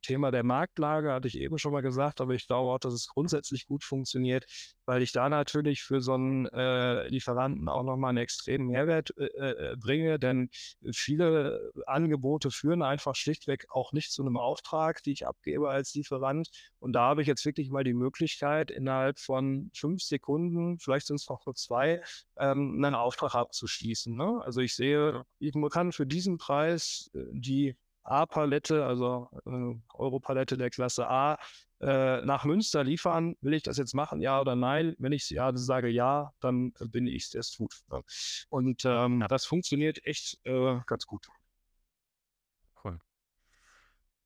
Thema 0.06 0.32
der 0.32 0.44
Marktlage 0.44 1.12
hatte 1.12 1.28
ich 1.28 1.38
eben 1.40 1.58
schon 1.58 1.74
mal 1.74 1.82
gesagt, 1.82 2.22
aber 2.22 2.34
ich 2.34 2.48
glaube 2.48 2.72
auch, 2.72 2.80
dass 2.80 2.94
es 2.94 3.08
grundsätzlich 3.08 3.66
gut 3.66 3.84
funktioniert, 3.84 4.46
weil 4.86 5.02
ich 5.02 5.12
da 5.12 5.30
natürlich 5.30 5.82
für 5.82 6.02
so 6.02 6.14
einen 6.14 6.46
äh, 6.48 7.08
Lieferanten 7.08 7.68
auch 7.70 7.84
nochmal 7.84 8.10
einen 8.10 8.20
extremen 8.20 8.68
Mehrwert 8.68 9.14
äh, 9.18 9.26
äh, 9.26 9.76
bringe, 9.78 10.20
denn 10.20 10.50
viele 10.94 11.72
Angebote 11.88 12.52
führen 12.52 12.84
einfach 12.84 13.16
schlichtweg 13.16 13.66
auch 13.70 13.94
nicht 13.94 14.12
zu 14.12 14.22
einem 14.22 14.38
Auftrag, 14.38 15.02
die 15.04 15.12
ich 15.12 15.26
abgebe 15.26 15.70
als 15.70 15.94
Lieferant. 15.96 16.50
Und 16.80 16.94
da 16.94 17.02
habe 17.02 17.22
ich 17.22 17.28
jetzt 17.28 17.46
wirklich 17.46 17.70
mal 17.72 17.84
die 17.84 17.94
Möglichkeit, 17.94 18.70
innerhalb 18.72 19.20
von 19.20 19.72
fünf 19.74 20.04
Sekunden, 20.04 20.78
vielleicht 20.80 21.08
sind 21.08 21.18
es 21.18 21.28
noch 21.30 21.46
nur 21.46 21.56
zwei, 21.56 22.04
ähm, 22.38 22.84
einen 22.84 22.96
Auftrag 22.96 23.34
abzuschließen. 23.36 24.16
Ne? 24.16 24.42
Also 24.44 24.62
ich 24.62 24.76
sehe, 24.76 25.24
ich 25.40 25.54
kann 25.72 25.92
für 25.92 26.06
diesen 26.06 26.38
Preis 26.38 27.10
äh, 27.14 27.24
die 27.32 27.76
A-Palette, 28.06 28.86
also 28.86 29.30
äh, 29.46 29.76
Europalette 29.94 30.58
der 30.58 30.70
Klasse 30.70 31.10
A, 31.10 31.38
äh, 31.82 32.22
nach 32.22 32.46
Münster 32.46 32.84
liefern. 32.84 33.36
Will 33.42 33.54
ich 33.54 33.64
das 33.64 33.78
jetzt 33.78 33.94
machen, 33.94 34.22
ja 34.22 34.40
oder 34.40 34.56
nein? 34.56 34.96
Wenn 34.98 35.12
ich 35.12 35.30
ja 35.30 35.56
sage 35.56 35.90
ja, 35.90 36.32
dann 36.40 36.74
bin 36.80 37.08
ich 37.08 37.34
es 37.34 37.52
tut. 37.52 37.74
Und 38.50 38.84
ähm, 38.86 39.26
das 39.28 39.46
funktioniert 39.46 40.06
echt 40.06 40.40
äh, 40.46 40.80
ganz 40.86 41.06
gut. 41.06 41.28
Cool. 42.84 43.00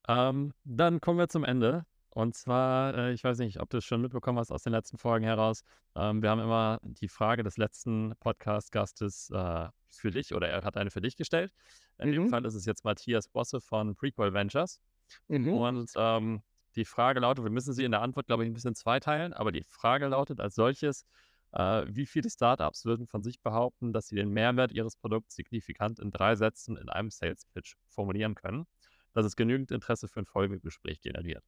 Ähm, 0.08 0.52
dann 0.64 1.00
kommen 1.00 1.18
wir 1.18 1.28
zum 1.28 1.44
Ende. 1.44 1.86
Und 2.10 2.34
zwar, 2.34 2.94
äh, 2.96 3.12
ich 3.12 3.22
weiß 3.22 3.38
nicht, 3.38 3.60
ob 3.60 3.70
du 3.70 3.78
es 3.78 3.84
schon 3.84 4.00
mitbekommen 4.00 4.38
hast 4.38 4.50
aus 4.50 4.64
den 4.64 4.72
letzten 4.72 4.98
Folgen 4.98 5.24
heraus. 5.24 5.62
Ähm, 5.94 6.22
wir 6.22 6.30
haben 6.30 6.40
immer 6.40 6.80
die 6.82 7.08
Frage 7.08 7.44
des 7.44 7.56
letzten 7.56 8.14
Podcast-Gastes 8.18 9.30
äh, 9.30 9.68
für 9.88 10.10
dich 10.10 10.34
oder 10.34 10.48
er 10.48 10.62
hat 10.62 10.76
eine 10.76 10.90
für 10.90 11.00
dich 11.00 11.16
gestellt. 11.16 11.52
In 11.98 12.10
mhm. 12.10 12.14
dem 12.14 12.28
Fall 12.28 12.44
ist 12.44 12.54
es 12.54 12.64
jetzt 12.64 12.84
Matthias 12.84 13.28
Bosse 13.28 13.60
von 13.60 13.94
Prequel 13.94 14.32
Ventures. 14.32 14.80
Mhm. 15.28 15.52
Und 15.52 15.90
ähm, 15.96 16.42
die 16.76 16.84
Frage 16.84 17.20
lautet, 17.20 17.44
wir 17.44 17.50
müssen 17.50 17.74
sie 17.74 17.84
in 17.84 17.92
der 17.92 18.02
Antwort, 18.02 18.26
glaube 18.26 18.44
ich, 18.44 18.50
ein 18.50 18.54
bisschen 18.54 18.74
zweiteilen, 18.74 19.32
aber 19.32 19.52
die 19.52 19.64
Frage 19.68 20.06
lautet 20.08 20.40
als 20.40 20.54
solches, 20.54 21.06
äh, 21.52 21.84
wie 21.88 22.06
viele 22.06 22.30
Startups 22.30 22.84
würden 22.84 23.06
von 23.06 23.22
sich 23.22 23.40
behaupten, 23.40 23.92
dass 23.92 24.08
sie 24.08 24.16
den 24.16 24.30
Mehrwert 24.30 24.72
ihres 24.72 24.96
Produkts 24.96 25.36
signifikant 25.36 25.98
in 26.00 26.10
drei 26.10 26.34
Sätzen 26.36 26.76
in 26.76 26.88
einem 26.88 27.10
Sales 27.10 27.46
Pitch 27.46 27.74
formulieren 27.88 28.34
können, 28.34 28.66
dass 29.12 29.26
es 29.26 29.36
genügend 29.36 29.70
Interesse 29.70 30.08
für 30.08 30.20
ein 30.20 30.26
Folgegespräch 30.26 31.00
generiert? 31.00 31.44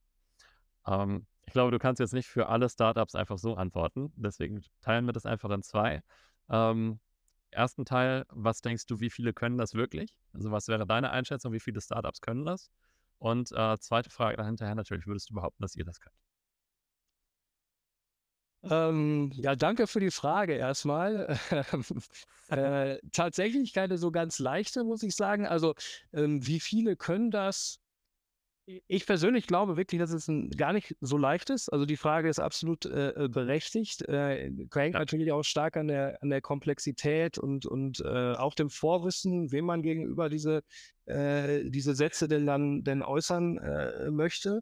Ähm, 0.87 1.25
ich 1.45 1.53
glaube, 1.53 1.71
du 1.71 1.79
kannst 1.79 1.99
jetzt 1.99 2.13
nicht 2.13 2.27
für 2.27 2.47
alle 2.47 2.69
Startups 2.69 3.15
einfach 3.15 3.37
so 3.37 3.55
antworten. 3.55 4.11
Deswegen 4.15 4.63
teilen 4.81 5.05
wir 5.05 5.13
das 5.13 5.25
einfach 5.25 5.49
in 5.51 5.61
zwei. 5.63 6.01
Ähm, 6.49 6.99
ersten 7.51 7.85
Teil, 7.85 8.25
was 8.29 8.61
denkst 8.61 8.85
du, 8.87 8.99
wie 8.99 9.09
viele 9.09 9.33
können 9.33 9.57
das 9.57 9.73
wirklich? 9.73 10.15
Also 10.33 10.51
was 10.51 10.67
wäre 10.67 10.85
deine 10.87 11.11
Einschätzung, 11.11 11.53
wie 11.53 11.59
viele 11.59 11.81
Startups 11.81 12.21
können 12.21 12.45
das? 12.45 12.69
Und 13.19 13.51
äh, 13.51 13.77
zweite 13.79 14.09
Frage 14.09 14.37
dahinterher 14.37 14.75
natürlich, 14.75 15.07
würdest 15.07 15.29
du 15.29 15.35
behaupten, 15.35 15.61
dass 15.61 15.75
ihr 15.75 15.85
das 15.85 15.99
könnt? 15.99 16.15
Ähm, 18.63 19.31
ja, 19.35 19.55
danke 19.55 19.87
für 19.87 19.99
die 19.99 20.11
Frage 20.11 20.53
erstmal. 20.53 21.37
äh, 22.47 22.97
tatsächlich 23.11 23.73
keine 23.73 23.97
so 23.97 24.09
ganz 24.11 24.39
leichte, 24.39 24.83
muss 24.85 25.03
ich 25.03 25.15
sagen. 25.15 25.45
Also, 25.45 25.75
ähm, 26.13 26.45
wie 26.47 26.61
viele 26.61 26.95
können 26.95 27.29
das? 27.29 27.82
Ich 28.65 29.05
persönlich 29.05 29.45
glaube 29.45 29.75
wirklich, 29.75 29.99
dass 29.99 30.11
es 30.11 30.29
ein, 30.29 30.49
gar 30.51 30.71
nicht 30.71 30.95
so 31.01 31.17
leicht 31.17 31.49
ist. 31.49 31.67
Also 31.67 31.85
die 31.85 31.97
Frage 31.97 32.29
ist 32.29 32.39
absolut 32.39 32.85
äh, 32.85 33.09
äh 33.09 33.27
berechtigt. 33.27 34.03
Äh, 34.03 34.51
hängt 34.73 34.93
natürlich 34.93 35.33
auch 35.33 35.43
stark 35.43 35.75
an 35.75 35.87
der, 35.87 36.17
an 36.21 36.29
der 36.29 36.41
Komplexität 36.41 37.37
und, 37.37 37.65
und 37.65 37.99
äh, 37.99 38.33
auch 38.33 38.53
dem 38.53 38.69
Vorwissen, 38.69 39.51
wem 39.51 39.65
man 39.65 39.81
gegenüber 39.81 40.29
diese, 40.29 40.63
äh, 41.05 41.69
diese 41.69 41.93
Sätze 41.93 42.29
denn 42.29 42.45
dann 42.45 42.83
denn 42.83 43.01
äußern 43.01 43.57
äh, 43.57 44.11
möchte. 44.11 44.61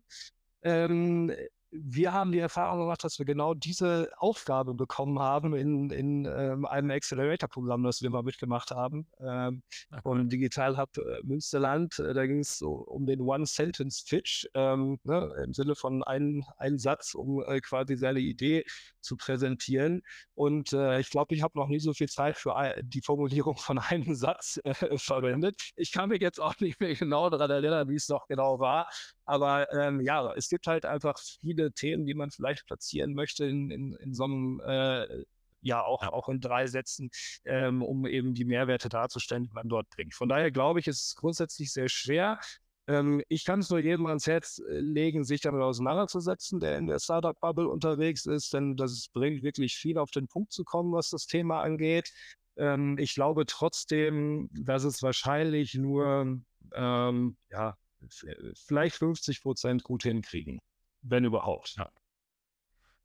Ähm, 0.64 1.32
wir 1.72 2.12
haben 2.12 2.32
die 2.32 2.40
Erfahrung 2.40 2.80
gemacht, 2.80 3.04
dass 3.04 3.18
wir 3.18 3.26
genau 3.26 3.54
diese 3.54 4.12
Aufgabe 4.18 4.74
bekommen 4.74 5.20
haben 5.20 5.56
in, 5.56 5.90
in 5.90 6.26
ähm, 6.26 6.66
einem 6.66 6.92
Accelerator-Programm, 6.92 7.84
das 7.84 8.02
wir 8.02 8.10
mal 8.10 8.24
mitgemacht 8.24 8.72
haben. 8.72 9.08
Ähm, 9.20 9.64
und 10.04 10.30
Digital 10.30 10.78
Hub 10.78 10.98
äh, 10.98 11.22
Münsterland, 11.24 11.98
äh, 12.00 12.14
da 12.14 12.26
ging 12.26 12.40
es 12.40 12.62
um 12.62 13.06
den 13.06 13.22
One-Sentence-Pitch, 13.22 14.48
ähm, 14.54 15.00
ne, 15.04 15.34
im 15.46 15.54
Sinne 15.54 15.76
von 15.76 16.04
einem 16.04 16.44
Satz, 16.76 17.16
um 17.16 17.42
äh, 17.44 17.62
quasi 17.62 17.96
seine 17.96 18.20
Idee 18.20 18.66
zu 19.00 19.16
präsentieren. 19.16 20.02
Und 20.34 20.74
äh, 20.74 21.00
ich 21.00 21.10
glaube, 21.10 21.36
ich 21.36 21.42
habe 21.42 21.58
noch 21.58 21.68
nie 21.68 21.80
so 21.80 21.94
viel 21.94 22.10
Zeit 22.10 22.38
für 22.38 22.76
die 22.84 23.02
Formulierung 23.02 23.56
von 23.58 23.80
einem 23.80 24.14
Satz 24.16 24.60
äh, 24.64 24.98
verwendet. 24.98 25.72
Ich 25.76 25.92
kann 25.92 26.10
mich 26.10 26.22
jetzt 26.22 26.40
auch 26.40 26.60
nicht 26.60 26.82
mehr 26.82 26.94
genau 26.96 27.30
daran 27.30 27.50
erinnern, 27.50 27.88
wie 27.88 27.96
es 27.96 28.10
noch 28.10 28.28
genau 28.28 28.60
war. 28.60 28.90
Aber 29.32 29.72
ähm, 29.72 30.02
ja, 30.02 30.34
es 30.34 30.50
gibt 30.50 30.68
halt 30.68 30.86
einfach 30.86 31.18
viele 31.40 31.72
Themen, 31.72 32.06
die 32.06 32.14
man 32.16 32.32
vielleicht 32.32 32.66
platzieren 32.66 33.14
möchte 33.14 33.46
in, 33.46 33.72
in, 33.72 33.94
in 33.94 34.14
so 34.14 34.26
einem 34.26 34.62
äh, 34.66 35.24
ja 35.62 35.82
auch, 35.82 36.04
auch 36.04 36.28
in 36.28 36.42
drei 36.42 36.68
Sätzen, 36.68 37.10
ähm, 37.46 37.82
um 37.82 38.06
eben 38.06 38.34
die 38.34 38.44
Mehrwerte 38.44 38.90
darzustellen, 38.90 39.46
die 39.46 39.54
man 39.54 39.70
dort 39.70 39.90
bringt. 39.90 40.16
Von 40.16 40.28
daher 40.28 40.52
glaube 40.52 40.82
ich, 40.82 40.88
ist 40.88 41.08
es 41.08 41.16
grundsätzlich 41.16 41.72
sehr 41.72 41.88
schwer. 41.88 42.42
Ähm, 42.88 43.24
ich 43.30 43.46
kann 43.46 43.62
es 43.62 43.70
nur 43.70 43.80
jedem 43.80 44.06
ans 44.06 44.28
Herz 44.28 44.60
äh, 44.70 44.80
legen, 44.80 45.24
sich 45.24 45.40
damit 45.40 45.62
auseinanderzusetzen, 45.62 46.60
der 46.60 46.78
in 46.78 46.88
der 46.88 47.00
Startup-Bubble 47.00 47.70
unterwegs 47.70 48.26
ist, 48.26 48.54
denn 48.54 48.76
das 48.76 49.08
bringt 49.14 49.44
wirklich 49.44 49.78
viel 49.78 49.98
auf 49.98 50.12
den 50.12 50.28
Punkt 50.28 50.52
zu 50.52 50.66
kommen, 50.66 50.92
was 50.92 51.10
das 51.10 51.26
Thema 51.26 51.62
angeht. 51.62 52.12
Ähm, 52.58 52.98
ich 52.98 53.16
glaube 53.16 53.46
trotzdem, 53.46 54.50
dass 54.52 54.84
es 54.84 55.02
wahrscheinlich 55.02 55.76
nur, 55.76 56.42
ähm, 56.76 57.38
ja, 57.50 57.78
vielleicht 58.10 58.95
50 58.95 59.41
Prozent 59.41 59.84
gut 59.84 60.04
hinkriegen, 60.04 60.60
wenn 61.02 61.26
überhaupt. 61.26 61.76
Ja, 61.78 61.91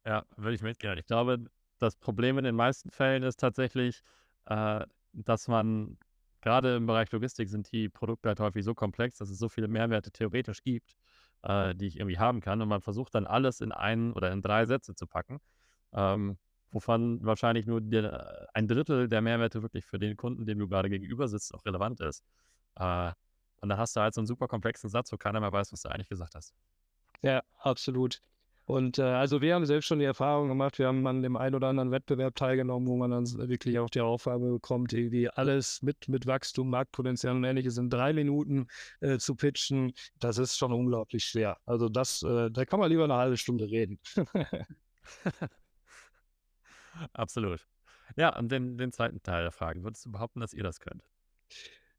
ja 0.04 0.24
würde 0.36 0.54
ich 0.54 0.62
mitgehen. 0.62 0.98
Ich 0.98 1.06
glaube, 1.06 1.44
das 1.78 1.96
Problem 1.96 2.38
in 2.38 2.44
den 2.44 2.54
meisten 2.54 2.90
Fällen 2.90 3.22
ist 3.22 3.40
tatsächlich, 3.40 4.02
äh, 4.46 4.84
dass 5.12 5.48
man 5.48 5.98
gerade 6.40 6.76
im 6.76 6.86
Bereich 6.86 7.10
Logistik 7.10 7.48
sind 7.48 7.70
die 7.72 7.88
Produkte 7.88 8.28
halt 8.28 8.40
häufig 8.40 8.64
so 8.64 8.74
komplex, 8.74 9.18
dass 9.18 9.30
es 9.30 9.38
so 9.38 9.48
viele 9.48 9.68
Mehrwerte 9.68 10.12
theoretisch 10.12 10.62
gibt, 10.62 10.94
äh, 11.42 11.74
die 11.74 11.86
ich 11.86 11.96
irgendwie 11.96 12.18
haben 12.18 12.40
kann. 12.40 12.62
Und 12.62 12.68
man 12.68 12.80
versucht 12.80 13.14
dann 13.14 13.26
alles 13.26 13.60
in 13.60 13.72
einen 13.72 14.12
oder 14.12 14.30
in 14.30 14.42
drei 14.42 14.64
Sätze 14.64 14.94
zu 14.94 15.06
packen, 15.06 15.40
ähm, 15.92 16.38
wovon 16.70 17.24
wahrscheinlich 17.24 17.66
nur 17.66 17.80
die, 17.80 18.08
ein 18.54 18.68
Drittel 18.68 19.08
der 19.08 19.22
Mehrwerte 19.22 19.62
wirklich 19.62 19.86
für 19.86 19.98
den 19.98 20.16
Kunden, 20.16 20.46
dem 20.46 20.58
du 20.58 20.68
gerade 20.68 20.88
gegenüber 20.88 21.28
sitzt, 21.28 21.54
auch 21.54 21.64
relevant 21.64 22.00
ist. 22.00 22.22
Äh, 22.76 23.12
und 23.60 23.68
dann 23.68 23.78
hast 23.78 23.96
du 23.96 24.00
halt 24.00 24.14
so 24.14 24.20
einen 24.20 24.26
super 24.26 24.48
komplexen 24.48 24.90
Satz, 24.90 25.12
wo 25.12 25.16
keiner 25.16 25.40
mehr 25.40 25.52
weiß, 25.52 25.72
was 25.72 25.82
du 25.82 25.88
eigentlich 25.88 26.08
gesagt 26.08 26.34
hast. 26.34 26.54
Ja, 27.22 27.42
absolut. 27.58 28.20
Und 28.66 28.98
äh, 28.98 29.02
also 29.02 29.40
wir 29.40 29.54
haben 29.54 29.64
selbst 29.64 29.86
schon 29.86 30.00
die 30.00 30.04
Erfahrung 30.04 30.48
gemacht, 30.48 30.80
wir 30.80 30.88
haben 30.88 31.06
an 31.06 31.22
dem 31.22 31.36
einen 31.36 31.54
oder 31.54 31.68
anderen 31.68 31.92
Wettbewerb 31.92 32.34
teilgenommen, 32.34 32.88
wo 32.88 32.96
man 32.96 33.12
dann 33.12 33.24
wirklich 33.48 33.78
auch 33.78 33.88
die 33.88 34.00
Aufgabe 34.00 34.50
bekommt, 34.50 34.92
irgendwie 34.92 35.28
alles 35.30 35.82
mit, 35.82 36.08
mit 36.08 36.26
Wachstum, 36.26 36.68
Marktpotenzial 36.70 37.36
und 37.36 37.44
ähnliches 37.44 37.78
in 37.78 37.90
drei 37.90 38.12
Minuten 38.12 38.66
äh, 39.00 39.18
zu 39.18 39.36
pitchen. 39.36 39.92
Das 40.18 40.38
ist 40.38 40.58
schon 40.58 40.72
unglaublich 40.72 41.24
schwer. 41.24 41.58
Also 41.64 41.88
das, 41.88 42.24
äh, 42.24 42.50
da 42.50 42.64
kann 42.64 42.80
man 42.80 42.90
lieber 42.90 43.04
eine 43.04 43.14
halbe 43.14 43.36
Stunde 43.36 43.70
reden. 43.70 44.00
Absolut. 47.12 47.64
Ja, 48.16 48.36
und 48.36 48.50
den, 48.50 48.76
den 48.78 48.90
zweiten 48.90 49.22
Teil 49.22 49.42
der 49.42 49.52
Frage, 49.52 49.84
würdest 49.84 50.04
du 50.06 50.10
behaupten, 50.10 50.40
dass 50.40 50.52
ihr 50.52 50.64
das 50.64 50.80
könnt? 50.80 51.04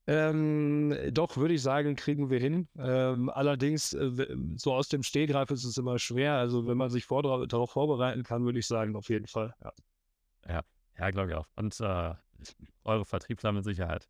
Ähm, 0.09 0.95
doch, 1.11 1.35
würde 1.35 1.53
ich 1.53 1.61
sagen, 1.61 1.97
kriegen 1.97 2.29
wir 2.29 2.39
hin. 2.39 2.69
Ähm, 2.77 3.29
allerdings, 3.29 3.91
äh, 3.91 4.37
so 4.55 4.73
aus 4.73 4.87
dem 4.87 5.03
Stehgreif 5.03 5.51
ist 5.51 5.65
es 5.65 5.77
immer 5.77 5.99
schwer. 5.99 6.35
Also, 6.35 6.65
wenn 6.65 6.77
man 6.77 6.89
sich 6.89 7.05
vor, 7.05 7.23
darauf 7.47 7.71
vorbereiten 7.71 8.23
kann, 8.23 8.45
würde 8.45 8.59
ich 8.59 8.67
sagen, 8.67 8.95
auf 8.95 9.09
jeden 9.09 9.27
Fall. 9.27 9.53
Ja, 9.61 9.73
ja, 10.47 10.61
ja 10.97 11.09
glaube 11.11 11.31
ich 11.31 11.35
auch. 11.35 11.47
Und 11.57 11.77
äh, 11.81 12.13
eure 12.85 13.03
Vertriebler 13.03 13.51
mit 13.51 13.65
Sicherheit. 13.65 14.07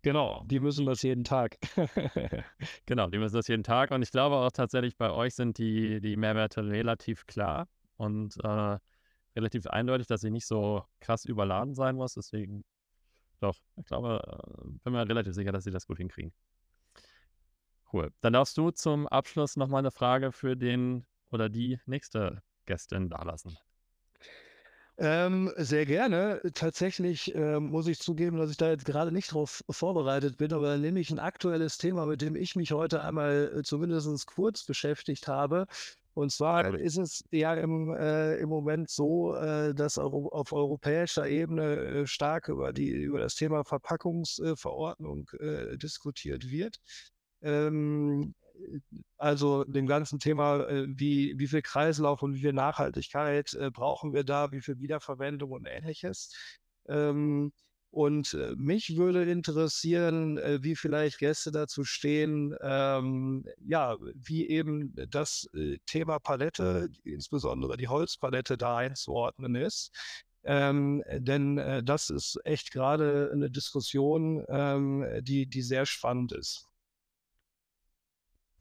Genau, 0.00 0.44
die 0.46 0.60
müssen 0.60 0.86
das 0.86 1.02
jeden 1.02 1.24
Tag. 1.24 1.58
genau, 2.86 3.08
die 3.08 3.18
müssen 3.18 3.34
das 3.34 3.48
jeden 3.48 3.64
Tag. 3.64 3.90
Und 3.90 4.02
ich 4.02 4.12
glaube 4.12 4.36
auch 4.36 4.52
tatsächlich, 4.52 4.96
bei 4.96 5.10
euch 5.10 5.34
sind 5.34 5.58
die, 5.58 6.00
die 6.00 6.16
Mehrwerte 6.16 6.64
relativ 6.64 7.26
klar 7.26 7.68
und 7.96 8.36
äh, 8.42 8.78
relativ 9.34 9.66
eindeutig, 9.66 10.06
dass 10.06 10.20
sie 10.20 10.30
nicht 10.30 10.46
so 10.46 10.84
krass 11.00 11.24
überladen 11.24 11.74
sein 11.74 11.96
muss. 11.96 12.14
Deswegen 12.14 12.64
doch, 13.40 13.56
ich 13.76 13.86
glaube, 13.86 14.20
äh, 14.26 14.68
bin 14.84 14.92
mir 14.92 15.08
relativ 15.08 15.34
sicher, 15.34 15.52
dass 15.52 15.64
sie 15.64 15.70
das 15.70 15.86
gut 15.86 15.98
hinkriegen. 15.98 16.32
Cool. 17.92 18.12
Dann 18.20 18.32
darfst 18.32 18.56
du 18.56 18.70
zum 18.70 19.06
Abschluss 19.06 19.56
nochmal 19.56 19.80
eine 19.80 19.90
Frage 19.90 20.32
für 20.32 20.56
den 20.56 21.06
oder 21.30 21.48
die 21.48 21.78
nächste 21.86 22.42
Gästin 22.66 23.08
dalassen. 23.08 23.56
Ähm, 24.98 25.52
sehr 25.56 25.84
gerne. 25.84 26.40
Tatsächlich 26.54 27.34
äh, 27.34 27.60
muss 27.60 27.86
ich 27.86 27.98
zugeben, 27.98 28.38
dass 28.38 28.50
ich 28.50 28.56
da 28.56 28.70
jetzt 28.70 28.86
gerade 28.86 29.12
nicht 29.12 29.32
drauf 29.32 29.62
vorbereitet 29.68 30.38
bin, 30.38 30.54
aber 30.54 30.78
nämlich 30.78 31.10
ein 31.10 31.18
aktuelles 31.18 31.76
Thema, 31.76 32.06
mit 32.06 32.22
dem 32.22 32.34
ich 32.34 32.56
mich 32.56 32.72
heute 32.72 33.02
einmal 33.04 33.52
äh, 33.58 33.62
zumindest 33.62 34.26
kurz 34.26 34.64
beschäftigt 34.64 35.28
habe. 35.28 35.66
Und 36.16 36.32
zwar 36.32 36.74
ist 36.78 36.96
es 36.96 37.22
ja 37.30 37.52
im, 37.52 37.94
äh, 37.94 38.36
im 38.36 38.48
Moment 38.48 38.88
so, 38.88 39.34
äh, 39.34 39.74
dass 39.74 39.98
Euro 39.98 40.28
auf 40.28 40.50
europäischer 40.54 41.28
Ebene 41.28 41.76
äh, 41.76 42.06
stark 42.06 42.48
über, 42.48 42.72
die, 42.72 42.88
über 42.88 43.20
das 43.20 43.34
Thema 43.34 43.64
Verpackungsverordnung 43.64 45.28
äh, 45.38 45.76
diskutiert 45.76 46.50
wird. 46.50 46.78
Ähm, 47.42 48.34
also 49.18 49.64
dem 49.64 49.86
ganzen 49.86 50.18
Thema, 50.18 50.66
äh, 50.66 50.86
wie, 50.88 51.38
wie 51.38 51.48
viel 51.48 51.60
Kreislauf 51.60 52.22
und 52.22 52.34
wie 52.34 52.40
viel 52.40 52.54
Nachhaltigkeit 52.54 53.52
äh, 53.52 53.70
brauchen 53.70 54.14
wir 54.14 54.24
da, 54.24 54.50
wie 54.52 54.62
viel 54.62 54.78
Wiederverwendung 54.80 55.50
und 55.50 55.66
ähnliches. 55.66 56.32
Ähm, 56.88 57.52
und 57.90 58.34
äh, 58.34 58.54
mich 58.56 58.96
würde 58.96 59.24
interessieren, 59.24 60.38
äh, 60.38 60.62
wie 60.62 60.76
vielleicht 60.76 61.18
Gäste 61.18 61.50
dazu 61.50 61.84
stehen, 61.84 62.54
ähm, 62.60 63.44
ja, 63.64 63.96
wie 64.14 64.48
eben 64.48 64.94
das 65.08 65.48
äh, 65.54 65.78
Thema 65.86 66.18
Palette, 66.18 66.90
insbesondere 67.04 67.76
die 67.76 67.88
Holzpalette 67.88 68.58
da 68.58 68.76
einzuordnen 68.78 69.54
ist. 69.54 69.92
Ähm, 70.44 71.02
denn 71.10 71.56
das 71.84 72.08
ist 72.08 72.38
echt 72.44 72.70
gerade 72.70 73.30
eine 73.32 73.50
Diskussion, 73.50 74.44
ähm, 74.48 75.04
die, 75.22 75.46
die 75.46 75.62
sehr 75.62 75.86
spannend 75.86 76.30
ist. 76.30 76.68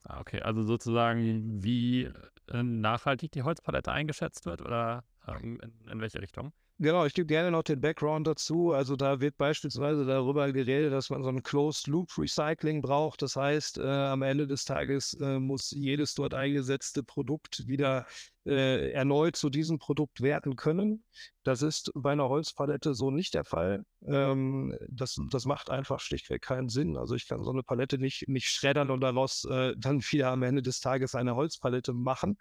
Ah, 0.03 0.19
okay, 0.19 0.41
also 0.41 0.63
sozusagen, 0.63 1.63
wie 1.63 2.09
nachhaltig 2.51 3.31
die 3.33 3.43
Holzpalette 3.43 3.91
eingeschätzt 3.91 4.47
wird 4.47 4.61
oder 4.61 5.03
ähm, 5.27 5.59
in, 5.61 5.91
in 5.91 6.01
welche 6.01 6.21
Richtung? 6.21 6.53
Genau, 6.77 7.05
ich 7.05 7.13
gebe 7.13 7.27
gerne 7.27 7.51
noch 7.51 7.63
den 7.63 7.79
Background 7.79 8.27
dazu. 8.27 8.73
Also 8.73 8.97
da 8.97 9.21
wird 9.21 9.37
beispielsweise 9.37 10.05
darüber 10.05 10.51
geredet, 10.51 10.91
dass 10.91 11.09
man 11.09 11.23
so 11.23 11.29
ein 11.29 11.41
Closed-Loop-Recycling 11.41 12.81
braucht. 12.81 13.21
Das 13.21 13.37
heißt, 13.37 13.77
äh, 13.77 13.83
am 13.83 14.21
Ende 14.23 14.45
des 14.45 14.65
Tages 14.65 15.13
äh, 15.21 15.39
muss 15.39 15.71
jedes 15.71 16.15
dort 16.15 16.33
eingesetzte 16.33 17.01
Produkt 17.01 17.65
wieder 17.67 18.05
äh, 18.45 18.91
erneut 18.91 19.35
zu 19.35 19.49
diesem 19.49 19.79
Produkt 19.79 20.21
werten 20.21 20.55
können. 20.55 21.03
Das 21.43 21.61
ist 21.61 21.91
bei 21.95 22.11
einer 22.11 22.29
Holzpalette 22.29 22.93
so 22.93 23.11
nicht 23.11 23.33
der 23.33 23.43
Fall. 23.43 23.85
Ähm, 24.05 24.77
das, 24.89 25.19
das 25.31 25.45
macht 25.45 25.69
einfach 25.69 25.99
schlichtweg 25.99 26.41
keinen 26.41 26.69
Sinn. 26.69 26.97
Also 26.97 27.15
ich 27.15 27.27
kann 27.27 27.43
so 27.43 27.51
eine 27.51 27.63
Palette 27.63 27.97
nicht, 27.97 28.27
nicht 28.27 28.47
schreddern 28.47 28.91
und 28.91 29.01
daraus 29.01 29.45
äh, 29.45 29.73
dann 29.77 30.01
wieder 30.11 30.31
am 30.31 30.43
Ende 30.43 30.61
des 30.61 30.79
Tages 30.79 31.15
eine 31.15 31.35
Holzpalette 31.35 31.93
machen. 31.93 32.37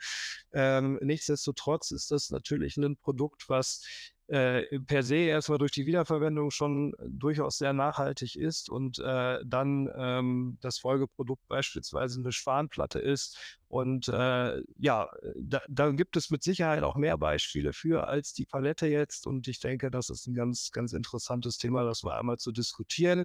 Ähm, 0.53 0.99
nichtsdestotrotz 1.03 1.91
ist 1.91 2.11
das 2.11 2.31
natürlich 2.31 2.77
ein 2.77 2.97
Produkt, 2.97 3.49
was 3.49 4.13
äh, 4.27 4.81
per 4.81 5.03
se 5.03 5.17
erstmal 5.17 5.59
durch 5.59 5.73
die 5.73 5.87
Wiederverwendung 5.87 6.51
schon 6.51 6.95
durchaus 7.07 7.59
sehr 7.59 7.75
nachhaltig 7.75 8.37
ist 8.37 8.71
und 8.71 8.99
äh, 8.99 9.39
dann 9.45 9.91
ähm, 9.95 10.59
das 10.63 10.79
Folgeprodukt 10.79 11.47
beispielsweise 11.47 12.21
eine 12.21 12.33
Spanplatte 12.33 13.01
ist. 13.01 13.59
Und 13.75 14.07
äh, 14.07 14.63
ja, 14.79 15.11
da, 15.35 15.61
da, 15.69 15.91
gibt 15.91 16.17
es 16.17 16.31
mit 16.31 16.45
Sicherheit 16.45 16.85
auch 16.85 16.95
mehr 16.95 17.19
Beispiele 17.19 17.73
für 17.73 18.07
als 18.07 18.33
die 18.33 18.47
Palette 18.47 18.87
jetzt. 18.87 19.27
Und 19.27 19.49
ich 19.49 19.59
denke, 19.59 19.91
das 19.91 20.11
ist 20.11 20.29
ein 20.29 20.35
ganz, 20.35 20.71
ganz 20.71 20.93
interessantes 20.93 21.59
Thema, 21.59 21.83
das 21.83 22.05
wir 22.05 22.17
einmal 22.17 22.39
zu 22.39 22.53
diskutieren. 22.53 23.25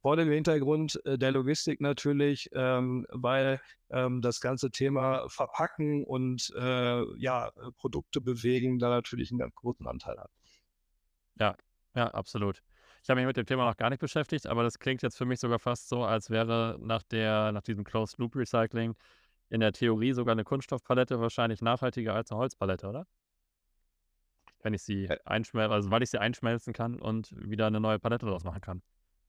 vor 0.00 0.16
dem 0.16 0.30
Hintergrund 0.30 0.98
äh, 1.04 1.18
der 1.18 1.32
Logistik 1.32 1.82
natürlich, 1.82 2.48
ähm, 2.54 3.06
weil 3.10 3.60
ähm, 3.90 4.22
das 4.22 4.40
ganze 4.40 4.70
Thema 4.70 5.28
Verpacken 5.28 6.04
und 6.04 6.50
äh, 6.56 7.02
ja, 7.18 7.52
Produkte 7.76 8.22
bewegen 8.22 8.78
da 8.78 8.88
natürlich 8.88 9.30
einen 9.30 9.40
ganz 9.40 9.54
großen 9.54 9.86
Anteil 9.86 10.16
hat. 10.16 10.30
Ja, 11.38 11.56
ja, 11.94 12.06
absolut. 12.06 12.62
Ich 13.02 13.10
habe 13.10 13.20
mich 13.20 13.26
mit 13.26 13.36
dem 13.36 13.44
Thema 13.44 13.66
noch 13.66 13.76
gar 13.76 13.90
nicht 13.90 14.00
beschäftigt, 14.00 14.46
aber 14.46 14.62
das 14.62 14.78
klingt 14.78 15.02
jetzt 15.02 15.18
für 15.18 15.26
mich 15.26 15.40
sogar 15.40 15.58
fast 15.58 15.90
so, 15.90 16.04
als 16.04 16.30
wäre 16.30 16.78
nach 16.80 17.02
der, 17.02 17.52
nach 17.52 17.62
diesem 17.62 17.84
Closed 17.84 18.18
Loop 18.18 18.34
Recycling 18.34 18.94
in 19.50 19.60
der 19.60 19.72
Theorie 19.72 20.12
sogar 20.12 20.32
eine 20.32 20.44
Kunststoffpalette 20.44 21.20
wahrscheinlich 21.20 21.60
nachhaltiger 21.60 22.14
als 22.14 22.30
eine 22.30 22.38
Holzpalette, 22.40 22.88
oder? 22.88 23.06
Wenn 24.62 24.74
ich 24.74 24.82
sie 24.82 25.08
einschmelzen, 25.24 25.72
also 25.72 25.90
weil 25.90 26.02
ich 26.02 26.10
sie 26.10 26.20
einschmelzen 26.20 26.72
kann 26.72 27.00
und 27.00 27.34
wieder 27.36 27.66
eine 27.66 27.80
neue 27.80 27.98
Palette 27.98 28.26
draus 28.26 28.44
machen 28.44 28.60
kann. 28.60 28.82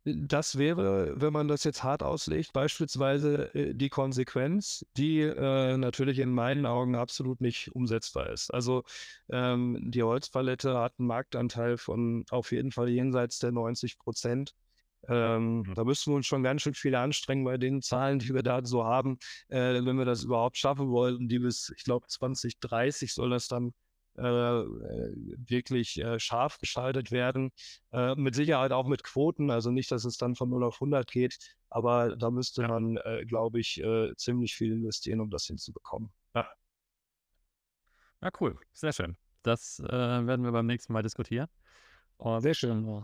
Das 0.03 0.57
wäre, 0.57 1.13
wenn 1.21 1.31
man 1.31 1.47
das 1.47 1.63
jetzt 1.63 1.83
hart 1.83 2.01
auslegt, 2.01 2.53
beispielsweise 2.53 3.53
äh, 3.53 3.75
die 3.75 3.89
Konsequenz, 3.89 4.83
die 4.97 5.19
äh, 5.19 5.77
natürlich 5.77 6.17
in 6.17 6.31
meinen 6.31 6.65
Augen 6.65 6.95
absolut 6.95 7.39
nicht 7.39 7.71
umsetzbar 7.75 8.31
ist. 8.31 8.51
Also 8.51 8.83
ähm, 9.29 9.77
die 9.79 10.01
Holzpalette 10.01 10.75
hat 10.79 10.95
einen 10.97 11.07
Marktanteil 11.07 11.77
von 11.77 12.25
auf 12.31 12.51
jeden 12.51 12.71
Fall 12.71 12.89
jenseits 12.89 13.37
der 13.39 13.51
90 13.51 13.99
Prozent. 13.99 14.55
Ähm. 15.07 15.63
Da 15.75 15.83
müssen 15.83 16.11
wir 16.11 16.17
uns 16.17 16.27
schon 16.27 16.43
ganz 16.43 16.61
schön 16.61 16.73
viel 16.73 16.95
anstrengen 16.95 17.43
bei 17.43 17.57
den 17.57 17.81
Zahlen, 17.81 18.19
die 18.19 18.33
wir 18.33 18.43
da 18.43 18.63
so 18.63 18.83
haben, 18.83 19.17
äh, 19.49 19.83
wenn 19.83 19.97
wir 19.97 20.05
das 20.05 20.23
überhaupt 20.23 20.57
schaffen 20.57 20.89
wollen. 20.89 21.27
Die 21.27 21.39
bis, 21.39 21.73
ich 21.75 21.83
glaube, 21.83 22.07
2030 22.07 23.13
soll 23.13 23.29
das 23.31 23.47
dann 23.47 23.73
äh, 24.15 24.21
wirklich 24.23 25.99
äh, 25.99 26.19
scharf 26.19 26.57
geschaltet 26.59 27.11
werden. 27.11 27.51
Äh, 27.91 28.15
mit 28.15 28.35
Sicherheit 28.35 28.71
auch 28.71 28.87
mit 28.87 29.03
Quoten, 29.03 29.49
also 29.49 29.71
nicht, 29.71 29.91
dass 29.91 30.05
es 30.05 30.17
dann 30.17 30.35
von 30.35 30.49
0 30.49 30.63
auf 30.63 30.75
100 30.75 31.09
geht, 31.09 31.37
aber 31.69 32.15
da 32.15 32.29
müsste 32.29 32.67
man, 32.67 32.97
äh, 32.97 33.25
glaube 33.25 33.59
ich, 33.59 33.81
äh, 33.81 34.13
ziemlich 34.17 34.55
viel 34.55 34.73
investieren, 34.73 35.21
um 35.21 35.29
das 35.29 35.45
hinzubekommen. 35.45 36.11
Ja. 36.35 36.47
Ja, 38.21 38.29
cool. 38.39 38.59
Sehr 38.73 38.93
schön. 38.93 39.17
Das 39.41 39.79
werden 39.79 40.43
wir 40.43 40.51
beim 40.51 40.67
nächsten 40.67 40.93
Mal 40.93 41.01
diskutieren. 41.01 41.47
Und, 42.17 42.41
Sehr 42.41 42.53
schön. 42.53 43.03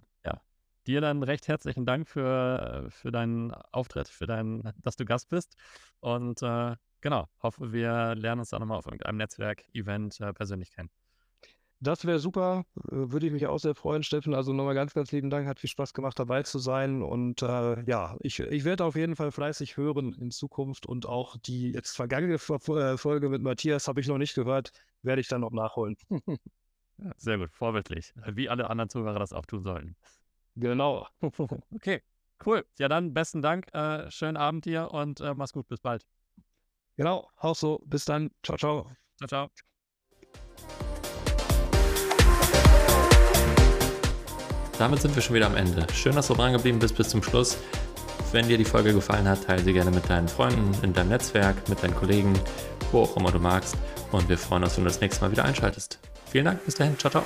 Dir 0.88 1.01
dann 1.01 1.21
recht 1.21 1.47
herzlichen 1.47 1.85
Dank 1.85 2.07
für, 2.07 2.88
für 2.89 3.11
deinen 3.11 3.51
Auftritt, 3.71 4.07
für 4.07 4.25
deinen, 4.25 4.71
dass 4.81 4.95
du 4.95 5.05
Gast 5.05 5.29
bist. 5.29 5.55
Und 5.99 6.41
genau, 7.01 7.27
hoffe, 7.41 7.71
wir 7.71 8.15
lernen 8.15 8.39
uns 8.39 8.53
auch 8.53 8.59
nochmal 8.59 8.77
auf 8.77 8.85
irgendeinem 8.85 9.17
Netzwerk-Event 9.17 10.19
äh, 10.21 10.33
persönlich 10.33 10.71
kennen. 10.71 10.89
Das 11.79 12.05
wäre 12.05 12.17
super, 12.17 12.65
äh, 12.75 13.11
würde 13.11 13.27
ich 13.27 13.31
mich 13.31 13.45
auch 13.45 13.59
sehr 13.59 13.75
freuen, 13.75 14.01
Steffen. 14.01 14.33
Also 14.33 14.51
nochmal 14.51 14.73
ganz, 14.73 14.93
ganz 14.93 15.11
lieben 15.11 15.29
Dank, 15.29 15.47
hat 15.47 15.59
viel 15.59 15.69
Spaß 15.69 15.93
gemacht, 15.93 16.17
dabei 16.17 16.41
zu 16.41 16.57
sein. 16.57 17.03
Und 17.03 17.43
äh, 17.43 17.83
ja, 17.83 18.17
ich, 18.21 18.39
ich 18.39 18.63
werde 18.63 18.83
auf 18.83 18.95
jeden 18.95 19.15
Fall 19.15 19.31
fleißig 19.31 19.77
hören 19.77 20.13
in 20.13 20.31
Zukunft 20.31 20.88
und 20.88 21.05
auch 21.05 21.38
die 21.38 21.71
jetzt 21.71 21.95
vergangene 21.95 22.35
äh, 22.35 22.97
Folge 22.97 23.29
mit 23.29 23.43
Matthias 23.43 23.88
habe 23.88 24.01
ich 24.01 24.07
noch 24.07 24.17
nicht 24.17 24.33
gehört, 24.33 24.71
werde 25.03 25.21
ich 25.21 25.27
dann 25.27 25.41
noch 25.41 25.51
nachholen. 25.51 25.97
sehr 27.17 27.38
gut, 27.38 27.51
vorbildlich. 27.51 28.11
Wie 28.33 28.49
alle 28.49 28.69
anderen 28.71 28.89
Zuhörer 28.89 29.19
das 29.19 29.33
auch 29.33 29.45
tun 29.45 29.61
sollen. 29.61 29.95
Genau. 30.57 31.07
okay, 31.75 32.01
cool. 32.45 32.65
Ja, 32.79 32.87
dann 32.87 33.13
besten 33.13 33.41
Dank, 33.41 33.73
äh, 33.73 34.09
schönen 34.09 34.37
Abend 34.37 34.65
dir 34.65 34.91
und 34.91 35.21
äh, 35.21 35.33
mach's 35.35 35.53
gut, 35.53 35.67
bis 35.67 35.79
bald. 35.79 36.05
Genau, 36.97 37.29
auch 37.37 37.55
so. 37.55 37.79
Bis 37.85 38.05
dann. 38.05 38.31
Ciao, 38.43 38.57
ciao. 38.57 38.91
Ciao, 39.17 39.27
ciao. 39.27 39.49
Damit 44.79 45.01
sind 45.01 45.15
wir 45.15 45.21
schon 45.21 45.35
wieder 45.35 45.47
am 45.47 45.55
Ende. 45.55 45.85
Schön, 45.93 46.15
dass 46.15 46.27
du 46.27 46.33
dran 46.33 46.53
geblieben 46.53 46.79
bist 46.79 46.95
bis 46.95 47.09
zum 47.09 47.23
Schluss. 47.23 47.57
Wenn 48.31 48.47
dir 48.47 48.57
die 48.57 48.65
Folge 48.65 48.93
gefallen 48.93 49.27
hat, 49.27 49.43
teile 49.43 49.63
sie 49.63 49.73
gerne 49.73 49.91
mit 49.91 50.09
deinen 50.09 50.27
Freunden, 50.27 50.71
in 50.83 50.93
deinem 50.93 51.09
Netzwerk, 51.09 51.69
mit 51.69 51.81
deinen 51.81 51.95
Kollegen, 51.95 52.33
wo 52.91 53.03
auch 53.03 53.15
immer 53.15 53.31
du 53.31 53.39
magst. 53.39 53.75
Und 54.11 54.27
wir 54.27 54.37
freuen 54.37 54.63
uns, 54.63 54.75
wenn 54.77 54.83
du 54.83 54.89
das 54.89 55.01
nächste 55.01 55.23
Mal 55.23 55.31
wieder 55.31 55.45
einschaltest. 55.45 55.99
Vielen 56.25 56.45
Dank, 56.45 56.65
bis 56.65 56.75
dahin, 56.75 56.97
ciao, 56.97 57.09
ciao. 57.09 57.23